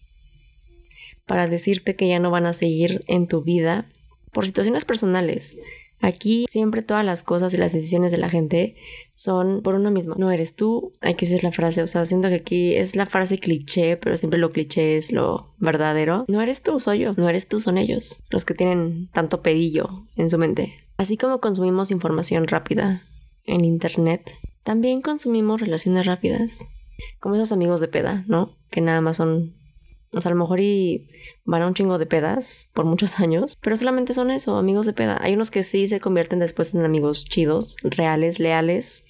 para 1.27 1.47
decirte 1.47 1.95
que 1.95 2.09
ya 2.09 2.19
no 2.19 2.31
van 2.31 2.47
a 2.47 2.55
seguir 2.55 3.01
en 3.07 3.27
tu 3.27 3.43
vida 3.43 3.91
por 4.33 4.47
situaciones 4.47 4.85
personales. 4.85 5.59
Aquí 6.01 6.47
siempre 6.49 6.83
todas 6.83 7.05
las 7.05 7.25
cosas 7.25 7.53
y 7.55 7.57
las 7.57 7.73
decisiones 7.73 8.11
de 8.11 8.19
la 8.19 8.31
gente 8.31 8.77
son 9.15 9.63
por 9.63 9.75
uno 9.75 9.91
mismo. 9.91 10.15
No 10.17 10.31
eres 10.31 10.55
tú, 10.55 10.93
hay 11.01 11.15
que 11.15 11.27
decir 11.27 11.43
la 11.43 11.53
frase. 11.53 11.83
O 11.83 11.87
sea, 11.87 12.07
siento 12.07 12.29
que 12.29 12.37
aquí 12.37 12.75
es 12.75 12.95
la 12.95 13.07
frase 13.07 13.39
cliché, 13.39 13.97
pero 13.97 14.17
siempre 14.17 14.39
lo 14.39 14.51
cliché 14.51 14.97
es 14.97 15.11
lo 15.11 15.55
verdadero. 15.59 16.25
No 16.29 16.41
eres 16.41 16.63
tú, 16.63 16.79
soy 16.79 17.01
yo. 17.01 17.15
No 17.17 17.29
eres 17.29 17.49
tú, 17.49 17.61
son 17.61 17.79
ellos. 17.79 18.23
Los 18.31 18.45
que 18.45 18.55
tienen 18.55 19.09
tanto 19.13 19.43
pedillo 19.43 20.07
en 20.17 20.31
su 20.31 20.39
mente. 20.39 20.75
Así 20.97 21.17
como 21.17 21.41
consumimos 21.41 21.91
información 21.91 22.47
rápida 22.47 23.03
en 23.45 23.65
internet, 23.65 24.31
también 24.63 25.01
consumimos 25.01 25.61
relaciones 25.61 26.07
rápidas. 26.07 26.67
Como 27.21 27.37
esos 27.37 27.53
amigos 27.53 27.81
de 27.81 27.89
peda, 27.89 28.25
¿no? 28.29 28.57
Que 28.71 28.81
nada 28.81 29.01
más 29.01 29.17
son 29.17 29.55
o 30.15 30.21
sea, 30.21 30.31
a 30.31 30.35
lo 30.35 30.41
mejor 30.41 30.61
y 30.61 31.09
van 31.45 31.63
a 31.63 31.67
un 31.67 31.75
chingo 31.75 31.99
de 31.99 32.07
pedas 32.07 32.71
por 32.73 32.85
muchos 32.85 33.21
años, 33.21 33.55
pero 33.61 33.77
solamente 33.77 34.15
son 34.15 34.31
eso, 34.31 34.57
amigos 34.57 34.87
de 34.87 34.93
peda. 34.93 35.19
Hay 35.21 35.35
unos 35.35 35.51
que 35.51 35.65
sí 35.65 35.89
se 35.89 36.01
convierten 36.01 36.39
después 36.39 36.75
en 36.75 36.85
amigos 36.85 37.25
chidos, 37.25 37.77
reales, 37.83 38.39
leales, 38.39 39.05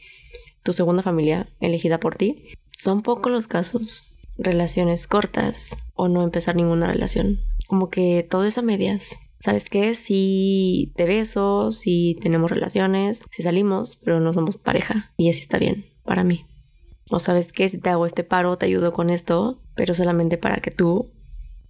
tu 0.63 0.73
segunda 0.73 1.03
familia 1.03 1.49
elegida 1.61 2.01
por 2.01 2.15
ti. 2.15 2.45
Son 2.77 3.03
pocos 3.03 3.33
los 3.33 3.49
casos, 3.49 4.19
relaciones 4.37 5.07
cortas 5.07 5.77
o 5.95 6.09
no 6.09 6.23
empezar 6.23 6.57
ninguna 6.57 6.87
relación. 6.87 7.41
Como 7.67 7.91
que 7.91 8.27
todo 8.29 8.45
es 8.45 8.59
a 8.59 8.63
medias. 8.63 9.21
¿Sabes 9.41 9.69
qué? 9.69 9.95
Si 9.95 10.93
te 10.97 11.05
beso, 11.05 11.71
si 11.71 12.17
tenemos 12.21 12.51
relaciones, 12.51 13.23
si 13.31 13.43
salimos, 13.43 13.97
pero 13.97 14.21
no 14.21 14.33
somos 14.33 14.57
pareja. 14.57 15.13
Y 15.17 15.31
así 15.31 15.41
está 15.41 15.59
bien 15.59 15.87
para 16.05 16.25
mí. 16.25 16.48
O 17.11 17.21
sabes 17.21 17.53
qué, 17.53 17.69
si 17.69 17.79
te 17.79 17.91
hago 17.91 18.07
este 18.07 18.25
paro, 18.25 18.59
te 18.59 18.67
ayudo 18.67 18.93
con 18.93 19.11
esto, 19.11 19.59
pero 19.75 19.95
solamente 19.95 20.37
para 20.37 20.57
que 20.57 20.71
tú 20.71 21.11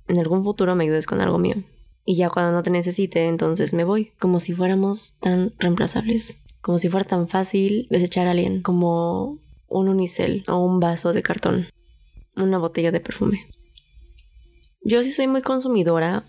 en 0.08 0.18
algún 0.18 0.42
futuro 0.42 0.74
me 0.74 0.84
ayudes 0.84 1.06
con 1.06 1.20
algo 1.20 1.38
mío. 1.38 1.56
Y 2.04 2.16
ya 2.16 2.30
cuando 2.30 2.52
no 2.52 2.62
te 2.62 2.70
necesite, 2.70 3.26
entonces 3.26 3.74
me 3.74 3.84
voy. 3.84 4.12
Como 4.18 4.40
si 4.40 4.54
fuéramos 4.54 5.16
tan 5.20 5.52
reemplazables. 5.58 6.42
Como 6.62 6.78
si 6.78 6.88
fuera 6.88 7.06
tan 7.06 7.28
fácil 7.28 7.86
desechar 7.90 8.26
a 8.26 8.30
alguien 8.30 8.62
como 8.62 9.38
un 9.68 9.88
unicel 9.88 10.42
o 10.48 10.56
un 10.56 10.80
vaso 10.80 11.12
de 11.12 11.22
cartón. 11.22 11.66
Una 12.34 12.58
botella 12.58 12.90
de 12.92 13.00
perfume. 13.00 13.46
Yo 14.82 15.04
sí 15.04 15.10
soy 15.10 15.26
muy 15.26 15.42
consumidora 15.42 16.24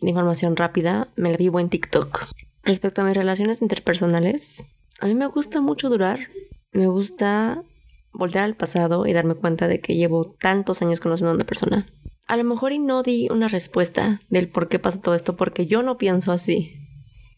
de 0.00 0.10
información 0.10 0.54
rápida. 0.54 1.08
Me 1.16 1.30
la 1.30 1.38
vivo 1.38 1.60
en 1.60 1.70
TikTok. 1.70 2.26
Respecto 2.62 3.00
a 3.00 3.04
mis 3.04 3.16
relaciones 3.16 3.62
interpersonales, 3.62 4.66
a 5.00 5.06
mí 5.06 5.14
me 5.14 5.26
gusta 5.26 5.62
mucho 5.62 5.88
durar. 5.88 6.28
Me 6.72 6.88
gusta 6.88 7.64
voltear 8.12 8.44
al 8.44 8.56
pasado 8.56 9.06
y 9.06 9.12
darme 9.12 9.34
cuenta 9.34 9.68
de 9.68 9.80
que 9.80 9.96
llevo 9.96 10.34
tantos 10.38 10.82
años 10.82 11.00
conociendo 11.00 11.30
a 11.32 11.34
una 11.34 11.46
persona. 11.46 11.86
A 12.26 12.36
lo 12.36 12.44
mejor 12.44 12.72
y 12.72 12.78
no 12.78 13.02
di 13.02 13.28
una 13.30 13.48
respuesta 13.48 14.20
del 14.30 14.48
por 14.48 14.68
qué 14.68 14.78
pasa 14.78 15.00
todo 15.00 15.14
esto, 15.14 15.36
porque 15.36 15.66
yo 15.66 15.82
no 15.82 15.98
pienso 15.98 16.32
así. 16.32 16.74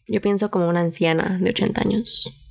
Yo 0.07 0.21
pienso 0.21 0.51
como 0.51 0.69
una 0.69 0.81
anciana 0.81 1.37
de 1.41 1.49
80 1.49 1.81
años. 1.81 2.41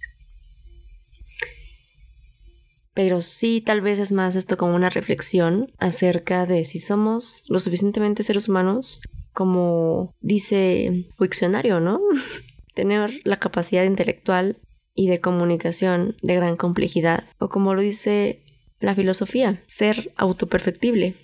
Pero 2.92 3.20
sí, 3.22 3.60
tal 3.60 3.80
vez 3.80 3.98
es 3.98 4.12
más 4.12 4.36
esto 4.36 4.56
como 4.56 4.74
una 4.74 4.90
reflexión 4.90 5.72
acerca 5.78 6.46
de 6.46 6.64
si 6.64 6.78
somos 6.78 7.44
lo 7.48 7.58
suficientemente 7.58 8.22
seres 8.22 8.48
humanos 8.48 9.00
como 9.34 10.14
dice 10.20 11.10
Wiccionario, 11.18 11.80
¿no? 11.80 12.00
Tener 12.74 13.20
la 13.24 13.38
capacidad 13.38 13.84
intelectual 13.84 14.56
y 14.94 15.08
de 15.08 15.20
comunicación 15.20 16.16
de 16.22 16.36
gran 16.36 16.56
complejidad, 16.56 17.24
o 17.38 17.48
como 17.48 17.74
lo 17.74 17.80
dice 17.80 18.40
la 18.80 18.94
filosofía, 18.94 19.62
ser 19.66 20.12
autoperfectible 20.16 21.14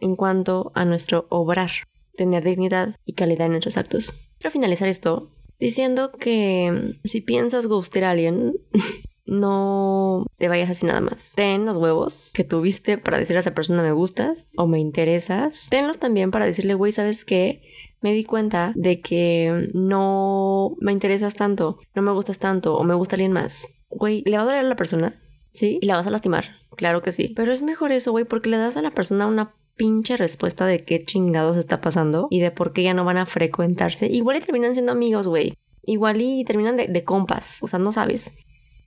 en 0.00 0.16
cuanto 0.16 0.72
a 0.74 0.84
nuestro 0.84 1.26
obrar, 1.28 1.70
tener 2.14 2.42
dignidad 2.42 2.96
y 3.04 3.12
calidad 3.12 3.46
en 3.46 3.52
nuestros 3.52 3.76
actos. 3.76 4.14
Quiero 4.38 4.50
finalizar 4.50 4.88
esto 4.88 5.30
diciendo 5.60 6.10
que 6.12 6.98
si 7.04 7.20
piensas 7.20 7.66
gustar 7.66 8.04
a 8.04 8.10
alguien, 8.10 8.54
no 9.24 10.26
te 10.38 10.48
vayas 10.48 10.70
así 10.70 10.86
nada 10.86 11.00
más. 11.00 11.32
Ten 11.36 11.64
los 11.64 11.76
huevos 11.76 12.32
que 12.34 12.44
tuviste 12.44 12.98
para 12.98 13.18
decirle 13.18 13.38
a 13.38 13.40
esa 13.40 13.54
persona 13.54 13.82
me 13.82 13.92
gustas 13.92 14.52
o 14.56 14.66
me 14.66 14.80
interesas. 14.80 15.68
Tenlos 15.70 15.98
también 15.98 16.30
para 16.30 16.46
decirle, 16.46 16.74
güey, 16.74 16.92
¿sabes 16.92 17.24
qué? 17.24 17.62
Me 18.02 18.12
di 18.12 18.24
cuenta 18.24 18.72
de 18.74 19.00
que 19.00 19.70
no 19.74 20.76
me 20.80 20.92
interesas 20.92 21.34
tanto, 21.34 21.78
no 21.94 22.02
me 22.02 22.12
gustas 22.12 22.38
tanto 22.38 22.76
o 22.76 22.84
me 22.84 22.94
gusta 22.94 23.16
alguien 23.16 23.32
más. 23.32 23.68
Güey, 23.90 24.22
¿le 24.26 24.36
va 24.36 24.42
a 24.42 24.46
doler 24.46 24.60
a 24.60 24.68
la 24.68 24.76
persona? 24.76 25.14
¿Sí? 25.50 25.78
Y 25.80 25.86
la 25.86 25.96
vas 25.96 26.06
a 26.06 26.10
lastimar. 26.10 26.56
Claro 26.76 27.02
que 27.02 27.12
sí. 27.12 27.32
Pero 27.36 27.52
es 27.52 27.62
mejor 27.62 27.92
eso, 27.92 28.10
güey, 28.10 28.24
porque 28.24 28.48
le 28.48 28.56
das 28.56 28.76
a 28.76 28.82
la 28.82 28.90
persona 28.90 29.26
una 29.26 29.54
pinche 29.76 30.16
respuesta 30.16 30.66
de 30.66 30.84
qué 30.84 31.04
chingados 31.04 31.56
está 31.56 31.80
pasando 31.80 32.28
y 32.30 32.40
de 32.40 32.50
por 32.50 32.72
qué 32.72 32.82
ya 32.82 32.94
no 32.94 33.04
van 33.04 33.18
a 33.18 33.26
frecuentarse. 33.26 34.06
Igual 34.06 34.36
y 34.36 34.40
terminan 34.40 34.74
siendo 34.74 34.92
amigos, 34.92 35.28
güey. 35.28 35.54
Igual 35.84 36.20
y 36.20 36.44
terminan 36.44 36.76
de, 36.76 36.88
de 36.88 37.04
compas. 37.04 37.58
O 37.62 37.66
sea, 37.66 37.78
no 37.78 37.92
sabes 37.92 38.32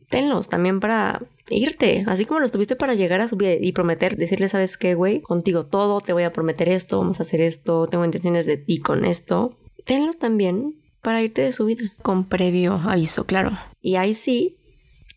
tenlos 0.09 0.49
también 0.49 0.79
para 0.79 1.21
irte, 1.49 2.03
así 2.07 2.25
como 2.25 2.39
los 2.39 2.51
tuviste 2.51 2.75
para 2.75 2.93
llegar 2.93 3.21
a 3.21 3.27
su 3.27 3.35
vida 3.35 3.53
y 3.53 3.71
prometer, 3.71 4.17
decirle, 4.17 4.49
¿sabes 4.49 4.77
qué, 4.77 4.95
güey? 4.95 5.21
Contigo 5.21 5.65
todo, 5.65 6.01
te 6.01 6.13
voy 6.13 6.23
a 6.23 6.33
prometer 6.33 6.69
esto, 6.69 6.97
vamos 6.97 7.19
a 7.19 7.23
hacer 7.23 7.41
esto, 7.41 7.87
tengo 7.87 8.05
intenciones 8.05 8.45
de 8.45 8.57
ti 8.57 8.79
con 8.79 9.05
esto. 9.05 9.57
Tenlos 9.85 10.17
también 10.17 10.75
para 11.01 11.21
irte 11.21 11.43
de 11.43 11.51
su 11.51 11.65
vida, 11.65 11.83
con 12.01 12.25
previo 12.25 12.81
aviso, 12.85 13.25
claro. 13.25 13.51
Y 13.81 13.95
ahí 13.95 14.15
sí, 14.15 14.57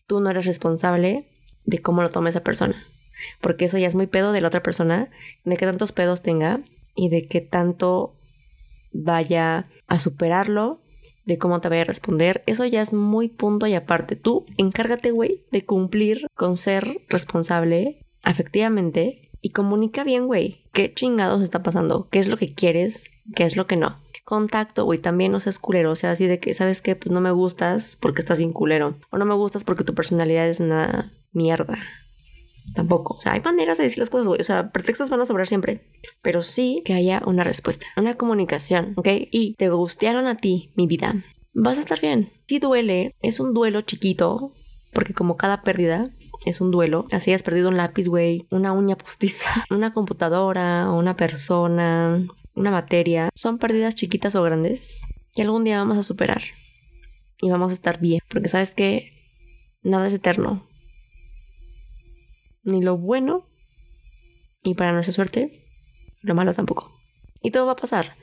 tú 0.05 0.19
no 0.19 0.29
eres 0.29 0.45
responsable 0.45 1.27
de 1.65 1.81
cómo 1.81 2.01
lo 2.03 2.11
tome 2.11 2.29
esa 2.29 2.43
persona, 2.43 2.75
porque 3.41 3.65
eso 3.65 3.77
ya 3.77 3.87
es 3.87 3.95
muy 3.95 4.07
pedo 4.07 4.31
de 4.31 4.41
la 4.41 4.47
otra 4.49 4.61
persona, 4.61 5.09
de 5.45 5.57
qué 5.57 5.65
tantos 5.65 5.91
pedos 5.91 6.21
tenga 6.21 6.61
y 6.95 7.09
de 7.09 7.23
qué 7.23 7.41
tanto 7.41 8.13
vaya 8.91 9.67
a 9.87 9.99
superarlo 9.99 10.81
de 11.29 11.37
cómo 11.37 11.61
te 11.61 11.69
vaya 11.69 11.83
a 11.83 11.85
responder, 11.85 12.43
eso 12.47 12.65
ya 12.65 12.81
es 12.81 12.91
muy 12.91 13.29
punto 13.29 13.67
y 13.67 13.75
aparte. 13.75 14.15
Tú 14.15 14.45
encárgate, 14.57 15.11
güey, 15.11 15.43
de 15.51 15.63
cumplir 15.63 16.27
con 16.35 16.57
ser 16.57 17.01
responsable 17.07 17.99
afectivamente 18.23 19.29
y 19.41 19.51
comunica 19.51 20.03
bien, 20.03 20.25
güey, 20.25 20.65
qué 20.73 20.93
chingados 20.93 21.41
está 21.41 21.63
pasando, 21.63 22.07
qué 22.09 22.19
es 22.19 22.27
lo 22.27 22.35
que 22.35 22.49
quieres, 22.49 23.11
qué 23.35 23.43
es 23.43 23.55
lo 23.55 23.67
que 23.67 23.77
no. 23.77 23.95
Contacto, 24.25 24.85
güey, 24.85 24.99
también 24.99 25.31
no 25.31 25.39
seas 25.39 25.59
culero, 25.59 25.91
o 25.91 25.95
sea, 25.95 26.11
así 26.11 26.25
de 26.25 26.39
que, 26.39 26.53
¿sabes 26.53 26.81
qué? 26.81 26.95
Pues 26.95 27.11
no 27.11 27.21
me 27.21 27.31
gustas 27.31 27.95
porque 27.95 28.21
estás 28.21 28.39
bien 28.39 28.51
culero, 28.51 28.97
o 29.11 29.17
no 29.17 29.25
me 29.25 29.33
gustas 29.35 29.63
porque 29.63 29.83
tu 29.83 29.93
personalidad 29.95 30.47
es 30.47 30.59
una 30.59 31.11
mierda. 31.31 31.77
Tampoco. 32.75 33.15
O 33.15 33.21
sea, 33.21 33.33
hay 33.33 33.41
maneras 33.41 33.77
de 33.77 33.83
decir 33.83 33.99
las 33.99 34.09
cosas, 34.09 34.27
güey. 34.27 34.39
O 34.39 34.43
sea, 34.43 34.71
pretextos 34.71 35.09
van 35.09 35.21
a 35.21 35.25
sobrar 35.25 35.47
siempre. 35.47 35.87
Pero 36.21 36.41
sí 36.41 36.81
que 36.85 36.93
haya 36.93 37.21
una 37.25 37.43
respuesta, 37.43 37.85
una 37.97 38.15
comunicación, 38.15 38.93
¿ok? 38.95 39.07
Y 39.31 39.55
te 39.55 39.69
gustearon 39.69 40.27
a 40.27 40.37
ti, 40.37 40.71
mi 40.75 40.87
vida. 40.87 41.15
Vas 41.53 41.77
a 41.77 41.81
estar 41.81 41.99
bien. 41.99 42.29
Si 42.47 42.59
duele, 42.59 43.09
es 43.21 43.39
un 43.39 43.53
duelo 43.53 43.81
chiquito, 43.81 44.53
porque 44.93 45.13
como 45.13 45.37
cada 45.37 45.61
pérdida 45.61 46.07
es 46.45 46.61
un 46.61 46.71
duelo, 46.71 47.05
así 47.11 47.33
has 47.33 47.43
perdido 47.43 47.69
un 47.69 47.77
lápiz, 47.77 48.07
güey, 48.07 48.47
una 48.49 48.71
uña 48.71 48.97
postiza, 48.97 49.49
una 49.69 49.91
computadora, 49.91 50.89
una 50.91 51.15
persona, 51.15 52.25
una 52.55 52.71
materia, 52.71 53.29
son 53.33 53.57
pérdidas 53.57 53.95
chiquitas 53.95 54.35
o 54.35 54.43
grandes 54.43 55.01
que 55.33 55.43
algún 55.43 55.63
día 55.63 55.79
vamos 55.79 55.97
a 55.97 56.03
superar 56.03 56.41
y 57.41 57.49
vamos 57.49 57.69
a 57.69 57.73
estar 57.73 57.99
bien, 57.99 58.19
porque 58.29 58.49
sabes 58.49 58.75
que 58.75 59.11
nada 59.81 60.07
es 60.07 60.13
eterno, 60.13 60.67
ni 62.69 62.81
lo 62.81 62.97
bueno, 62.97 63.47
y 64.63 64.73
para 64.73 64.91
nuestra 64.91 65.13
suerte, 65.13 65.51
lo 66.21 66.35
malo 66.35 66.53
tampoco. 66.53 66.91
Y 67.41 67.51
todo 67.51 67.65
va 67.65 67.73
a 67.73 67.77
pasar. 67.77 68.15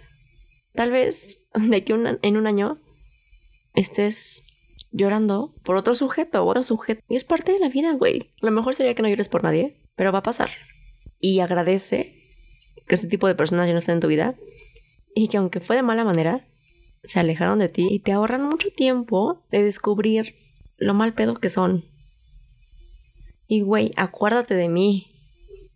Tal 0.75 0.91
vez 0.91 1.47
de 1.55 1.77
aquí 1.77 1.93
en 1.93 2.37
un 2.37 2.47
año 2.47 2.79
estés 3.75 4.47
llorando 4.91 5.55
por 5.63 5.77
otro 5.77 5.95
sujeto 5.95 6.43
o 6.43 6.47
otro 6.47 6.63
sujeto. 6.63 7.03
Y 7.09 7.17
es 7.17 7.25
parte 7.25 7.53
de 7.53 7.59
la 7.59 7.69
vida, 7.69 7.93
güey. 7.93 8.33
Lo 8.41 8.51
mejor 8.51 8.75
sería 8.75 8.95
que 8.95 9.03
no 9.03 9.09
llores 9.09 9.29
por 9.29 9.45
nadie, 9.45 9.77
pero 9.95 10.13
va 10.13 10.19
a 10.19 10.23
pasar. 10.23 10.51
Y 11.21 11.41
agradece 11.41 12.23
que 12.87 12.95
ese 12.95 13.07
tipo 13.07 13.27
de 13.27 13.35
personas 13.35 13.67
ya 13.67 13.73
no 13.73 13.79
estén 13.79 13.95
en 13.95 14.01
tu 14.01 14.09
vida 14.09 14.37
y 15.15 15.29
que 15.29 15.39
aunque 15.39 15.61
fue 15.61 15.77
de 15.77 15.83
mala 15.83 16.05
manera, 16.05 16.47
se 17.03 17.21
alejaron 17.21 17.59
de 17.59 17.69
ti 17.69 17.89
y 17.91 18.01
te 18.01 18.13
ahorran 18.13 18.43
mucho 18.43 18.71
tiempo 18.71 19.45
de 19.51 19.63
descubrir 19.63 20.37
lo 20.77 20.95
mal 20.95 21.15
pedo 21.15 21.35
que 21.35 21.49
son 21.49 21.85
y 23.49 23.61
güey, 23.61 23.91
acuérdate 23.97 24.55
de 24.55 24.69
mí. 24.69 25.13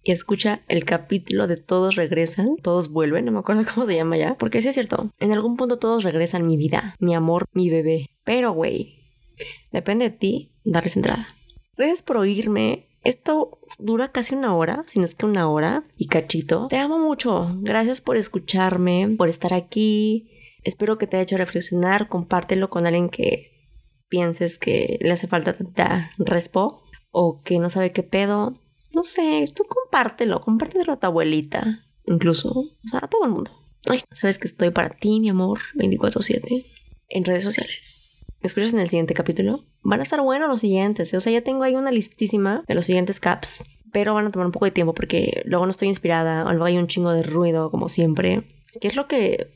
Y 0.03 0.13
escucha 0.13 0.63
el 0.69 0.87
capítulo 0.87 1.47
de 1.47 1.57
Todos 1.57 1.95
regresan, 1.95 2.57
todos 2.63 2.91
vuelven, 2.91 3.27
no 3.27 3.33
me 3.33 3.41
acuerdo 3.41 3.63
cómo 3.75 3.87
se 3.87 3.95
llama 3.95 4.17
ya. 4.17 4.35
Porque 4.35 4.63
sí 4.63 4.69
es 4.69 4.75
cierto, 4.75 5.11
en 5.21 5.33
algún 5.33 5.57
punto 5.57 5.79
todos 5.79 6.05
regresan 6.05 6.47
mi 6.47 6.57
vida, 6.57 6.97
mi 6.99 7.15
amor, 7.15 7.47
mi 7.53 7.69
bebé. 7.71 8.11
Pero 8.25 8.53
güey, 8.53 8.97
depende 9.73 10.09
de 10.09 10.17
ti 10.17 10.53
darles 10.65 10.97
entrada. 10.97 11.29
Gracias 11.77 12.03
por 12.03 12.17
oírme. 12.17 12.87
Esto 13.03 13.59
dura 13.79 14.13
casi 14.13 14.35
una 14.35 14.55
hora, 14.55 14.85
si 14.87 14.99
no 14.99 15.07
es 15.07 15.15
que 15.15 15.25
una 15.25 15.49
hora 15.49 15.85
y 15.97 16.07
cachito. 16.07 16.67
Te 16.69 16.77
amo 16.77 16.99
mucho. 16.99 17.51
Gracias 17.61 18.03
por 18.03 18.17
escucharme, 18.19 19.15
por 19.17 19.29
estar 19.29 19.55
aquí. 19.55 20.31
Espero 20.65 20.99
que 20.99 21.07
te 21.07 21.17
haya 21.17 21.23
hecho 21.23 21.37
reflexionar. 21.39 22.09
Compártelo 22.09 22.69
con 22.69 22.87
alguien 22.87 23.09
que 23.09 23.53
pienses 24.11 24.59
que 24.59 24.99
le 25.01 25.13
hace 25.13 25.29
falta 25.29 25.55
tanta 25.55 26.11
respo 26.19 26.83
o 27.11 27.43
que 27.43 27.59
no 27.59 27.71
sabe 27.71 27.93
qué 27.93 28.03
pedo, 28.03 28.59
no 28.95 29.05
sé, 29.05 29.45
tú 29.55 29.65
compártelo, 29.65 30.41
compártelo 30.41 30.93
a 30.93 30.99
tu 30.99 31.07
abuelita, 31.07 31.81
incluso, 32.07 32.51
o 32.51 32.89
sea, 32.89 33.01
a 33.03 33.09
todo 33.09 33.25
el 33.25 33.31
mundo. 33.31 33.51
Ay, 33.87 34.01
sabes 34.13 34.39
que 34.39 34.49
estoy 34.49 34.71
para 34.71 34.91
ti, 34.91 35.21
mi 35.21 35.29
amor, 35.29 35.61
24/7, 35.75 36.67
en 37.09 37.25
redes 37.25 37.45
sociales. 37.45 38.27
¿Me 38.43 38.47
escuchas 38.47 38.73
en 38.73 38.79
el 38.79 38.89
siguiente 38.89 39.13
capítulo? 39.13 39.65
Van 39.83 40.01
a 40.01 40.03
estar 40.03 40.23
buenos 40.23 40.49
los 40.49 40.61
siguientes. 40.61 41.13
O 41.13 41.21
sea, 41.21 41.31
ya 41.31 41.43
tengo 41.43 41.63
ahí 41.63 41.75
una 41.75 41.93
listísima 41.93 42.65
de 42.67 42.75
los 42.75 42.87
siguientes 42.87 43.21
caps. 43.21 43.65
Pero 43.93 44.15
van 44.15 44.27
a 44.27 44.31
tomar 44.31 44.47
un 44.47 44.53
poco 44.53 44.65
de 44.65 44.71
tiempo 44.71 44.95
porque 44.95 45.43
luego 45.45 45.67
no 45.67 45.71
estoy 45.71 45.89
inspirada. 45.89 46.45
O 46.45 46.51
luego 46.51 46.65
hay 46.65 46.79
un 46.79 46.87
chingo 46.87 47.13
de 47.13 47.23
ruido, 47.23 47.71
como 47.71 47.91
siempre. 47.91 48.49
Que 48.81 48.89
es 48.89 48.97
lo 48.97 49.09
que 49.09 49.53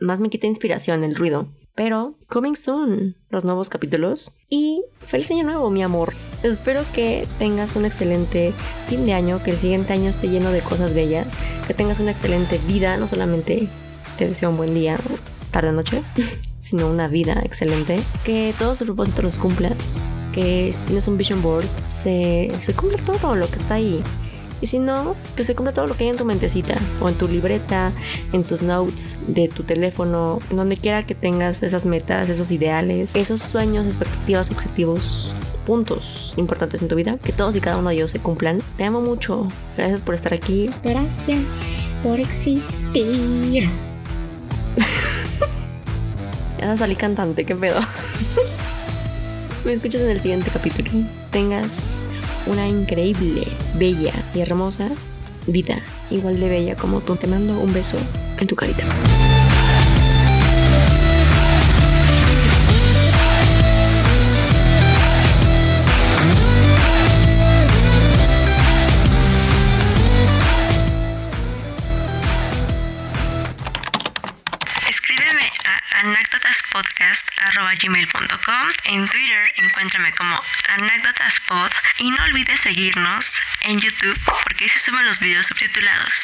más 0.00 0.20
me 0.20 0.30
quita 0.30 0.46
inspiración, 0.46 1.04
el 1.04 1.14
ruido. 1.14 1.48
Pero, 1.74 2.18
coming 2.28 2.54
soon, 2.54 3.16
los 3.30 3.44
nuevos 3.44 3.68
capítulos. 3.68 4.32
Y 4.48 4.84
feliz 5.00 5.30
año 5.30 5.44
nuevo, 5.44 5.70
mi 5.70 5.82
amor. 5.82 6.12
Espero 6.42 6.84
que 6.92 7.26
tengas 7.38 7.76
un 7.76 7.84
excelente 7.84 8.54
fin 8.88 9.04
de 9.06 9.14
año, 9.14 9.42
que 9.42 9.50
el 9.50 9.58
siguiente 9.58 9.92
año 9.92 10.08
esté 10.08 10.28
lleno 10.28 10.50
de 10.52 10.60
cosas 10.60 10.94
bellas, 10.94 11.38
que 11.66 11.74
tengas 11.74 12.00
una 12.00 12.12
excelente 12.12 12.58
vida, 12.66 12.96
no 12.96 13.08
solamente 13.08 13.68
te 14.16 14.28
deseo 14.28 14.50
un 14.50 14.56
buen 14.56 14.74
día, 14.74 14.98
tarde 15.50 15.72
noche, 15.72 16.02
sino 16.60 16.88
una 16.88 17.08
vida 17.08 17.40
excelente. 17.44 18.00
Que 18.24 18.54
todos 18.58 18.78
tus 18.78 18.86
propósitos 18.86 19.24
los 19.24 19.38
cumplas. 19.38 20.14
Que 20.32 20.72
si 20.72 20.82
tienes 20.82 21.08
un 21.08 21.16
vision 21.16 21.42
board, 21.42 21.66
se, 21.88 22.52
se 22.60 22.74
cumple 22.74 22.98
todo 22.98 23.34
lo 23.34 23.48
que 23.48 23.56
está 23.56 23.74
ahí. 23.74 24.02
Y 24.60 24.66
si 24.66 24.78
no, 24.78 25.14
que 25.36 25.44
se 25.44 25.54
cumpla 25.54 25.72
todo 25.72 25.86
lo 25.86 25.96
que 25.96 26.04
hay 26.04 26.10
en 26.10 26.16
tu 26.16 26.24
mentecita, 26.24 26.76
o 27.00 27.08
en 27.08 27.14
tu 27.16 27.28
libreta, 27.28 27.92
en 28.32 28.44
tus 28.44 28.62
notes 28.62 29.18
de 29.26 29.48
tu 29.48 29.62
teléfono, 29.62 30.38
en 30.50 30.56
donde 30.56 30.76
quiera 30.76 31.04
que 31.04 31.14
tengas 31.14 31.62
esas 31.62 31.86
metas, 31.86 32.28
esos 32.28 32.50
ideales, 32.50 33.14
esos 33.14 33.40
sueños, 33.40 33.86
expectativas, 33.86 34.50
objetivos, 34.50 35.34
puntos 35.66 36.34
importantes 36.36 36.82
en 36.82 36.88
tu 36.88 36.94
vida, 36.94 37.18
que 37.18 37.32
todos 37.32 37.56
y 37.56 37.60
cada 37.60 37.78
uno 37.78 37.90
de 37.90 37.96
ellos 37.96 38.10
se 38.10 38.20
cumplan. 38.20 38.62
Te 38.76 38.84
amo 38.84 39.00
mucho. 39.00 39.48
Gracias 39.76 40.02
por 40.02 40.14
estar 40.14 40.32
aquí. 40.32 40.70
Gracias 40.82 41.94
por 42.02 42.20
existir. 42.20 43.68
Ya 46.56 46.74
salí 46.78 46.96
cantante, 46.96 47.44
qué 47.44 47.54
pedo. 47.54 47.78
Me 49.66 49.72
escuchas 49.72 50.00
en 50.00 50.08
el 50.10 50.20
siguiente 50.20 50.50
capítulo. 50.50 50.90
Tengas 51.30 52.08
una 52.46 52.68
increíble, 52.68 53.46
bella 53.76 54.12
y 54.34 54.40
hermosa 54.40 54.90
vida, 55.46 55.78
igual 56.10 56.40
de 56.40 56.48
bella 56.48 56.76
como 56.76 57.00
tú. 57.00 57.16
Te 57.16 57.26
mando 57.26 57.58
un 57.58 57.72
beso 57.72 57.96
en 58.38 58.46
tu 58.46 58.56
carita. 58.56 58.84
anécdotaspodcast.gmail.com 76.54 78.68
En 78.84 79.08
Twitter 79.08 79.52
encuéntrame 79.56 80.12
como 80.12 80.40
anécdotaspod 80.68 81.70
y 81.98 82.10
no 82.10 82.22
olvides 82.24 82.60
seguirnos 82.60 83.32
en 83.62 83.80
YouTube 83.80 84.18
porque 84.44 84.64
ahí 84.64 84.70
se 84.70 84.78
suben 84.78 85.06
los 85.06 85.18
videos 85.18 85.46
subtitulados. 85.46 86.14